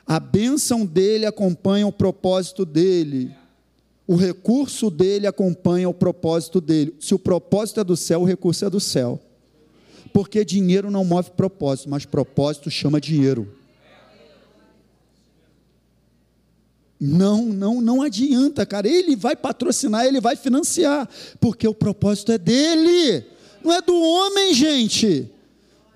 A 0.06 0.20
bênção 0.20 0.86
dele 0.86 1.26
acompanha 1.26 1.88
o 1.88 1.92
propósito 1.92 2.66
dele 2.66 3.41
o 4.12 4.18
recurso 4.18 4.90
dele 4.90 5.26
acompanha 5.26 5.88
o 5.88 5.94
propósito 5.94 6.60
dele. 6.60 6.94
Se 7.00 7.16
o 7.16 7.20
propósito 7.20 7.80
é 7.80 7.84
do 7.86 7.96
céu, 7.96 8.20
o 8.20 8.26
recurso 8.26 8.66
é 8.66 8.70
do 8.70 8.78
céu. 8.78 9.18
Porque 10.12 10.44
dinheiro 10.44 10.92
não 10.92 11.06
move 11.06 11.32
propósito, 11.32 11.90
mas 11.90 12.04
propósito 12.04 12.70
chama 12.70 13.00
dinheiro. 13.00 13.56
Não, 17.00 17.46
não, 17.46 17.80
não 17.80 18.02
adianta, 18.02 18.66
cara. 18.66 18.86
Ele 18.86 19.16
vai 19.16 19.34
patrocinar, 19.34 20.06
ele 20.06 20.20
vai 20.20 20.36
financiar, 20.36 21.08
porque 21.40 21.66
o 21.66 21.74
propósito 21.74 22.34
é 22.34 22.38
dele, 22.38 23.26
não 23.64 23.72
é 23.72 23.82
do 23.82 23.96
homem, 23.98 24.54
gente. 24.54 25.32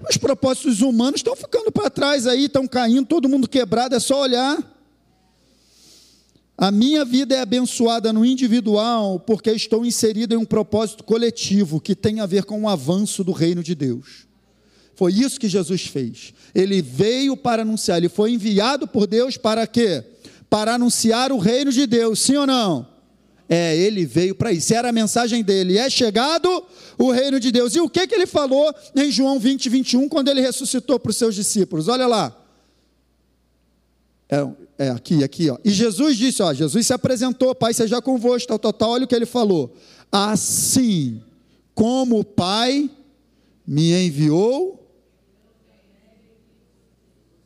Os 0.09 0.15
propósitos 0.15 0.79
humanos 0.79 1.19
estão 1.19 1.35
ficando 1.35 1.69
para 1.69 1.89
trás 1.89 2.25
aí, 2.27 2.45
estão 2.45 2.65
caindo, 2.65 3.05
todo 3.05 3.27
mundo 3.27 3.45
quebrado, 3.45 3.93
é 3.93 3.99
só 3.99 4.21
olhar. 4.21 4.74
A 6.57 6.71
minha 6.71 7.03
vida 7.03 7.35
é 7.35 7.41
abençoada 7.41 8.13
no 8.13 8.23
individual 8.23 9.19
porque 9.19 9.51
estou 9.51 9.85
inserido 9.85 10.33
em 10.33 10.37
um 10.37 10.45
propósito 10.45 11.03
coletivo 11.03 11.81
que 11.81 11.93
tem 11.93 12.21
a 12.21 12.25
ver 12.25 12.45
com 12.45 12.63
o 12.63 12.69
avanço 12.69 13.23
do 13.23 13.33
reino 13.33 13.61
de 13.61 13.75
Deus. 13.75 14.25
Foi 14.95 15.11
isso 15.11 15.37
que 15.37 15.49
Jesus 15.49 15.87
fez. 15.87 16.33
Ele 16.53 16.81
veio 16.81 17.35
para 17.35 17.63
anunciar, 17.63 17.97
ele 17.97 18.07
foi 18.07 18.31
enviado 18.31 18.87
por 18.87 19.05
Deus 19.05 19.35
para 19.35 19.67
quê? 19.67 20.01
Para 20.49 20.75
anunciar 20.75 21.33
o 21.33 21.37
reino 21.37 21.73
de 21.73 21.85
Deus, 21.85 22.19
sim 22.21 22.37
ou 22.37 22.47
não? 22.47 22.87
É, 23.49 23.75
ele 23.75 24.05
veio 24.05 24.33
para 24.33 24.53
isso. 24.53 24.73
Era 24.73 24.89
a 24.89 24.93
mensagem 24.93 25.43
dele. 25.43 25.77
É 25.77 25.89
chegado 25.89 26.63
o 26.97 27.11
reino 27.11 27.39
de 27.39 27.51
Deus. 27.51 27.75
E 27.75 27.81
o 27.81 27.89
que, 27.89 28.07
que 28.07 28.15
ele 28.15 28.25
falou 28.25 28.73
em 28.95 29.11
João 29.11 29.39
20, 29.39 29.69
21, 29.69 30.09
quando 30.09 30.29
ele 30.29 30.41
ressuscitou 30.41 30.99
para 30.99 31.09
os 31.09 31.17
seus 31.17 31.35
discípulos? 31.35 31.87
Olha 31.87 32.07
lá. 32.07 32.44
É, 34.29 34.85
é, 34.85 34.89
aqui, 34.89 35.23
aqui, 35.23 35.49
ó. 35.49 35.57
E 35.63 35.69
Jesus 35.69 36.17
disse, 36.17 36.41
ó, 36.41 36.53
Jesus 36.53 36.87
se 36.87 36.93
apresentou, 36.93 37.53
Pai 37.53 37.73
seja 37.73 38.01
convosco, 38.01 38.47
tal, 38.47 38.59
tal, 38.59 38.73
tal. 38.73 38.89
Olha 38.91 39.05
o 39.05 39.07
que 39.07 39.15
ele 39.15 39.25
falou. 39.25 39.75
Assim 40.11 41.21
como 41.73 42.19
o 42.19 42.23
Pai 42.23 42.89
me 43.67 43.93
enviou, 43.93 44.87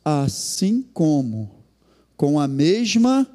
assim 0.04 0.86
como, 0.94 1.50
com 2.16 2.40
a 2.40 2.48
mesma 2.48 3.28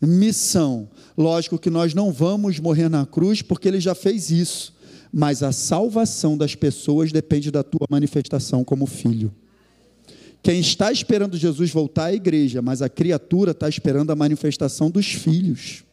missão. 0.00 0.88
Lógico 1.16 1.58
que 1.58 1.70
nós 1.70 1.94
não 1.94 2.12
vamos 2.12 2.60
morrer 2.60 2.88
na 2.88 3.04
cruz, 3.04 3.42
porque 3.42 3.68
ele 3.68 3.80
já 3.80 3.94
fez 3.94 4.30
isso. 4.30 4.76
Mas 5.12 5.42
a 5.42 5.52
salvação 5.52 6.36
das 6.36 6.54
pessoas 6.54 7.10
depende 7.10 7.50
da 7.50 7.62
tua 7.62 7.86
manifestação 7.90 8.62
como 8.62 8.86
filho. 8.86 9.34
Quem 10.42 10.60
está 10.60 10.90
esperando 10.92 11.36
Jesus 11.36 11.70
voltar 11.70 12.10
é 12.10 12.12
a 12.12 12.16
igreja, 12.16 12.62
mas 12.62 12.80
a 12.80 12.88
criatura 12.88 13.50
está 13.50 13.68
esperando 13.68 14.10
a 14.10 14.16
manifestação 14.16 14.90
dos 14.90 15.06
filhos. 15.12 15.84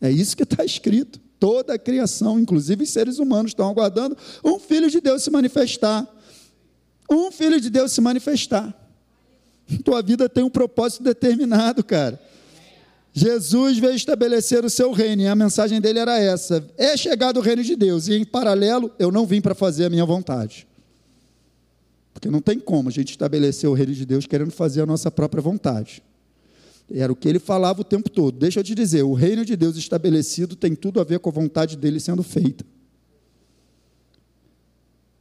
É 0.00 0.10
isso 0.10 0.36
que 0.36 0.44
está 0.44 0.64
escrito. 0.64 1.20
Toda 1.38 1.74
a 1.74 1.78
criação, 1.78 2.38
inclusive 2.40 2.84
os 2.84 2.90
seres 2.90 3.18
humanos, 3.18 3.50
estão 3.50 3.68
aguardando 3.68 4.16
um 4.42 4.58
filho 4.58 4.90
de 4.90 5.00
Deus 5.00 5.22
se 5.22 5.30
manifestar. 5.30 6.06
Um 7.10 7.30
filho 7.30 7.60
de 7.60 7.68
Deus 7.68 7.92
se 7.92 8.00
manifestar. 8.00 8.74
Tua 9.84 10.00
vida 10.00 10.28
tem 10.28 10.44
um 10.44 10.50
propósito 10.50 11.02
determinado, 11.02 11.84
cara. 11.84 12.20
Jesus 13.12 13.78
veio 13.78 13.94
estabelecer 13.94 14.64
o 14.64 14.70
seu 14.70 14.92
reino, 14.92 15.22
e 15.22 15.26
a 15.26 15.34
mensagem 15.34 15.80
dele 15.80 15.98
era 15.98 16.18
essa: 16.18 16.64
é 16.76 16.96
chegado 16.96 17.38
o 17.38 17.40
reino 17.40 17.62
de 17.62 17.74
Deus, 17.74 18.08
e 18.08 18.14
em 18.14 18.24
paralelo, 18.24 18.92
eu 18.98 19.10
não 19.10 19.26
vim 19.26 19.40
para 19.40 19.54
fazer 19.54 19.86
a 19.86 19.90
minha 19.90 20.04
vontade. 20.04 20.65
Porque 22.16 22.30
não 22.30 22.40
tem 22.40 22.58
como 22.58 22.88
a 22.88 22.90
gente 22.92 23.10
estabelecer 23.10 23.68
o 23.68 23.74
reino 23.74 23.92
de 23.92 24.06
Deus 24.06 24.26
querendo 24.26 24.50
fazer 24.50 24.80
a 24.80 24.86
nossa 24.86 25.10
própria 25.10 25.42
vontade. 25.42 26.02
Era 26.90 27.12
o 27.12 27.16
que 27.16 27.28
ele 27.28 27.38
falava 27.38 27.82
o 27.82 27.84
tempo 27.84 28.08
todo. 28.08 28.38
Deixa 28.38 28.60
eu 28.60 28.64
te 28.64 28.74
dizer, 28.74 29.02
o 29.02 29.12
reino 29.12 29.44
de 29.44 29.54
Deus 29.54 29.76
estabelecido 29.76 30.56
tem 30.56 30.74
tudo 30.74 30.98
a 30.98 31.04
ver 31.04 31.18
com 31.18 31.28
a 31.28 31.32
vontade 31.32 31.76
dele 31.76 32.00
sendo 32.00 32.22
feita. 32.22 32.64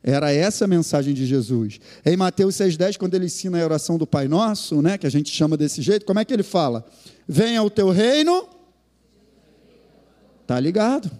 Era 0.01 0.31
essa 0.31 0.63
a 0.63 0.67
mensagem 0.69 1.13
de 1.13 1.25
Jesus. 1.25 1.81
Em 2.05 2.15
Mateus 2.15 2.55
6,10, 2.55 2.97
quando 2.97 3.13
ele 3.15 3.25
ensina 3.25 3.61
a 3.61 3.65
oração 3.65 3.97
do 3.97 4.07
Pai 4.07 4.29
Nosso, 4.29 4.81
né, 4.81 4.97
que 4.97 5.05
a 5.05 5.11
gente 5.11 5.29
chama 5.29 5.57
desse 5.57 5.81
jeito, 5.81 6.05
como 6.05 6.21
é 6.21 6.23
que 6.23 6.33
ele 6.33 6.43
fala? 6.43 6.85
Venha 7.27 7.61
o 7.61 7.69
teu 7.69 7.89
reino. 7.89 8.47
Tá 10.47 10.57
ligado? 10.61 11.11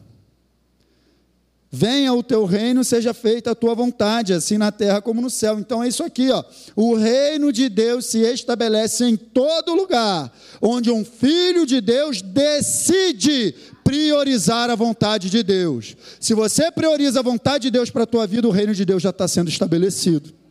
Venha 1.78 2.14
o 2.14 2.24
teu 2.24 2.46
reino, 2.46 2.86
seja 2.86 3.14
feita 3.14 3.52
a 3.52 3.56
tua 3.56 3.76
vontade, 3.76 4.32
assim 4.32 4.58
na 4.58 4.72
terra 4.72 5.02
como 5.02 5.20
no 5.20 5.30
céu. 5.30 5.60
Então 5.60 5.84
é 5.84 5.90
isso 5.90 6.06
aqui, 6.06 6.32
ó. 6.32 6.42
O 6.74 6.96
reino 6.96 7.52
de 7.52 7.68
Deus 7.68 8.06
se 8.06 8.20
estabelece 8.20 9.04
em 9.04 9.18
todo 9.18 9.76
lugar, 9.76 10.32
onde 10.62 10.90
um 10.90 11.04
filho 11.04 11.66
de 11.66 11.82
Deus 11.82 12.22
decide 12.22 13.54
priorizar 13.84 14.70
a 14.70 14.76
vontade 14.76 15.30
de 15.30 15.44
Deus. 15.44 15.98
Se 16.18 16.34
você 16.34 16.72
prioriza 16.72 17.20
a 17.20 17.24
vontade 17.24 17.64
de 17.64 17.72
Deus 17.72 17.90
para 17.90 18.04
a 18.04 18.08
tua 18.08 18.26
vida, 18.26 18.48
o 18.48 18.52
reino 18.52 18.74
de 18.74 18.86
Deus 18.86 19.04
já 19.04 19.10
está 19.10 19.28
sendo 19.28 19.50
estabelecido 19.50 20.45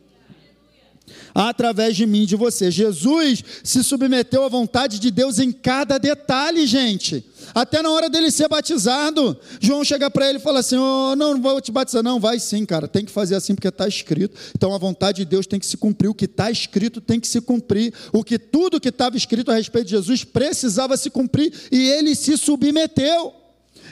através 1.35 1.97
de 1.97 2.05
mim 2.05 2.25
de 2.25 2.37
você. 2.37 2.71
Jesus 2.71 3.43
se 3.61 3.83
submeteu 3.83 4.45
à 4.45 4.47
vontade 4.47 4.97
de 4.97 5.11
Deus 5.11 5.37
em 5.37 5.51
cada 5.51 5.97
detalhe, 5.97 6.65
gente. 6.65 7.25
Até 7.53 7.81
na 7.81 7.91
hora 7.91 8.09
dele 8.09 8.31
ser 8.31 8.47
batizado, 8.47 9.37
João 9.59 9.83
chega 9.83 10.09
para 10.09 10.29
ele 10.29 10.39
e 10.39 10.41
fala 10.41 10.59
assim: 10.59 10.77
oh, 10.77 11.15
Não, 11.15 11.33
não 11.33 11.41
vou 11.41 11.59
te 11.59 11.71
batizar, 11.71 12.01
não. 12.01 12.19
Vai 12.19 12.39
sim, 12.39 12.65
cara. 12.65 12.87
Tem 12.87 13.03
que 13.03 13.11
fazer 13.11 13.35
assim 13.35 13.53
porque 13.53 13.67
está 13.67 13.87
escrito. 13.87 14.35
Então 14.55 14.73
a 14.73 14.77
vontade 14.77 15.17
de 15.17 15.25
Deus 15.25 15.45
tem 15.45 15.59
que 15.59 15.65
se 15.65 15.75
cumprir. 15.75 16.07
O 16.07 16.13
que 16.13 16.25
está 16.25 16.49
escrito 16.49 17.01
tem 17.01 17.19
que 17.19 17.27
se 17.27 17.41
cumprir. 17.41 17.93
O 18.13 18.23
que 18.23 18.39
tudo 18.39 18.79
que 18.79 18.89
estava 18.89 19.17
escrito 19.17 19.51
a 19.51 19.55
respeito 19.55 19.87
de 19.87 19.91
Jesus 19.91 20.23
precisava 20.23 20.95
se 20.95 21.09
cumprir 21.09 21.53
e 21.69 21.89
ele 21.89 22.15
se 22.15 22.37
submeteu. 22.37 23.33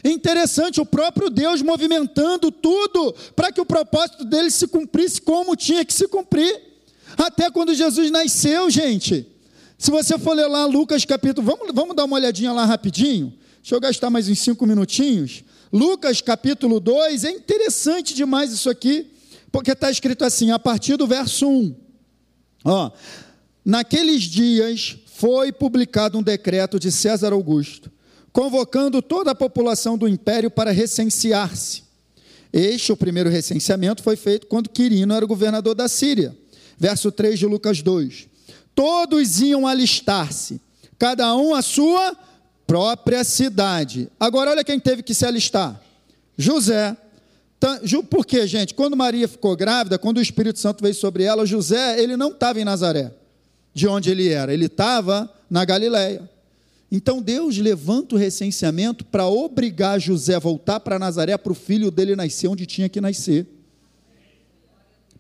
Interessante, 0.04 0.82
o 0.82 0.86
próprio 0.86 1.30
Deus 1.30 1.62
movimentando 1.62 2.52
tudo 2.52 3.14
para 3.36 3.52
que 3.52 3.62
o 3.62 3.66
propósito 3.66 4.26
dele 4.26 4.50
se 4.50 4.68
cumprisse 4.68 5.22
como 5.22 5.56
tinha 5.56 5.86
que 5.86 5.94
se 5.94 6.08
cumprir. 6.08 6.73
Até 7.18 7.50
quando 7.50 7.74
Jesus 7.74 8.12
nasceu, 8.12 8.70
gente. 8.70 9.28
Se 9.78 9.92
você 9.92 10.18
for 10.18 10.34
ler 10.34 10.48
lá 10.48 10.66
Lucas 10.66 11.04
capítulo, 11.06 11.46
vamos, 11.46 11.74
vamos 11.74 11.96
dar 11.96 12.06
uma 12.06 12.16
olhadinha 12.16 12.52
lá 12.52 12.66
rapidinho. 12.66 13.34
Deixa 13.62 13.76
eu 13.76 13.80
gastar 13.80 14.10
mais 14.10 14.28
uns 14.28 14.40
cinco 14.40 14.66
minutinhos. 14.66 15.44
Lucas 15.72 16.22
capítulo 16.22 16.80
2, 16.80 17.24
é 17.24 17.32
interessante 17.32 18.14
demais 18.14 18.52
isso 18.52 18.70
aqui, 18.70 19.12
porque 19.52 19.72
está 19.72 19.90
escrito 19.90 20.24
assim, 20.24 20.52
a 20.52 20.60
partir 20.60 20.98
do 20.98 21.08
verso 21.08 21.48
1. 21.48 21.76
Ó, 22.66 22.92
naqueles 23.66 24.24
dias 24.24 24.98
foi 25.06 25.52
publicado 25.52 26.18
um 26.18 26.24
decreto 26.24 26.80
de 26.80 26.92
César 26.92 27.34
Augusto, 27.34 27.92
convocando 28.32 29.02
toda 29.02 29.32
a 29.32 29.36
população 29.36 29.98
do 29.98 30.08
império 30.08 30.52
para 30.52 30.72
recensear-se. 30.72 31.84
Este, 32.52 32.92
o 32.92 32.98
primeiro 32.98 33.30
recenseamento, 33.30 34.04
foi 34.04 34.16
feito 34.16 34.46
quando 34.48 34.70
Quirino 34.70 35.14
era 35.14 35.26
governador 35.26 35.74
da 35.74 35.88
Síria. 35.88 36.38
Verso 36.78 37.12
3 37.12 37.40
de 37.40 37.46
Lucas 37.46 37.82
2. 37.82 38.28
Todos 38.76 39.40
iam 39.42 39.68
alistar-se, 39.68 40.60
cada 40.98 41.36
um 41.36 41.54
a 41.54 41.62
sua 41.62 42.18
própria 42.66 43.24
cidade. 43.24 44.10
Agora, 44.20 44.52
olha 44.52 44.64
quem 44.64 44.80
teve 44.80 45.04
que 45.04 45.14
se 45.14 45.26
alistar: 45.26 45.80
José. 46.38 46.98
Por 48.10 48.26
quê, 48.26 48.46
gente? 48.46 48.74
Quando 48.74 48.98
Maria 48.98 49.26
ficou 49.26 49.56
grávida, 49.56 49.98
quando 49.98 50.18
o 50.18 50.22
Espírito 50.22 50.60
Santo 50.60 50.82
veio 50.82 50.94
sobre 50.94 51.24
ela, 51.24 51.46
José, 51.46 51.98
ele 52.02 52.18
não 52.18 52.30
estava 52.30 52.60
em 52.60 52.66
Nazaré, 52.66 53.14
de 53.74 53.88
onde 53.88 54.12
ele 54.12 54.28
era, 54.28 54.54
ele 54.54 54.66
estava 54.66 55.34
na 55.50 55.64
Galileia. 55.64 56.30
Então 56.92 57.22
Deus 57.22 57.58
levanta 57.58 58.16
o 58.16 58.18
recenseamento 58.18 59.06
para 59.06 59.26
obrigar 59.28 59.98
José 59.98 60.36
a 60.36 60.40
voltar 60.40 60.82
para 60.82 61.00
Nazaré 61.00 61.38
para 61.38 61.54
o 61.54 61.56
filho 61.56 61.90
dele 61.90 62.18
nascer 62.18 62.50
onde 62.50 62.66
tinha 62.66 62.90
que 62.90 63.00
nascer. 63.00 63.48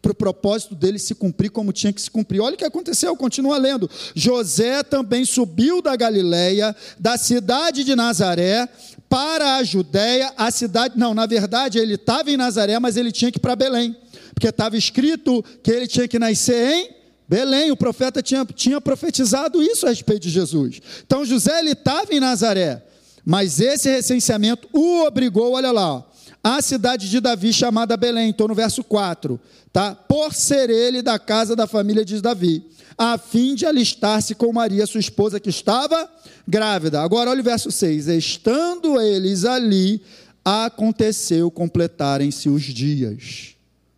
Para 0.03 0.11
o 0.11 0.15
propósito 0.15 0.75
dele 0.75 0.99
se 0.99 1.15
cumprir 1.15 1.49
como 1.49 1.71
tinha 1.71 1.93
que 1.93 2.01
se 2.01 2.11
cumprir. 2.11 2.41
Olha 2.41 2.55
o 2.55 2.57
que 2.57 2.65
aconteceu, 2.65 3.15
continua 3.15 3.57
lendo. 3.57 3.89
José 4.13 4.83
também 4.83 5.23
subiu 5.23 5.81
da 5.81 5.95
Galileia, 5.95 6.75
da 6.99 7.17
cidade 7.17 7.85
de 7.85 7.95
Nazaré, 7.95 8.67
para 9.07 9.55
a 9.55 9.63
Judéia, 9.63 10.33
a 10.35 10.51
cidade. 10.51 10.99
Não, 10.99 11.13
na 11.13 11.25
verdade, 11.25 11.79
ele 11.79 11.93
estava 11.93 12.29
em 12.29 12.35
Nazaré, 12.35 12.77
mas 12.79 12.97
ele 12.97 13.13
tinha 13.13 13.31
que 13.31 13.37
ir 13.37 13.39
para 13.39 13.55
Belém. 13.55 13.95
Porque 14.33 14.49
estava 14.49 14.75
escrito 14.75 15.41
que 15.63 15.71
ele 15.71 15.87
tinha 15.87 16.05
que 16.05 16.19
nascer 16.19 16.73
em 16.73 16.89
Belém, 17.25 17.71
o 17.71 17.77
profeta 17.77 18.21
tinha, 18.21 18.45
tinha 18.45 18.81
profetizado 18.81 19.63
isso 19.63 19.85
a 19.85 19.89
respeito 19.89 20.23
de 20.23 20.29
Jesus. 20.29 20.81
Então 21.05 21.23
José 21.23 21.59
ele 21.59 21.71
estava 21.71 22.13
em 22.13 22.19
Nazaré, 22.19 22.83
mas 23.23 23.61
esse 23.61 23.89
recenseamento 23.89 24.67
o 24.73 25.05
obrigou, 25.05 25.53
olha 25.53 25.71
lá, 25.71 26.05
a 26.43 26.61
cidade 26.61 27.09
de 27.09 27.21
Davi 27.21 27.53
chamada 27.53 27.95
Belém, 27.95 28.31
estou 28.31 28.49
no 28.49 28.53
verso 28.53 28.83
4, 28.83 29.39
tá? 29.71 29.95
Por 29.95 30.33
ser 30.33 30.69
ele 30.69 31.01
da 31.01 31.17
casa 31.17 31.55
da 31.55 31.65
família 31.65 32.03
de 32.03 32.19
Davi, 32.21 32.65
a 32.97 33.17
fim 33.17 33.55
de 33.55 33.65
alistar-se 33.65 34.35
com 34.35 34.51
Maria, 34.51 34.85
sua 34.85 34.99
esposa, 34.99 35.39
que 35.39 35.49
estava 35.49 36.09
grávida. 36.47 37.01
Agora 37.01 37.31
olha 37.31 37.39
o 37.39 37.43
verso 37.43 37.71
6: 37.71 38.07
estando 38.07 38.99
eles 38.99 39.45
ali, 39.45 40.01
aconteceu 40.43 41.49
completarem-se 41.49 42.49
os 42.49 42.63
dias. 42.63 43.55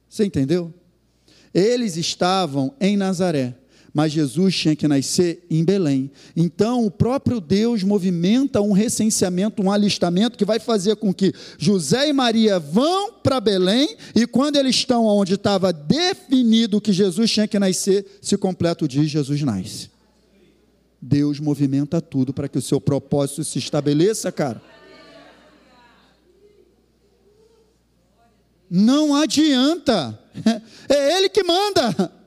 Você 0.08 0.24
entendeu? 0.24 0.72
Eles 1.54 1.98
estavam 1.98 2.74
em 2.80 2.96
Nazaré, 2.96 3.56
mas 3.96 4.12
Jesus 4.12 4.54
tinha 4.54 4.76
que 4.76 4.90
nascer 4.90 5.46
em 5.50 5.64
Belém. 5.64 6.12
Então, 6.36 6.86
o 6.86 6.92
próprio 6.92 7.40
Deus 7.40 7.82
movimenta 7.82 8.60
um 8.60 8.74
recenseamento, 8.74 9.64
um 9.64 9.72
alistamento 9.72 10.38
que 10.38 10.44
vai 10.44 10.60
fazer 10.60 10.98
com 10.98 11.14
que 11.14 11.34
José 11.58 12.10
e 12.10 12.12
Maria 12.12 12.60
vão 12.60 13.14
para 13.24 13.40
Belém 13.40 13.96
e 14.14 14.28
quando 14.28 14.58
eles 14.58 14.76
estão 14.76 15.06
onde 15.06 15.36
estava 15.36 15.72
definido 15.72 16.82
que 16.82 16.92
Jesus 16.92 17.32
tinha 17.32 17.48
que 17.48 17.58
nascer, 17.58 18.06
se 18.22 18.38
completa 18.38 18.84
o 18.84 18.88
dia 18.88 19.06
Jesus 19.06 19.42
nasce. 19.44 19.90
Deus 21.02 21.40
movimenta 21.40 22.02
tudo 22.02 22.34
para 22.34 22.50
que 22.50 22.58
o 22.58 22.62
seu 22.62 22.82
propósito 22.82 23.46
se 23.46 23.60
estabeleça, 23.60 24.30
cara. 24.30 24.62
Não 28.70 29.16
adianta. 29.16 30.20
É 30.90 31.18
ele 31.18 31.30
que 31.30 31.44
manda. 31.44 32.25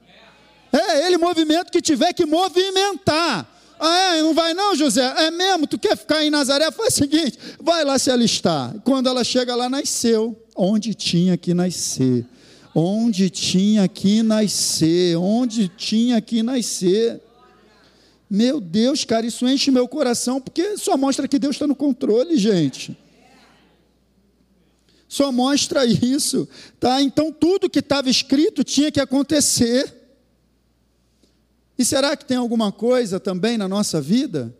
É 0.72 1.06
ele 1.06 1.16
movimento 1.16 1.70
que 1.70 1.80
tiver 1.80 2.12
que 2.12 2.26
movimentar. 2.26 3.46
Ah, 3.80 4.16
é? 4.16 4.22
Não 4.22 4.34
vai 4.34 4.54
não, 4.54 4.74
José? 4.74 5.02
É 5.18 5.30
mesmo? 5.30 5.66
Tu 5.66 5.78
quer 5.78 5.96
ficar 5.96 6.24
em 6.24 6.30
Nazaré? 6.30 6.70
Faz 6.72 6.94
o 6.94 6.96
seguinte, 6.98 7.38
vai 7.60 7.84
lá 7.84 7.98
se 7.98 8.10
alistar. 8.10 8.74
Quando 8.84 9.08
ela 9.08 9.22
chega 9.22 9.54
lá, 9.54 9.68
nasceu. 9.68 10.36
Onde 10.56 10.94
tinha 10.94 11.36
que 11.36 11.54
nascer. 11.54 12.26
Onde 12.74 13.30
tinha 13.30 13.86
que 13.86 14.22
nascer. 14.22 15.16
Onde 15.16 15.68
tinha 15.68 16.20
que 16.20 16.42
nascer. 16.42 17.20
Meu 18.28 18.60
Deus, 18.60 19.04
cara, 19.04 19.24
isso 19.24 19.48
enche 19.48 19.70
meu 19.70 19.88
coração, 19.88 20.40
porque 20.40 20.76
só 20.76 20.96
mostra 20.96 21.26
que 21.26 21.38
Deus 21.38 21.54
está 21.54 21.66
no 21.66 21.74
controle, 21.74 22.36
gente 22.36 22.96
só 25.08 25.32
mostra 25.32 25.86
isso, 25.86 26.46
tá? 26.78 27.00
Então 27.00 27.32
tudo 27.32 27.70
que 27.70 27.78
estava 27.78 28.10
escrito 28.10 28.62
tinha 28.62 28.92
que 28.92 29.00
acontecer. 29.00 29.97
E 31.78 31.84
será 31.84 32.16
que 32.16 32.24
tem 32.24 32.36
alguma 32.36 32.72
coisa 32.72 33.20
também 33.20 33.56
na 33.56 33.68
nossa 33.68 34.00
vida? 34.00 34.54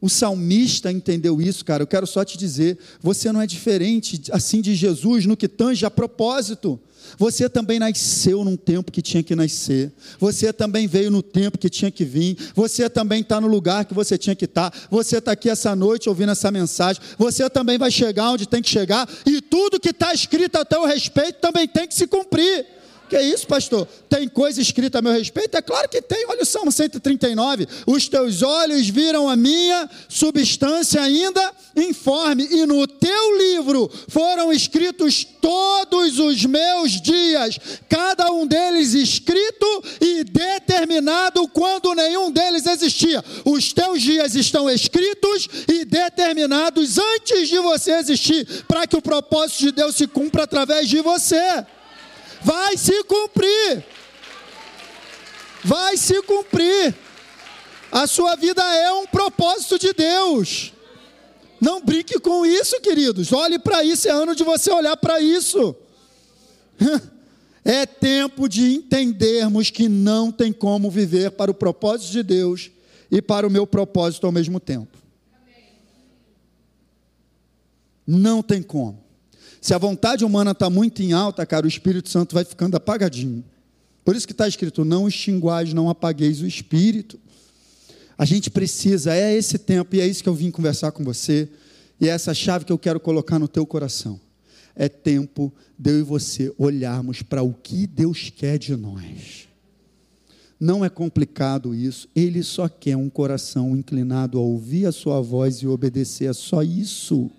O 0.00 0.08
salmista 0.10 0.92
entendeu 0.92 1.40
isso, 1.40 1.64
cara. 1.64 1.82
Eu 1.82 1.86
quero 1.86 2.06
só 2.06 2.24
te 2.24 2.36
dizer, 2.36 2.78
você 3.00 3.32
não 3.32 3.40
é 3.40 3.46
diferente 3.46 4.20
assim 4.32 4.60
de 4.60 4.74
Jesus 4.74 5.24
no 5.24 5.36
que 5.36 5.48
tange 5.48 5.86
a 5.86 5.90
propósito. 5.90 6.78
Você 7.16 7.48
também 7.48 7.78
nasceu 7.78 8.44
num 8.44 8.56
tempo 8.56 8.90
que 8.90 9.00
tinha 9.00 9.22
que 9.22 9.36
nascer. 9.36 9.92
Você 10.18 10.52
também 10.52 10.86
veio 10.86 11.10
no 11.10 11.22
tempo 11.22 11.56
que 11.58 11.70
tinha 11.70 11.90
que 11.90 12.04
vir. 12.04 12.36
Você 12.54 12.90
também 12.90 13.20
está 13.20 13.40
no 13.40 13.46
lugar 13.46 13.84
que 13.84 13.94
você 13.94 14.18
tinha 14.18 14.34
que 14.34 14.44
estar. 14.46 14.70
Tá. 14.70 14.78
Você 14.90 15.18
está 15.18 15.32
aqui 15.32 15.48
essa 15.48 15.74
noite 15.76 16.08
ouvindo 16.08 16.32
essa 16.32 16.50
mensagem. 16.50 17.00
Você 17.16 17.48
também 17.48 17.78
vai 17.78 17.90
chegar 17.90 18.30
onde 18.30 18.46
tem 18.46 18.60
que 18.60 18.68
chegar. 18.68 19.08
E 19.24 19.40
tudo 19.40 19.80
que 19.80 19.90
está 19.90 20.12
escrito 20.12 20.56
a 20.56 20.64
teu 20.64 20.84
respeito 20.84 21.40
também 21.40 21.68
tem 21.68 21.86
que 21.86 21.94
se 21.94 22.06
cumprir. 22.06 22.66
Que 23.08 23.20
isso, 23.20 23.46
pastor? 23.46 23.86
Tem 24.08 24.28
coisa 24.28 24.60
escrita 24.60 24.98
a 24.98 25.02
meu 25.02 25.12
respeito? 25.12 25.56
É 25.56 25.62
claro 25.62 25.88
que 25.88 26.00
tem. 26.00 26.24
Olha 26.28 26.42
o 26.42 26.46
Salmo 26.46 26.72
139. 26.72 27.66
Os 27.86 28.08
teus 28.08 28.42
olhos 28.42 28.88
viram 28.88 29.28
a 29.28 29.36
minha 29.36 29.88
substância 30.08 31.02
ainda 31.02 31.52
informe, 31.76 32.46
e 32.50 32.64
no 32.66 32.86
teu 32.86 33.38
livro 33.38 33.90
foram 34.08 34.52
escritos 34.52 35.26
todos 35.40 36.18
os 36.18 36.44
meus 36.44 37.00
dias, 37.00 37.58
cada 37.88 38.30
um 38.32 38.46
deles 38.46 38.94
escrito 38.94 39.84
e 40.00 40.24
determinado 40.24 41.46
quando 41.48 41.94
nenhum 41.94 42.30
deles 42.30 42.66
existia. 42.66 43.22
Os 43.44 43.72
teus 43.72 44.00
dias 44.00 44.34
estão 44.34 44.70
escritos 44.70 45.48
e 45.68 45.84
determinados 45.84 46.98
antes 46.98 47.48
de 47.48 47.58
você 47.58 47.92
existir, 47.92 48.64
para 48.66 48.86
que 48.86 48.96
o 48.96 49.02
propósito 49.02 49.60
de 49.64 49.72
Deus 49.72 49.96
se 49.96 50.06
cumpra 50.06 50.44
através 50.44 50.88
de 50.88 51.00
você 51.00 51.64
vai 52.44 52.76
se 52.76 53.02
cumprir. 53.04 53.84
Vai 55.64 55.96
se 55.96 56.20
cumprir. 56.22 56.94
A 57.90 58.06
sua 58.06 58.36
vida 58.36 58.62
é 58.62 58.92
um 58.92 59.06
propósito 59.06 59.78
de 59.78 59.92
Deus. 59.92 60.72
Não 61.60 61.80
brinque 61.80 62.20
com 62.20 62.44
isso, 62.44 62.80
queridos. 62.80 63.32
Olhe 63.32 63.58
para 63.58 63.82
isso, 63.82 64.06
é 64.06 64.10
ano 64.10 64.34
de 64.34 64.44
você 64.44 64.70
olhar 64.70 64.96
para 64.96 65.20
isso. 65.20 65.74
É 67.66 67.86
tempo 67.86 68.46
de 68.46 68.74
entendermos 68.74 69.70
que 69.70 69.88
não 69.88 70.30
tem 70.30 70.52
como 70.52 70.90
viver 70.90 71.30
para 71.30 71.50
o 71.50 71.54
propósito 71.54 72.12
de 72.12 72.22
Deus 72.22 72.70
e 73.10 73.22
para 73.22 73.46
o 73.46 73.50
meu 73.50 73.66
propósito 73.66 74.26
ao 74.26 74.32
mesmo 74.32 74.60
tempo. 74.60 74.98
Não 78.06 78.42
tem 78.42 78.62
como. 78.62 79.03
Se 79.64 79.72
a 79.72 79.78
vontade 79.78 80.26
humana 80.26 80.50
está 80.50 80.68
muito 80.68 81.02
em 81.02 81.14
alta, 81.14 81.46
cara, 81.46 81.64
o 81.64 81.68
Espírito 81.68 82.10
Santo 82.10 82.34
vai 82.34 82.44
ficando 82.44 82.76
apagadinho. 82.76 83.42
Por 84.04 84.14
isso 84.14 84.26
que 84.26 84.34
está 84.34 84.46
escrito: 84.46 84.84
não 84.84 85.08
extinguais, 85.08 85.72
não 85.72 85.88
apagueis 85.88 86.42
o 86.42 86.46
Espírito. 86.46 87.18
A 88.18 88.26
gente 88.26 88.50
precisa, 88.50 89.14
é 89.14 89.34
esse 89.34 89.56
tempo, 89.56 89.96
e 89.96 90.02
é 90.02 90.06
isso 90.06 90.22
que 90.22 90.28
eu 90.28 90.34
vim 90.34 90.50
conversar 90.50 90.92
com 90.92 91.02
você, 91.02 91.48
e 91.98 92.10
é 92.10 92.12
essa 92.12 92.34
chave 92.34 92.66
que 92.66 92.72
eu 92.72 92.78
quero 92.78 93.00
colocar 93.00 93.38
no 93.38 93.48
teu 93.48 93.64
coração. 93.64 94.20
É 94.76 94.86
tempo 94.86 95.50
de 95.78 95.92
eu 95.92 96.00
e 96.00 96.02
você 96.02 96.52
olharmos 96.58 97.22
para 97.22 97.42
o 97.42 97.54
que 97.54 97.86
Deus 97.86 98.30
quer 98.36 98.58
de 98.58 98.76
nós. 98.76 99.48
Não 100.60 100.84
é 100.84 100.90
complicado 100.90 101.74
isso, 101.74 102.06
Ele 102.14 102.42
só 102.42 102.68
quer 102.68 102.98
um 102.98 103.08
coração 103.08 103.74
inclinado 103.74 104.36
a 104.36 104.42
ouvir 104.42 104.84
a 104.84 104.92
Sua 104.92 105.22
voz 105.22 105.56
e 105.62 105.66
obedecer, 105.66 106.28
é 106.28 106.34
só 106.34 106.62
isso 106.62 107.30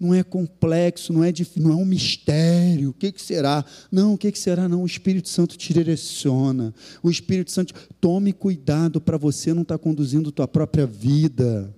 não 0.00 0.14
é 0.14 0.22
complexo, 0.22 1.12
não 1.12 1.24
é, 1.24 1.32
não 1.56 1.72
é 1.72 1.74
um 1.74 1.84
mistério. 1.84 2.90
O 2.90 2.92
que, 2.92 3.10
que 3.10 3.20
será? 3.20 3.64
Não, 3.90 4.14
o 4.14 4.18
que, 4.18 4.30
que 4.30 4.38
será? 4.38 4.68
Não, 4.68 4.82
o 4.82 4.86
Espírito 4.86 5.28
Santo 5.28 5.56
te 5.56 5.72
direciona. 5.72 6.72
O 7.02 7.10
Espírito 7.10 7.50
Santo, 7.50 7.74
tome 8.00 8.32
cuidado 8.32 9.00
para 9.00 9.16
você 9.16 9.52
não 9.52 9.62
estar 9.62 9.76
tá 9.76 9.82
conduzindo 9.82 10.30
tua 10.30 10.46
própria 10.46 10.86
vida. 10.86 11.74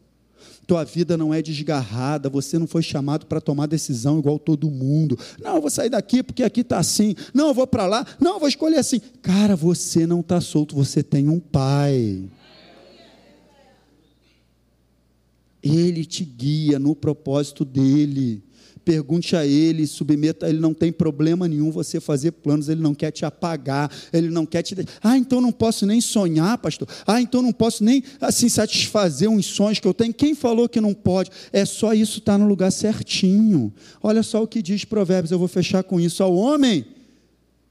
Tua 0.66 0.85
vida 0.85 1.16
não 1.16 1.35
é 1.35 1.43
desgarrada, 1.43 2.29
você 2.29 2.59
não 2.59 2.66
foi 2.66 2.83
chamado 2.83 3.27
para 3.27 3.41
tomar 3.41 3.66
decisão 3.66 4.18
igual 4.18 4.39
todo 4.39 4.71
mundo. 4.71 5.18
Não, 5.43 5.57
eu 5.57 5.61
vou 5.61 5.71
sair 5.71 5.89
daqui 5.89 6.23
porque 6.23 6.45
aqui 6.45 6.61
está 6.61 6.79
assim. 6.79 7.16
Não, 7.35 7.49
eu 7.49 7.55
vou 7.55 7.66
para 7.66 7.87
lá. 7.87 8.07
Não, 8.21 8.35
eu 8.35 8.39
vou 8.39 8.49
escolher 8.49 8.77
assim. 8.77 9.01
Cara, 9.23 9.57
você 9.57 10.07
não 10.07 10.21
está 10.21 10.41
solto, 10.41 10.77
você 10.77 11.03
tem 11.03 11.29
um 11.29 11.41
pai. 11.41 12.23
Ele 15.63 16.05
te 16.05 16.25
guia 16.25 16.79
no 16.79 16.95
propósito 16.95 17.65
dele. 17.65 18.43
pergunte 18.83 19.37
a 19.37 19.47
Ele, 19.47 19.87
submeta, 19.87 20.49
Ele 20.49 20.59
não 20.59 20.73
tem 20.73 20.91
problema 20.91 21.47
nenhum 21.47 21.71
você 21.71 22.01
fazer 22.01 22.33
planos, 22.33 22.69
Ele 22.69 22.81
não 22.81 22.95
quer 22.95 23.11
te 23.11 23.25
apagar, 23.25 23.91
Ele 24.13 24.31
não 24.31 24.47
quer 24.47 24.63
te. 24.63 24.75
Ah, 25.03 25.19
então 25.19 25.41
não 25.41 25.53
posso 25.53 25.85
nem 25.85 26.01
sonhar, 26.01 26.57
pastor. 26.59 26.89
Ah, 27.07 27.21
então 27.21 27.43
não 27.43 27.53
posso 27.53 27.85
nem 27.85 28.03
assim 28.21 28.49
satisfazer 28.49 29.29
uns 29.29 29.47
sonhos 29.47 29.79
que 29.79 29.87
eu 29.87 29.95
tenho. 29.95 30.15
Quem 30.15 30.35
falou 30.35 30.69
que 30.69 30.81
não 30.81 30.95
pode? 30.95 31.31
É 31.53 31.65
só 31.65 31.93
isso 31.93 32.19
estar 32.19 32.33
tá 32.33 32.39
no 32.39 32.49
lugar 32.49 32.73
certinho. 32.73 33.73
Olha 34.03 34.23
só 34.23 34.43
o 34.43 34.49
que 34.49 34.63
diz 34.63 34.85
Provérbios, 34.85 35.31
eu 35.31 35.39
vou 35.39 35.49
fechar 35.49 35.85
com 35.85 36.01
isso. 36.01 36.23
Ao 36.23 36.35
homem 36.35 36.87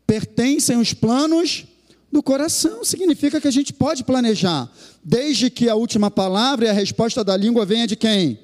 pertencem 0.06 0.78
os 0.78 0.94
planos 0.94 1.66
do 2.12 2.24
coração. 2.24 2.84
Significa 2.84 3.40
que 3.40 3.48
a 3.48 3.52
gente 3.52 3.74
pode 3.74 4.04
planejar, 4.04 4.70
desde 5.04 5.50
que 5.50 5.70
a 5.70 5.76
última 5.76 6.10
palavra 6.10 6.66
e 6.66 6.70
a 6.70 6.74
resposta 6.74 7.24
da 7.24 7.36
língua 7.38 7.66
venha 7.66 7.88
de 7.88 7.96
quem? 7.96 8.40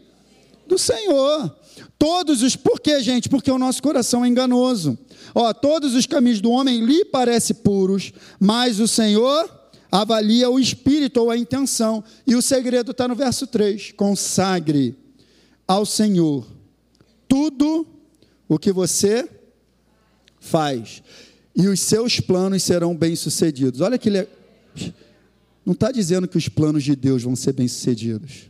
Do 0.68 0.78
Senhor. 0.78 1.56
Todos 1.98 2.42
os. 2.42 2.56
Por 2.56 2.80
quê, 2.80 3.02
gente? 3.02 3.30
Porque 3.30 3.52
o 3.52 3.58
nosso 3.58 3.82
coração 3.82 4.24
é 4.24 4.28
enganoso. 4.28 4.98
Ó, 5.34 5.52
todos 5.54 5.94
os 5.94 6.06
caminhos 6.06 6.42
do 6.42 6.52
homem 6.52 6.84
lhe 6.84 7.06
parecem 7.06 7.56
puros, 7.56 8.14
mas 8.40 8.80
o 8.80 8.88
Senhor 8.88 9.50
avalia 9.92 10.50
o 10.50 10.60
espírito 10.60 11.22
ou 11.22 11.30
a 11.30 11.38
intenção. 11.38 12.04
E 12.26 12.36
o 12.36 12.42
segredo 12.42 12.92
está 12.92 13.08
no 13.08 13.16
verso 13.16 13.48
3: 13.48 13.92
consagre 13.94 14.96
ao 15.68 15.86
Senhor 15.86 16.46
tudo 17.28 17.88
o 18.48 18.60
que 18.60 18.72
você 18.72 19.28
faz 20.40 21.02
e 21.56 21.68
os 21.68 21.80
seus 21.80 22.20
planos 22.20 22.64
serão 22.64 22.96
bem-sucedidos. 22.96 23.80
Olha 23.80 23.98
que 23.98 24.10
le... 24.10 24.28
não 25.66 25.74
está 25.74 25.92
dizendo 25.92 26.28
que 26.28 26.38
os 26.38 26.50
planos 26.50 26.84
de 26.84 26.96
Deus 26.96 27.24
vão 27.24 27.36
ser 27.36 27.54
bem-sucedidos. 27.54 28.50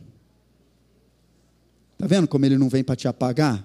Está 1.92 2.06
vendo 2.06 2.26
como 2.26 2.44
ele 2.44 2.58
não 2.58 2.68
vem 2.68 2.82
para 2.82 2.96
te 2.96 3.06
apagar? 3.06 3.64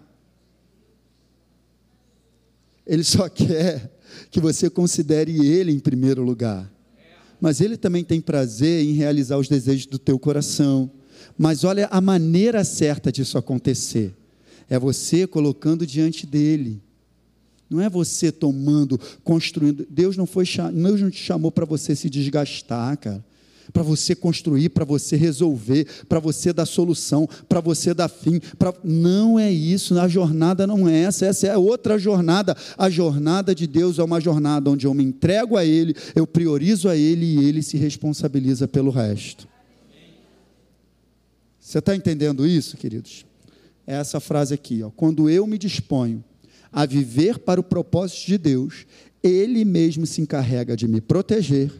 Ele 2.85 3.03
só 3.03 3.27
quer 3.29 3.91
que 4.29 4.39
você 4.39 4.69
considere 4.69 5.45
ele 5.45 5.71
em 5.71 5.79
primeiro 5.79 6.21
lugar. 6.21 6.71
Mas 7.39 7.59
ele 7.59 7.75
também 7.75 8.03
tem 8.03 8.21
prazer 8.21 8.85
em 8.85 8.91
realizar 8.91 9.37
os 9.37 9.49
desejos 9.49 9.87
do 9.87 9.97
teu 9.97 10.19
coração. 10.19 10.91
Mas 11.35 11.63
olha 11.63 11.87
a 11.87 11.99
maneira 11.99 12.63
certa 12.63 13.11
disso 13.11 13.39
acontecer. 13.39 14.13
É 14.69 14.77
você 14.77 15.25
colocando 15.25 15.85
diante 15.87 16.27
dele 16.27 16.79
não 17.71 17.81
é 17.81 17.89
você 17.89 18.31
tomando, 18.31 18.99
construindo. 19.23 19.87
Deus 19.89 20.17
não 20.17 20.25
foi, 20.25 20.43
Deus 20.73 21.01
não 21.01 21.09
te 21.09 21.23
chamou 21.23 21.49
para 21.49 21.65
você 21.65 21.95
se 21.95 22.09
desgastar, 22.09 22.97
cara. 22.97 23.23
Para 23.71 23.83
você 23.83 24.13
construir, 24.13 24.67
para 24.69 24.83
você 24.83 25.15
resolver, 25.15 25.87
para 26.09 26.19
você 26.19 26.51
dar 26.51 26.65
solução, 26.65 27.29
para 27.47 27.61
você 27.61 27.93
dar 27.93 28.09
fim. 28.09 28.41
Pra... 28.59 28.73
Não 28.83 29.39
é 29.39 29.49
isso, 29.49 29.97
a 29.97 30.09
jornada 30.09 30.67
não 30.67 30.89
é 30.89 31.03
essa, 31.03 31.25
essa 31.25 31.47
é 31.47 31.57
outra 31.57 31.97
jornada. 31.97 32.57
A 32.77 32.89
jornada 32.89 33.55
de 33.55 33.65
Deus 33.65 33.97
é 33.97 34.03
uma 34.03 34.19
jornada 34.19 34.69
onde 34.69 34.85
eu 34.85 34.93
me 34.93 35.03
entrego 35.05 35.55
a 35.55 35.63
Ele, 35.63 35.95
eu 36.13 36.27
priorizo 36.27 36.89
a 36.89 36.97
Ele 36.97 37.25
e 37.25 37.45
Ele 37.45 37.63
se 37.63 37.77
responsabiliza 37.77 38.67
pelo 38.67 38.91
resto. 38.91 39.47
Você 41.57 41.79
está 41.79 41.95
entendendo 41.95 42.45
isso, 42.45 42.75
queridos? 42.75 43.25
É 43.87 43.95
essa 43.95 44.19
frase 44.19 44.53
aqui, 44.53 44.83
ó. 44.83 44.89
Quando 44.89 45.29
eu 45.29 45.47
me 45.47 45.57
disponho 45.57 46.21
a 46.71 46.85
viver 46.85 47.39
para 47.39 47.59
o 47.59 47.63
propósito 47.63 48.27
de 48.27 48.37
Deus, 48.37 48.85
Ele 49.21 49.65
mesmo 49.65 50.05
se 50.05 50.21
encarrega 50.21 50.75
de 50.75 50.87
me 50.87 51.01
proteger 51.01 51.71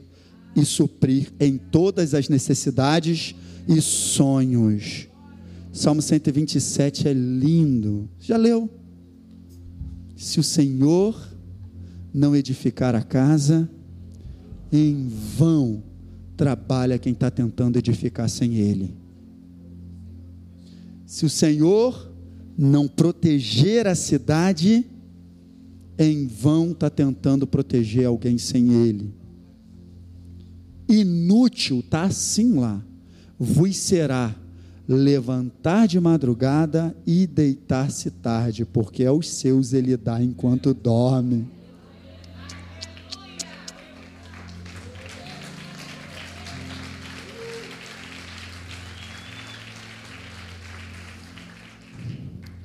e 0.56 0.66
suprir 0.66 1.32
em 1.40 1.58
todas 1.58 2.14
as 2.14 2.28
necessidades 2.28 3.34
e 3.68 3.80
sonhos. 3.82 5.08
Salmo 5.72 6.02
127 6.02 7.08
é 7.08 7.14
lindo. 7.14 8.10
Já 8.20 8.36
leu? 8.36 8.70
Se 10.18 10.40
o 10.40 10.44
Senhor 10.44 11.16
não 12.14 12.36
edificar 12.36 12.94
a 12.94 13.02
casa, 13.02 13.70
em 14.72 15.08
vão 15.08 15.82
trabalha 16.36 16.98
quem 16.98 17.14
está 17.14 17.32
tentando 17.32 17.78
edificar 17.78 18.30
sem 18.30 18.56
Ele. 18.56 18.94
Se 21.06 21.26
o 21.26 21.30
Senhor 21.30 22.11
não 22.58 22.88
proteger 22.88 23.88
a 23.88 23.96
cidade, 23.96 24.86
em 25.98 26.28
vão 26.28 26.72
está 26.72 26.90
tentando 26.90 27.46
proteger 27.46 28.06
alguém 28.06 28.38
sem 28.38 28.72
ele. 28.74 29.14
Inútil, 30.88 31.80
está 31.80 32.04
assim 32.04 32.54
lá. 32.54 32.84
Vos 33.40 33.78
será 33.78 34.36
levantar 34.88 35.88
de 35.88 36.00
madrugada 36.00 36.96
e 37.06 37.26
deitar-se 37.26 38.12
tarde, 38.12 38.66
porque 38.66 39.06
aos 39.06 39.30
seus 39.30 39.74
ele 39.74 39.96
dá 39.96 40.22
enquanto 40.22 40.74
dorme. 40.74 41.48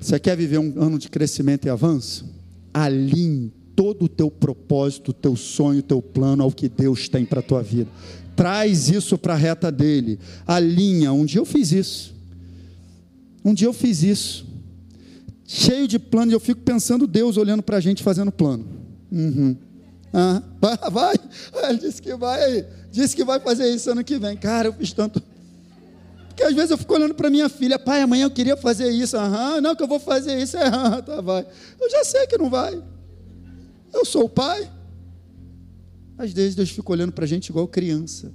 Você 0.07 0.17
quer 0.17 0.37
viver 0.37 0.57
um 0.57 0.73
ano 0.81 0.97
de 0.97 1.09
crescimento 1.09 1.65
e 1.65 1.69
avanço? 1.69 2.25
Alinhe 2.73 3.51
todo 3.75 4.05
o 4.05 4.07
teu 4.07 4.31
propósito, 4.31 5.11
teu 5.11 5.35
sonho, 5.35 5.83
teu 5.83 6.01
plano 6.01 6.43
ao 6.43 6.49
que 6.49 6.69
Deus 6.69 7.09
tem 7.09 7.25
para 7.25 7.41
a 7.41 7.43
tua 7.43 7.61
vida. 7.61 7.91
Traz 8.33 8.87
isso 8.87 9.17
para 9.17 9.33
a 9.33 9.35
reta 9.35 9.69
dele. 9.69 10.17
Alinha. 10.47 11.11
Um 11.11 11.25
dia 11.25 11.41
eu 11.41 11.45
fiz 11.45 11.73
isso. 11.73 12.15
Um 13.43 13.53
dia 13.53 13.67
eu 13.67 13.73
fiz 13.73 14.01
isso. 14.01 14.45
Cheio 15.45 15.89
de 15.89 15.99
planos, 15.99 16.31
eu 16.31 16.39
fico 16.39 16.61
pensando 16.61 17.05
Deus 17.05 17.35
olhando 17.35 17.61
para 17.61 17.75
a 17.75 17.81
gente 17.81 18.01
fazendo 18.01 18.31
plano. 18.31 18.65
Uhum. 19.11 19.57
Ah, 20.13 20.41
vai, 20.61 20.77
vai. 20.89 21.15
Ele 21.69 21.79
disse 21.79 22.01
que 22.01 22.15
vai, 22.15 22.65
disse 22.89 23.13
que 23.13 23.25
vai 23.25 23.41
fazer 23.41 23.69
isso 23.75 23.91
ano 23.91 24.05
que 24.05 24.17
vem. 24.17 24.37
Cara, 24.37 24.69
eu 24.69 24.73
fiz 24.73 24.93
tanto. 24.93 25.21
Porque 26.37 26.43
às 26.43 26.53
vezes 26.53 26.69
eu 26.69 26.77
fico 26.77 26.93
olhando 26.93 27.15
para 27.15 27.31
minha 27.31 27.49
filha, 27.49 27.79
pai, 27.79 27.99
amanhã 27.99 28.25
eu 28.25 28.29
queria 28.29 28.55
fazer 28.55 28.91
isso, 28.91 29.17
aham, 29.17 29.59
não 29.59 29.75
que 29.75 29.81
eu 29.81 29.87
vou 29.87 29.99
fazer 29.99 30.39
isso, 30.39 30.55
é, 30.55 30.67
aham, 30.69 31.01
tá, 31.01 31.19
vai. 31.19 31.47
Eu 31.81 31.89
já 31.89 32.05
sei 32.05 32.27
que 32.27 32.37
não 32.37 32.47
vai. 32.47 32.79
Eu 33.91 34.05
sou 34.05 34.25
o 34.25 34.29
pai. 34.29 34.71
Às 36.15 36.31
vezes 36.31 36.53
Deus 36.53 36.69
fica 36.69 36.91
olhando 36.91 37.11
para 37.11 37.25
a 37.25 37.27
gente 37.27 37.47
igual 37.47 37.67
criança. 37.67 38.31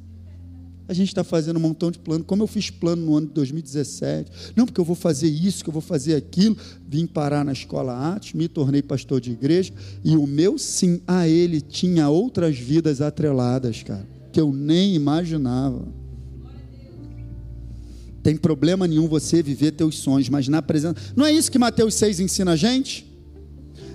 A 0.89 0.93
gente 0.93 1.11
está 1.11 1.23
fazendo 1.23 1.59
um 1.59 1.61
montão 1.61 1.93
de 1.93 2.01
plano, 2.01 2.25
como 2.25 2.43
eu 2.43 2.49
fiz 2.49 2.71
plano 2.71 3.07
no 3.07 3.17
ano 3.17 3.29
de 3.29 3.35
2017. 3.35 4.53
Não, 4.57 4.67
porque 4.67 4.81
eu 4.81 4.85
vou 4.85 4.97
fazer 4.97 5.29
isso, 5.29 5.63
que 5.63 5.71
eu 5.71 5.73
vou 5.73 5.81
fazer 5.81 6.17
aquilo. 6.17 6.57
Vim 6.89 7.07
parar 7.07 7.45
na 7.45 7.53
escola 7.53 8.17
Atos, 8.17 8.33
me 8.33 8.49
tornei 8.49 8.83
pastor 8.83 9.21
de 9.21 9.31
igreja, 9.31 9.73
e 10.03 10.17
o 10.17 10.27
meu 10.27 10.59
sim 10.59 11.01
a 11.07 11.29
ele 11.29 11.61
tinha 11.61 12.09
outras 12.09 12.59
vidas 12.59 13.01
atreladas, 13.01 13.85
cara, 13.85 14.09
que 14.33 14.41
eu 14.41 14.53
nem 14.53 14.93
imaginava. 14.93 16.02
Tem 18.23 18.37
problema 18.37 18.87
nenhum 18.87 19.09
você 19.09 19.43
viver 19.43 19.73
teus 19.73 19.99
sonhos, 19.99 20.29
mas 20.29 20.47
na 20.49 20.63
presença. 20.63 20.97
Não 21.17 21.27
é 21.27 21.33
isso 21.33 21.51
que 21.51 21.59
Mateus 21.59 21.95
6 21.95 22.21
ensina 22.21 22.53
a 22.53 22.57
gente? 22.57 23.11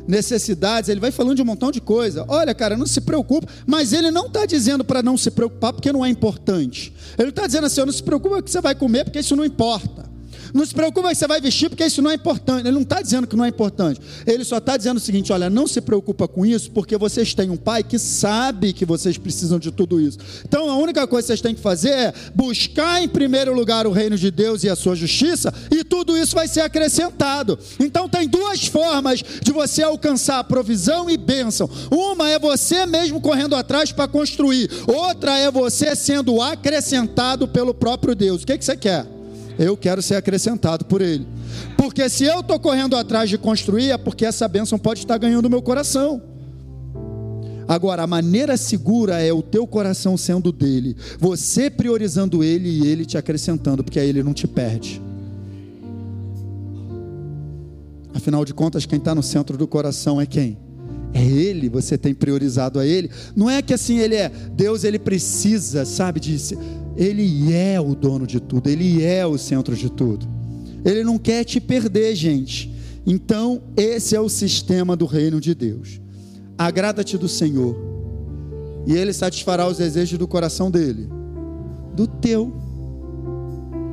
Necessidades, 0.08 0.90
ele 0.90 1.00
vai 1.00 1.12
falando 1.12 1.36
de 1.36 1.42
um 1.42 1.46
montão 1.46 1.72
de 1.72 1.82
coisa. 1.82 2.26
Olha, 2.28 2.54
cara, 2.56 2.78
não 2.78 2.86
se 2.86 3.02
preocupa, 3.02 3.48
mas 3.66 3.92
ele 3.92 4.10
não 4.10 4.28
está 4.28 4.46
dizendo 4.46 4.84
para 4.84 5.04
não 5.04 5.18
se 5.18 5.30
preocupar 5.30 5.74
porque 5.74 5.92
não 5.92 6.06
é 6.06 6.10
importante. 6.10 6.94
Ele 7.18 7.30
está 7.30 7.46
dizendo 7.46 7.68
assim: 7.68 7.82
não 7.82 7.92
se 7.92 8.04
preocupa 8.04 8.42
que 8.42 8.50
você 8.50 8.62
vai 8.62 8.74
comer 8.74 9.04
porque 9.04 9.20
isso 9.20 9.36
não 9.36 9.44
importa. 9.44 10.07
Não 10.54 10.66
se 10.66 10.74
preocupe 10.74 11.08
que 11.08 11.16
você 11.16 11.28
vai 11.28 11.42
vestir, 11.42 11.70
porque 11.70 11.86
isso 11.86 12.02
não 12.02 12.12
é 12.12 12.16
importante. 12.16 12.62
Ele 12.62 12.72
não 12.72 12.82
está 12.82 13.02
dizendo 13.02 13.28
que 13.28 13.36
não 13.36 13.46
é 13.46 13.50
importante. 13.50 14.00
Ele 14.26 14.44
só 14.44 14.58
está 14.58 14.78
dizendo 14.78 14.98
o 14.98 15.00
seguinte: 15.00 15.32
olha, 15.32 15.50
não 15.50 15.68
se 15.68 15.82
preocupa 15.82 16.28
com 16.28 16.46
isso, 16.46 16.72
porque 16.72 16.98
vocês 16.98 17.34
têm 17.34 17.50
um 17.50 17.58
pai 17.58 17.84
que 17.84 18.00
sabe 18.00 18.74
que 18.74 18.86
vocês 18.86 19.18
precisam 19.18 19.60
de 19.60 19.72
tudo 19.72 20.00
isso. 20.00 20.18
Então 20.46 20.70
a 20.70 20.78
única 20.78 21.06
coisa 21.08 21.26
que 21.26 21.28
vocês 21.28 21.42
têm 21.42 21.56
que 21.56 21.62
fazer 21.62 21.90
é 21.90 22.14
buscar 22.36 23.02
em 23.02 23.08
primeiro 23.08 23.54
lugar 23.54 23.88
o 23.88 23.92
reino 23.92 24.18
de 24.18 24.32
Deus 24.32 24.64
e 24.64 24.70
a 24.70 24.76
sua 24.76 24.96
justiça, 24.96 25.54
e 25.72 25.84
tudo 25.84 26.18
isso 26.18 26.36
vai 26.36 26.48
ser 26.48 26.62
acrescentado. 26.62 27.58
Então 27.80 28.08
tem 28.08 28.28
duas 28.28 28.66
formas 28.68 29.24
de 29.42 29.52
você 29.52 29.84
alcançar 29.84 30.44
provisão 30.44 31.10
e 31.10 31.18
bênção. 31.18 31.70
Uma 31.92 32.30
é 32.30 32.40
você 32.40 32.86
mesmo 32.86 33.20
correndo 33.22 33.56
atrás 33.56 33.92
para 33.92 34.08
construir, 34.08 34.70
outra 34.88 35.38
é 35.38 35.52
você 35.52 35.96
sendo 35.96 36.42
acrescentado 36.42 37.48
pelo 37.48 37.74
próprio 37.74 38.16
Deus. 38.16 38.44
O 38.44 38.46
que, 38.46 38.58
que 38.58 38.66
você 38.66 38.78
quer? 38.78 39.17
Eu 39.58 39.76
quero 39.76 40.02
ser 40.02 40.16
acrescentado 40.16 40.86
por 40.86 41.02
Ele. 41.02 41.28
Porque 41.78 42.08
se 42.10 42.26
eu 42.26 42.42
estou 42.42 42.60
correndo 42.60 42.96
atrás 42.96 43.30
de 43.30 43.38
construir, 43.38 43.92
é 43.92 43.98
porque 43.98 44.26
essa 44.26 44.48
bênção 44.48 44.78
pode 44.78 45.02
estar 45.02 45.18
ganhando 45.18 45.46
o 45.46 45.50
meu 45.50 45.62
coração. 45.62 46.22
Agora, 47.68 48.04
a 48.04 48.08
maneira 48.08 48.56
segura 48.56 49.22
é 49.22 49.34
o 49.34 49.42
teu 49.42 49.68
coração 49.68 50.16
sendo 50.16 50.54
dele, 50.54 50.96
você 51.20 51.70
priorizando 51.70 52.42
ele 52.42 52.70
e 52.70 52.88
ele 52.88 53.06
te 53.06 53.18
acrescentando, 53.18 53.84
porque 53.84 54.00
aí 54.00 54.08
ele 54.08 54.24
não 54.24 54.34
te 54.34 54.48
perde. 54.48 55.02
Afinal 58.14 58.46
de 58.46 58.54
contas, 58.54 58.86
quem 58.86 58.98
está 58.98 59.14
no 59.14 59.22
centro 59.22 59.58
do 59.58 59.68
coração 59.68 60.20
é 60.20 60.26
quem? 60.26 60.58
É 61.14 61.24
Ele, 61.24 61.70
você 61.70 61.98
tem 61.98 62.14
priorizado 62.14 62.80
a 62.80 62.86
Ele. 62.86 63.10
Não 63.36 63.50
é 63.50 63.62
que 63.62 63.74
assim 63.74 64.00
Ele 64.00 64.16
é, 64.16 64.30
Deus 64.54 64.84
ele 64.84 65.00
precisa, 65.00 65.86
sabe, 65.86 66.20
de 66.20 66.38
ele 66.98 67.54
é 67.54 67.80
o 67.80 67.94
dono 67.94 68.26
de 68.26 68.40
tudo, 68.40 68.68
Ele 68.68 69.04
é 69.04 69.26
o 69.26 69.38
centro 69.38 69.76
de 69.76 69.88
tudo. 69.88 70.28
Ele 70.84 71.04
não 71.04 71.20
quer 71.20 71.44
te 71.44 71.62
perder, 71.62 72.16
gente. 72.16 72.74
Então, 73.06 73.62
esse 73.78 74.16
é 74.16 74.20
o 74.20 74.28
sistema 74.28 74.96
do 74.96 75.06
reino 75.06 75.40
de 75.40 75.54
Deus. 75.54 76.02
Agrada-te 76.58 77.16
do 77.16 77.28
Senhor, 77.28 77.78
e 78.88 78.94
Ele 78.94 79.14
satisfará 79.14 79.68
os 79.68 79.78
desejos 79.78 80.18
do 80.18 80.28
coração 80.28 80.72
dele, 80.72 81.08
do 81.96 82.08
teu. 82.08 82.52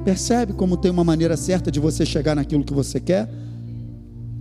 Percebe 0.02 0.54
como 0.54 0.76
tem 0.76 0.90
uma 0.90 1.04
maneira 1.04 1.36
certa 1.36 1.70
de 1.70 1.78
você 1.78 2.06
chegar 2.06 2.34
naquilo 2.34 2.64
que 2.64 2.72
você 2.72 2.98
quer? 2.98 3.30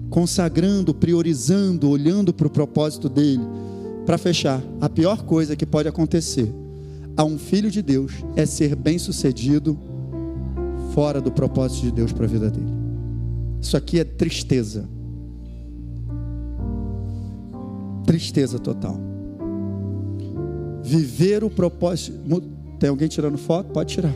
Consagrando, 0.10 0.94
priorizando, 0.94 1.90
olhando 1.90 2.34
para 2.34 2.48
o 2.48 2.50
propósito 2.50 3.10
dele. 3.10 3.44
Para 4.06 4.18
fechar, 4.18 4.62
a 4.80 4.88
pior 4.88 5.24
coisa 5.24 5.56
que 5.56 5.66
pode 5.66 5.88
acontecer 5.88 6.63
a 7.16 7.24
um 7.24 7.38
filho 7.38 7.70
de 7.70 7.82
Deus 7.82 8.14
é 8.36 8.46
ser 8.46 8.76
bem-sucedido 8.76 9.78
fora 10.94 11.22
do 11.22 11.32
propósito 11.32 11.84
de 11.84 11.92
Deus 11.92 12.12
para 12.12 12.26
a 12.26 12.28
vida 12.28 12.50
dele. 12.50 12.72
Isso 13.62 13.78
aqui 13.78 14.00
é 14.00 14.04
tristeza. 14.04 14.88
Tristeza 18.06 18.60
total. 18.60 19.00
Viver 20.84 21.44
o 21.44 21.50
propósito. 21.50 22.20
Tem 22.80 22.90
alguém 22.90 23.08
tirando 23.08 23.38
foto? 23.38 23.72
Pode 23.72 23.94
tirar. 23.94 24.14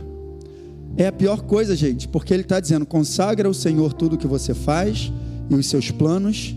É 0.98 1.08
a 1.08 1.12
pior 1.12 1.42
coisa, 1.44 1.76
gente, 1.76 2.08
porque 2.08 2.34
ele 2.34 2.42
está 2.42 2.60
dizendo: 2.60 2.86
consagra 2.86 3.48
ao 3.48 3.54
Senhor 3.54 3.94
tudo 3.94 4.16
o 4.16 4.18
que 4.18 4.28
você 4.28 4.54
faz 4.54 5.12
e 5.50 5.56
os 5.56 5.68
seus 5.68 5.92
planos 5.92 6.56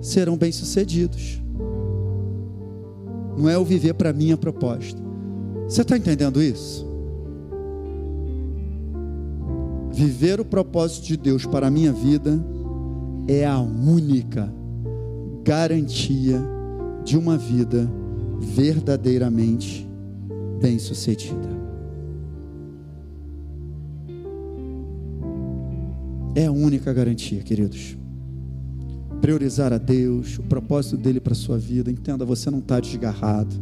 serão 0.00 0.36
bem-sucedidos. 0.36 1.40
Não 3.36 3.48
é 3.48 3.56
o 3.58 3.64
viver 3.64 3.94
para 3.94 4.12
mim 4.12 4.32
a 4.32 4.36
proposta. 4.36 5.07
Você 5.68 5.82
está 5.82 5.96
entendendo 5.96 6.42
isso? 6.42 6.88
Viver 9.92 10.40
o 10.40 10.44
propósito 10.44 11.06
de 11.06 11.16
Deus 11.16 11.44
para 11.44 11.66
a 11.66 11.70
minha 11.70 11.92
vida 11.92 12.42
é 13.26 13.44
a 13.44 13.60
única 13.60 14.50
garantia 15.44 16.40
de 17.04 17.18
uma 17.18 17.36
vida 17.36 17.90
verdadeiramente 18.40 19.86
bem-sucedida. 20.60 21.58
É 26.34 26.46
a 26.46 26.52
única 26.52 26.92
garantia, 26.92 27.42
queridos. 27.42 27.96
Priorizar 29.20 29.72
a 29.72 29.78
Deus, 29.78 30.38
o 30.38 30.42
propósito 30.44 30.96
dele 30.96 31.20
para 31.20 31.32
a 31.32 31.36
sua 31.36 31.58
vida. 31.58 31.90
Entenda, 31.90 32.24
você 32.24 32.50
não 32.50 32.60
está 32.60 32.78
desgarrado. 32.78 33.54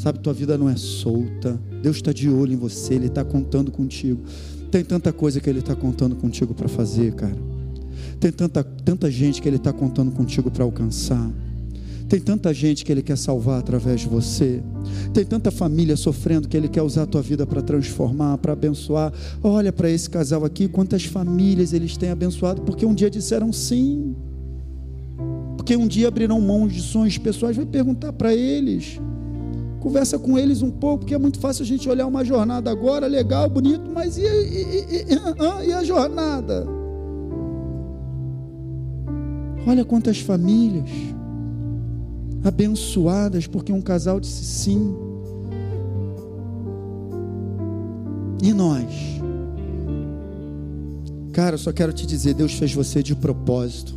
Sabe, 0.00 0.18
tua 0.18 0.32
vida 0.32 0.56
não 0.56 0.66
é 0.66 0.76
solta. 0.76 1.60
Deus 1.82 1.96
está 1.96 2.10
de 2.10 2.26
olho 2.30 2.54
em 2.54 2.56
você, 2.56 2.94
Ele 2.94 3.08
está 3.08 3.22
contando 3.22 3.70
contigo. 3.70 4.22
Tem 4.70 4.82
tanta 4.82 5.12
coisa 5.12 5.40
que 5.40 5.50
Ele 5.50 5.58
está 5.58 5.76
contando 5.76 6.16
contigo 6.16 6.54
para 6.54 6.68
fazer, 6.68 7.12
cara. 7.12 7.36
Tem 8.18 8.32
tanta, 8.32 8.64
tanta 8.64 9.10
gente 9.10 9.42
que 9.42 9.46
Ele 9.46 9.56
está 9.56 9.74
contando 9.74 10.10
contigo 10.10 10.50
para 10.50 10.64
alcançar. 10.64 11.30
Tem 12.08 12.18
tanta 12.18 12.54
gente 12.54 12.82
que 12.82 12.90
Ele 12.90 13.02
quer 13.02 13.18
salvar 13.18 13.60
através 13.60 14.00
de 14.00 14.08
você. 14.08 14.62
Tem 15.12 15.22
tanta 15.22 15.50
família 15.50 15.98
sofrendo 15.98 16.48
que 16.48 16.56
Ele 16.56 16.68
quer 16.68 16.80
usar 16.80 17.02
a 17.02 17.06
tua 17.06 17.20
vida 17.20 17.46
para 17.46 17.60
transformar, 17.60 18.38
para 18.38 18.54
abençoar. 18.54 19.12
Olha 19.42 19.70
para 19.70 19.90
esse 19.90 20.08
casal 20.08 20.46
aqui, 20.46 20.66
quantas 20.66 21.04
famílias 21.04 21.74
eles 21.74 21.98
têm 21.98 22.08
abençoado, 22.08 22.62
porque 22.62 22.86
um 22.86 22.94
dia 22.94 23.10
disseram 23.10 23.52
sim. 23.52 24.16
Porque 25.58 25.76
um 25.76 25.86
dia 25.86 26.08
abriram 26.08 26.40
mão 26.40 26.66
de 26.66 26.80
sonhos 26.80 27.18
pessoais. 27.18 27.54
Vai 27.54 27.66
perguntar 27.66 28.14
para 28.14 28.34
eles. 28.34 28.98
Conversa 29.80 30.18
com 30.18 30.38
eles 30.38 30.60
um 30.60 30.70
pouco, 30.70 31.00
porque 31.00 31.14
é 31.14 31.18
muito 31.18 31.40
fácil 31.40 31.62
a 31.62 31.66
gente 31.66 31.88
olhar 31.88 32.06
uma 32.06 32.22
jornada 32.22 32.70
agora, 32.70 33.06
legal, 33.06 33.48
bonito, 33.48 33.90
mas 33.90 34.18
e, 34.18 34.22
e, 34.22 35.06
e, 35.64 35.68
e 35.68 35.72
a 35.72 35.82
jornada? 35.82 36.66
Olha 39.66 39.84
quantas 39.84 40.20
famílias 40.20 40.90
abençoadas 42.44 43.46
porque 43.46 43.72
um 43.72 43.80
casal 43.80 44.20
disse 44.20 44.44
sim. 44.44 44.94
E 48.42 48.52
nós? 48.52 48.90
Cara, 51.32 51.54
eu 51.54 51.58
só 51.58 51.72
quero 51.72 51.92
te 51.92 52.06
dizer: 52.06 52.34
Deus 52.34 52.52
fez 52.52 52.74
você 52.74 53.02
de 53.02 53.14
propósito. 53.14 53.94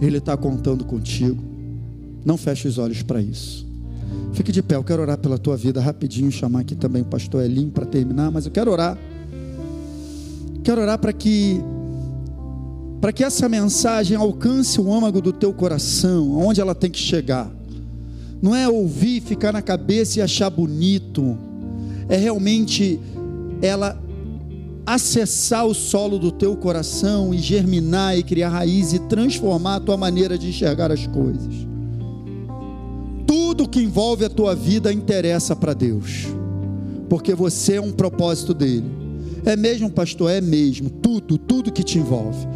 Ele 0.00 0.18
está 0.18 0.36
contando 0.36 0.84
contigo. 0.84 1.42
Não 2.24 2.36
feche 2.36 2.68
os 2.68 2.78
olhos 2.78 3.02
para 3.02 3.20
isso. 3.20 3.67
Fique 4.32 4.52
de 4.52 4.62
pé, 4.62 4.76
eu 4.76 4.84
quero 4.84 5.02
orar 5.02 5.18
pela 5.18 5.36
tua 5.36 5.56
vida 5.56 5.80
rapidinho, 5.80 6.30
chamar 6.30 6.60
aqui 6.60 6.74
também 6.74 7.02
o 7.02 7.04
pastor 7.04 7.42
Elim 7.42 7.70
para 7.70 7.84
terminar, 7.84 8.30
mas 8.30 8.46
eu 8.46 8.52
quero 8.52 8.70
orar. 8.70 8.96
Quero 10.62 10.80
orar 10.80 10.98
para 10.98 11.12
que 11.12 11.60
para 13.00 13.12
que 13.12 13.22
essa 13.22 13.48
mensagem 13.48 14.16
alcance 14.16 14.80
o 14.80 14.92
âmago 14.92 15.20
do 15.20 15.32
teu 15.32 15.52
coração, 15.52 16.34
aonde 16.34 16.60
ela 16.60 16.74
tem 16.74 16.90
que 16.90 16.98
chegar. 16.98 17.48
Não 18.42 18.54
é 18.54 18.68
ouvir, 18.68 19.20
ficar 19.20 19.52
na 19.52 19.62
cabeça 19.62 20.18
e 20.18 20.22
achar 20.22 20.50
bonito. 20.50 21.38
É 22.08 22.16
realmente 22.16 23.00
ela 23.62 24.00
acessar 24.84 25.64
o 25.64 25.74
solo 25.74 26.18
do 26.18 26.32
teu 26.32 26.56
coração 26.56 27.32
e 27.32 27.38
germinar 27.38 28.18
e 28.18 28.22
criar 28.22 28.48
raiz 28.48 28.92
e 28.92 28.98
transformar 29.00 29.76
a 29.76 29.80
tua 29.80 29.96
maneira 29.96 30.36
de 30.36 30.48
enxergar 30.48 30.90
as 30.90 31.06
coisas 31.06 31.67
que 33.68 33.80
envolve 33.80 34.24
a 34.24 34.30
tua 34.30 34.54
vida 34.54 34.92
interessa 34.92 35.54
para 35.54 35.74
Deus, 35.74 36.26
porque 37.08 37.34
você 37.34 37.74
é 37.74 37.80
um 37.80 37.92
propósito 37.92 38.54
dele. 38.54 38.98
É 39.44 39.56
mesmo, 39.56 39.90
pastor? 39.90 40.30
É 40.30 40.40
mesmo. 40.40 40.90
Tudo, 40.90 41.38
tudo 41.38 41.72
que 41.72 41.82
te 41.82 41.98
envolve. 41.98 42.46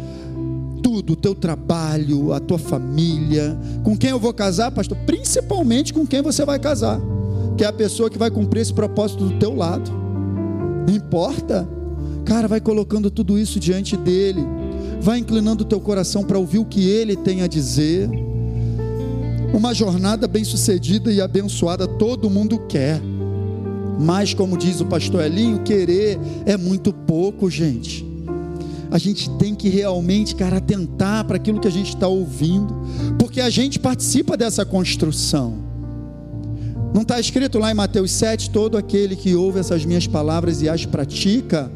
Tudo, 0.81 1.13
o 1.13 1.15
teu 1.15 1.33
trabalho, 1.33 2.33
a 2.33 2.39
tua 2.39 2.59
família. 2.59 3.57
Com 3.83 3.97
quem 3.97 4.09
eu 4.09 4.19
vou 4.19 4.33
casar, 4.33 4.71
pastor? 4.71 4.97
Principalmente 5.05 5.93
com 5.93 6.05
quem 6.05 6.21
você 6.21 6.45
vai 6.45 6.59
casar, 6.59 6.99
que 7.57 7.63
é 7.63 7.67
a 7.67 7.73
pessoa 7.73 8.09
que 8.09 8.17
vai 8.17 8.29
cumprir 8.29 8.61
esse 8.61 8.73
propósito 8.73 9.25
do 9.25 9.39
teu 9.39 9.55
lado. 9.55 9.89
Não 10.87 10.95
importa. 10.95 11.67
Cara, 12.25 12.47
vai 12.47 12.61
colocando 12.61 13.09
tudo 13.09 13.39
isso 13.39 13.59
diante 13.59 13.97
dele. 13.97 14.45
Vai 15.01 15.19
inclinando 15.19 15.63
o 15.63 15.67
teu 15.67 15.79
coração 15.79 16.23
para 16.23 16.37
ouvir 16.37 16.59
o 16.59 16.65
que 16.65 16.87
ele 16.87 17.15
tem 17.15 17.41
a 17.41 17.47
dizer 17.47 18.09
uma 19.53 19.73
jornada 19.73 20.27
bem-sucedida 20.27 21.13
e 21.13 21.21
abençoada 21.21 21.87
todo 21.87 22.29
mundo 22.29 22.59
quer. 22.67 22.99
Mas, 23.99 24.33
como 24.33 24.57
diz 24.57 24.81
o 24.81 24.85
pastor 24.85 25.23
Elinho, 25.23 25.59
querer 25.59 26.19
é 26.45 26.57
muito 26.57 26.91
pouco, 26.91 27.49
gente. 27.49 28.05
A 28.89 28.97
gente 28.97 29.29
tem 29.37 29.55
que 29.55 29.69
realmente, 29.69 30.35
cara, 30.35 30.57
atentar 30.57 31.23
para 31.25 31.37
aquilo 31.37 31.59
que 31.59 31.67
a 31.67 31.71
gente 31.71 31.89
está 31.89 32.07
ouvindo, 32.07 32.75
porque 33.17 33.39
a 33.39 33.49
gente 33.49 33.79
participa 33.79 34.35
dessa 34.35 34.65
construção. 34.65 35.53
Não 36.93 37.01
está 37.01 37.19
escrito 37.19 37.57
lá 37.57 37.71
em 37.71 37.75
Mateus 37.75 38.11
7: 38.11 38.49
todo 38.49 38.77
aquele 38.77 39.15
que 39.15 39.35
ouve 39.35 39.59
essas 39.59 39.85
minhas 39.85 40.05
palavras 40.05 40.61
e 40.61 40.69
as 40.69 40.85
pratica, 40.85 41.71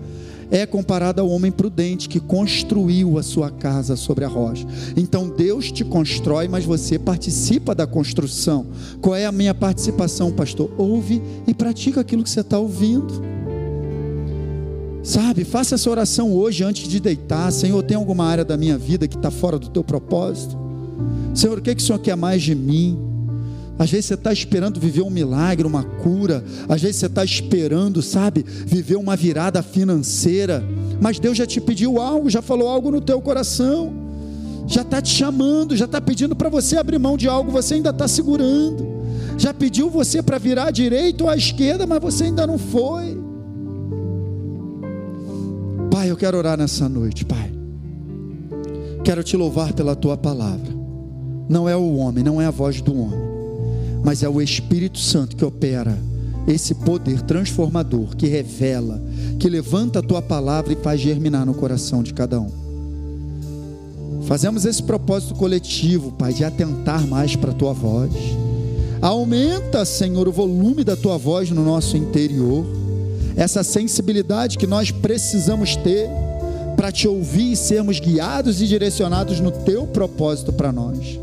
é 0.51 0.65
comparado 0.65 1.21
ao 1.21 1.29
homem 1.29 1.51
prudente 1.51 2.07
que 2.07 2.19
construiu 2.19 3.17
a 3.17 3.23
sua 3.23 3.51
casa 3.51 3.95
sobre 3.95 4.25
a 4.25 4.27
rocha. 4.27 4.65
Então 4.95 5.29
Deus 5.29 5.71
te 5.71 5.83
constrói, 5.83 6.47
mas 6.47 6.65
você 6.65 6.97
participa 6.97 7.75
da 7.75 7.85
construção. 7.85 8.67
Qual 9.01 9.15
é 9.15 9.25
a 9.25 9.31
minha 9.31 9.53
participação, 9.53 10.31
pastor? 10.31 10.71
Ouve 10.77 11.21
e 11.47 11.53
pratica 11.53 12.01
aquilo 12.01 12.23
que 12.23 12.29
você 12.29 12.41
está 12.41 12.57
ouvindo. 12.57 13.21
Sabe, 15.03 15.45
faça 15.45 15.75
essa 15.75 15.89
oração 15.89 16.33
hoje 16.33 16.63
antes 16.63 16.87
de 16.87 16.99
deitar. 16.99 17.49
Senhor, 17.51 17.81
tem 17.81 17.95
alguma 17.95 18.25
área 18.25 18.43
da 18.43 18.57
minha 18.57 18.77
vida 18.77 19.07
que 19.07 19.15
está 19.15 19.31
fora 19.31 19.57
do 19.57 19.69
teu 19.69 19.83
propósito? 19.83 20.57
Senhor, 21.33 21.59
o 21.59 21.61
que, 21.61 21.73
que 21.73 21.81
o 21.81 21.85
Senhor 21.85 21.99
quer 21.99 22.17
mais 22.17 22.41
de 22.41 22.53
mim? 22.53 23.06
Às 23.79 23.91
vezes 23.91 24.07
você 24.07 24.13
está 24.15 24.33
esperando 24.33 24.79
viver 24.79 25.01
um 25.01 25.09
milagre, 25.09 25.67
uma 25.67 25.83
cura. 25.83 26.43
Às 26.67 26.81
vezes 26.81 26.97
você 26.97 27.05
está 27.05 27.23
esperando, 27.23 28.01
sabe, 28.01 28.43
viver 28.43 28.95
uma 28.95 29.15
virada 29.15 29.61
financeira. 29.61 30.63
Mas 30.99 31.19
Deus 31.19 31.37
já 31.37 31.45
te 31.45 31.61
pediu 31.61 31.99
algo, 31.99 32.29
já 32.29 32.41
falou 32.41 32.67
algo 32.67 32.89
no 32.89 32.99
teu 32.99 33.21
coração. 33.21 33.93
Já 34.65 34.81
está 34.81 35.01
te 35.01 35.09
chamando, 35.09 35.75
já 35.77 35.85
está 35.85 36.01
pedindo 36.01 36.35
para 36.35 36.49
você 36.49 36.77
abrir 36.77 36.97
mão 36.97 37.15
de 37.15 37.27
algo, 37.27 37.51
você 37.51 37.75
ainda 37.75 37.91
está 37.91 38.07
segurando. 38.07 38.85
Já 39.37 39.53
pediu 39.53 39.89
você 39.89 40.23
para 40.23 40.39
virar 40.39 40.65
à 40.65 40.71
direita 40.71 41.23
ou 41.23 41.29
à 41.29 41.37
esquerda, 41.37 41.85
mas 41.85 42.01
você 42.01 42.25
ainda 42.25 42.47
não 42.47 42.57
foi. 42.57 43.15
Pai, 45.91 46.09
eu 46.09 46.17
quero 46.17 46.37
orar 46.37 46.57
nessa 46.57 46.89
noite, 46.89 47.23
Pai. 47.23 47.51
Quero 49.03 49.23
te 49.23 49.37
louvar 49.37 49.71
pela 49.73 49.95
tua 49.95 50.17
palavra. 50.17 50.75
Não 51.47 51.69
é 51.69 51.75
o 51.75 51.95
homem, 51.95 52.23
não 52.23 52.41
é 52.41 52.47
a 52.47 52.51
voz 52.51 52.81
do 52.81 52.99
homem 52.99 53.26
mas 54.03 54.23
é 54.23 54.29
o 54.29 54.41
Espírito 54.41 54.99
Santo 54.99 55.35
que 55.35 55.45
opera 55.45 55.97
esse 56.47 56.73
poder 56.73 57.21
transformador, 57.21 58.15
que 58.15 58.25
revela, 58.25 59.01
que 59.37 59.49
levanta 59.49 59.99
a 59.99 60.03
tua 60.03 60.21
palavra 60.21 60.71
e 60.71 60.77
faz 60.77 61.01
germinar 61.01 61.45
no 61.45 61.53
coração 61.53 62.01
de 62.01 62.13
cada 62.13 62.39
um. 62.39 62.49
Fazemos 64.23 64.65
esse 64.65 64.81
propósito 64.81 65.35
coletivo, 65.35 66.11
Pai, 66.13 66.33
de 66.33 66.43
atentar 66.43 67.05
mais 67.05 67.35
para 67.35 67.51
a 67.51 67.53
tua 67.53 67.73
voz. 67.73 68.11
Aumenta, 69.01 69.85
Senhor, 69.85 70.27
o 70.27 70.31
volume 70.31 70.83
da 70.83 70.95
tua 70.95 71.17
voz 71.17 71.49
no 71.51 71.63
nosso 71.63 71.97
interior, 71.97 72.65
essa 73.35 73.63
sensibilidade 73.63 74.57
que 74.57 74.65
nós 74.65 74.89
precisamos 74.89 75.75
ter 75.75 76.09
para 76.75 76.91
te 76.91 77.07
ouvir 77.07 77.53
e 77.53 77.55
sermos 77.55 77.99
guiados 77.99 78.61
e 78.61 78.67
direcionados 78.67 79.39
no 79.39 79.51
teu 79.51 79.85
propósito 79.85 80.53
para 80.53 80.71
nós. 80.71 81.19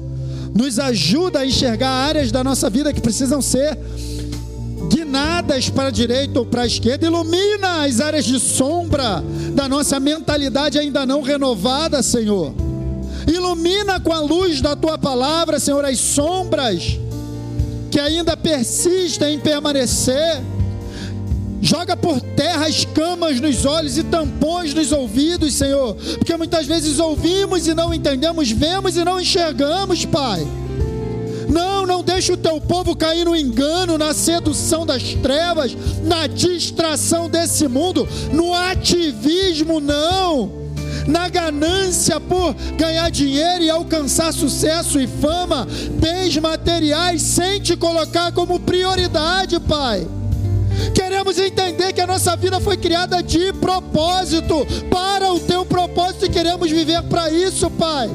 Nos 0.54 0.78
ajuda 0.78 1.40
a 1.40 1.46
enxergar 1.46 1.90
áreas 1.90 2.30
da 2.30 2.44
nossa 2.44 2.70
vida 2.70 2.92
que 2.92 3.00
precisam 3.00 3.42
ser 3.42 3.76
guinadas 4.88 5.68
para 5.68 5.88
a 5.88 5.90
direita 5.90 6.38
ou 6.38 6.46
para 6.46 6.62
a 6.62 6.66
esquerda. 6.66 7.06
Ilumina 7.06 7.84
as 7.84 8.00
áreas 8.00 8.24
de 8.24 8.38
sombra 8.38 9.22
da 9.52 9.68
nossa 9.68 9.98
mentalidade 9.98 10.78
ainda 10.78 11.04
não 11.04 11.22
renovada, 11.22 12.02
Senhor. 12.02 12.54
Ilumina 13.26 13.98
com 13.98 14.12
a 14.12 14.20
luz 14.20 14.60
da 14.60 14.76
tua 14.76 14.96
palavra, 14.96 15.58
Senhor, 15.58 15.84
as 15.84 15.98
sombras 15.98 16.98
que 17.90 17.98
ainda 17.98 18.36
persistem 18.36 19.34
em 19.34 19.38
permanecer 19.40 20.40
Joga 21.64 21.96
por 21.96 22.20
terra 22.20 22.68
escamas 22.68 23.40
nos 23.40 23.64
olhos 23.64 23.96
e 23.96 24.02
tampões 24.02 24.74
nos 24.74 24.92
ouvidos, 24.92 25.54
Senhor. 25.54 25.94
Porque 25.94 26.36
muitas 26.36 26.66
vezes 26.66 26.98
ouvimos 26.98 27.66
e 27.66 27.72
não 27.72 27.94
entendemos, 27.94 28.50
vemos 28.50 28.98
e 28.98 29.02
não 29.02 29.18
enxergamos, 29.18 30.04
Pai. 30.04 30.46
Não, 31.48 31.86
não 31.86 32.02
deixa 32.02 32.34
o 32.34 32.36
teu 32.36 32.60
povo 32.60 32.94
cair 32.94 33.24
no 33.24 33.34
engano, 33.34 33.96
na 33.96 34.12
sedução 34.12 34.84
das 34.84 35.14
trevas, 35.14 35.74
na 36.02 36.26
distração 36.26 37.30
desse 37.30 37.66
mundo, 37.66 38.06
no 38.30 38.52
ativismo, 38.52 39.80
não. 39.80 40.52
Na 41.06 41.30
ganância 41.30 42.20
por 42.20 42.54
ganhar 42.76 43.10
dinheiro 43.10 43.64
e 43.64 43.70
alcançar 43.70 44.34
sucesso 44.34 45.00
e 45.00 45.06
fama, 45.06 45.66
bens 45.92 46.36
materiais, 46.36 47.22
sem 47.22 47.58
te 47.58 47.74
colocar 47.74 48.32
como 48.32 48.60
prioridade, 48.60 49.58
Pai. 49.60 50.06
Queremos 50.94 51.38
entender 51.38 51.92
que 51.92 52.00
a 52.00 52.06
nossa 52.06 52.36
vida 52.36 52.60
foi 52.60 52.76
criada 52.76 53.22
de 53.22 53.52
propósito, 53.54 54.66
para 54.90 55.32
o 55.32 55.40
teu 55.40 55.64
propósito, 55.64 56.26
e 56.26 56.28
queremos 56.28 56.70
viver 56.70 57.02
para 57.04 57.30
isso, 57.30 57.70
Pai. 57.70 58.10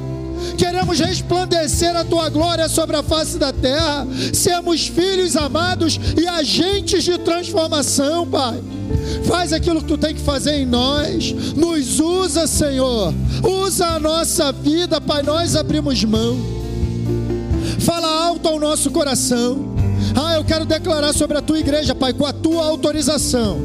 Queremos 0.58 1.00
resplandecer 1.00 1.96
a 1.96 2.04
tua 2.04 2.30
glória 2.30 2.68
sobre 2.70 2.96
a 2.96 3.04
face 3.04 3.38
da 3.38 3.52
terra, 3.52 4.08
sermos 4.34 4.88
filhos 4.88 5.36
amados 5.36 6.00
e 6.18 6.28
agentes 6.28 7.04
de 7.04 7.18
transformação, 7.18 8.28
Pai. 8.28 8.62
Faz 9.26 9.54
aquilo 9.54 9.82
que 9.82 9.88
tu 9.88 9.98
tem 9.98 10.16
que 10.16 10.22
fazer 10.22 10.56
em 10.56 10.66
nós, 10.66 11.32
nos 11.56 12.00
usa, 12.00 12.48
Senhor. 12.48 13.14
Usa 13.44 13.86
a 13.88 14.00
nossa 14.00 14.52
vida, 14.52 15.00
Pai. 15.00 15.24
Nós 15.24 15.56
abrimos 15.56 16.04
mão. 16.04 16.38
Fala 17.80 18.26
alto 18.26 18.48
ao 18.48 18.60
nosso 18.60 18.92
coração. 18.92 19.69
Ah, 20.16 20.36
eu 20.36 20.44
quero 20.44 20.66
declarar 20.66 21.14
sobre 21.14 21.38
a 21.38 21.42
tua 21.42 21.60
igreja, 21.60 21.96
Pai, 21.96 22.14
com 22.14 22.26
a 22.26 22.34
tua 22.34 22.66
autorização. 22.66 23.60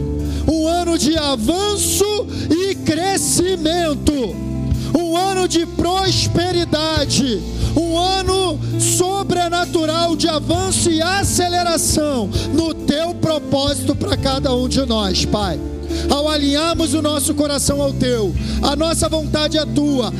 Um 0.50 0.66
ano 0.66 0.98
de 0.98 1.16
avanço 1.16 2.04
e 2.50 2.74
crescimento. 2.74 4.12
Um 4.96 5.16
ano 5.16 5.48
de 5.48 5.66
prosperidade. 5.66 7.42
Um 7.76 7.98
ano 7.98 8.58
sobrenatural 8.78 10.14
de 10.14 10.28
avanço 10.28 10.90
e 10.90 11.02
aceleração 11.02 12.30
no 12.52 12.72
teu 12.72 13.14
propósito 13.14 13.96
para 13.96 14.16
cada 14.16 14.54
um 14.54 14.68
de 14.68 14.84
nós, 14.86 15.24
Pai 15.24 15.58
ao 16.10 16.28
alinharmos 16.28 16.94
o 16.94 17.02
nosso 17.02 17.34
coração 17.34 17.80
ao 17.80 17.92
teu, 17.92 18.34
a 18.62 18.74
nossa 18.74 19.08
vontade 19.08 19.58
é 19.58 19.64
tua, 19.64 20.12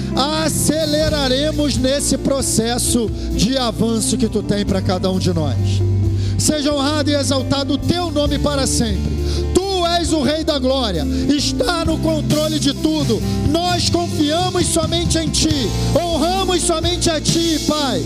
aceleraremos 0.44 1.76
nesse 1.76 2.16
processo 2.18 3.10
de 3.34 3.56
avanço 3.56 4.16
que 4.16 4.28
tu 4.28 4.42
tem 4.42 4.64
para 4.64 4.80
cada 4.80 5.10
um 5.10 5.18
de 5.18 5.32
nós. 5.32 5.93
Seja 6.39 6.72
honrado 6.72 7.11
e 7.11 7.14
exaltado 7.14 7.74
o 7.74 7.78
teu 7.78 8.11
nome 8.11 8.39
para 8.39 8.66
sempre. 8.66 9.12
Tu 9.55 9.63
és 9.99 10.12
o 10.12 10.22
Rei 10.22 10.45
da 10.45 10.59
Glória, 10.59 11.07
está 11.28 11.84
no 11.84 11.99
controle 11.99 12.59
de 12.59 12.72
tudo. 12.74 13.20
Nós 13.51 13.88
confiamos 13.88 14.66
somente 14.66 15.18
em 15.18 15.28
Ti, 15.28 15.68
honramos 15.95 16.62
somente 16.62 17.11
a 17.11 17.20
Ti, 17.20 17.61
Pai. 17.66 18.03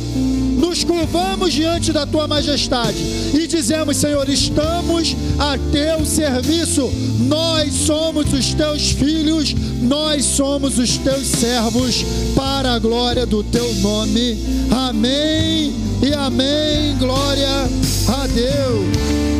Nos 0.58 0.82
curvamos 0.82 1.52
diante 1.52 1.92
da 1.92 2.04
Tua 2.04 2.26
majestade 2.26 2.98
e 3.32 3.46
dizemos: 3.46 3.96
Senhor, 3.96 4.28
estamos 4.28 5.16
a 5.38 5.56
Teu 5.70 6.04
serviço. 6.04 6.90
Nós 7.20 7.72
somos 7.72 8.32
os 8.32 8.54
Teus 8.54 8.90
filhos, 8.90 9.54
nós 9.80 10.24
somos 10.24 10.78
os 10.78 10.98
Teus 10.98 11.26
servos, 11.26 12.04
para 12.34 12.74
a 12.74 12.78
glória 12.78 13.24
do 13.24 13.42
Teu 13.44 13.72
nome. 13.76 14.38
Amém 14.70 15.72
e 16.02 16.12
amém. 16.12 16.96
Glória 16.98 17.68
a 18.08 18.26
Deus. 18.26 19.37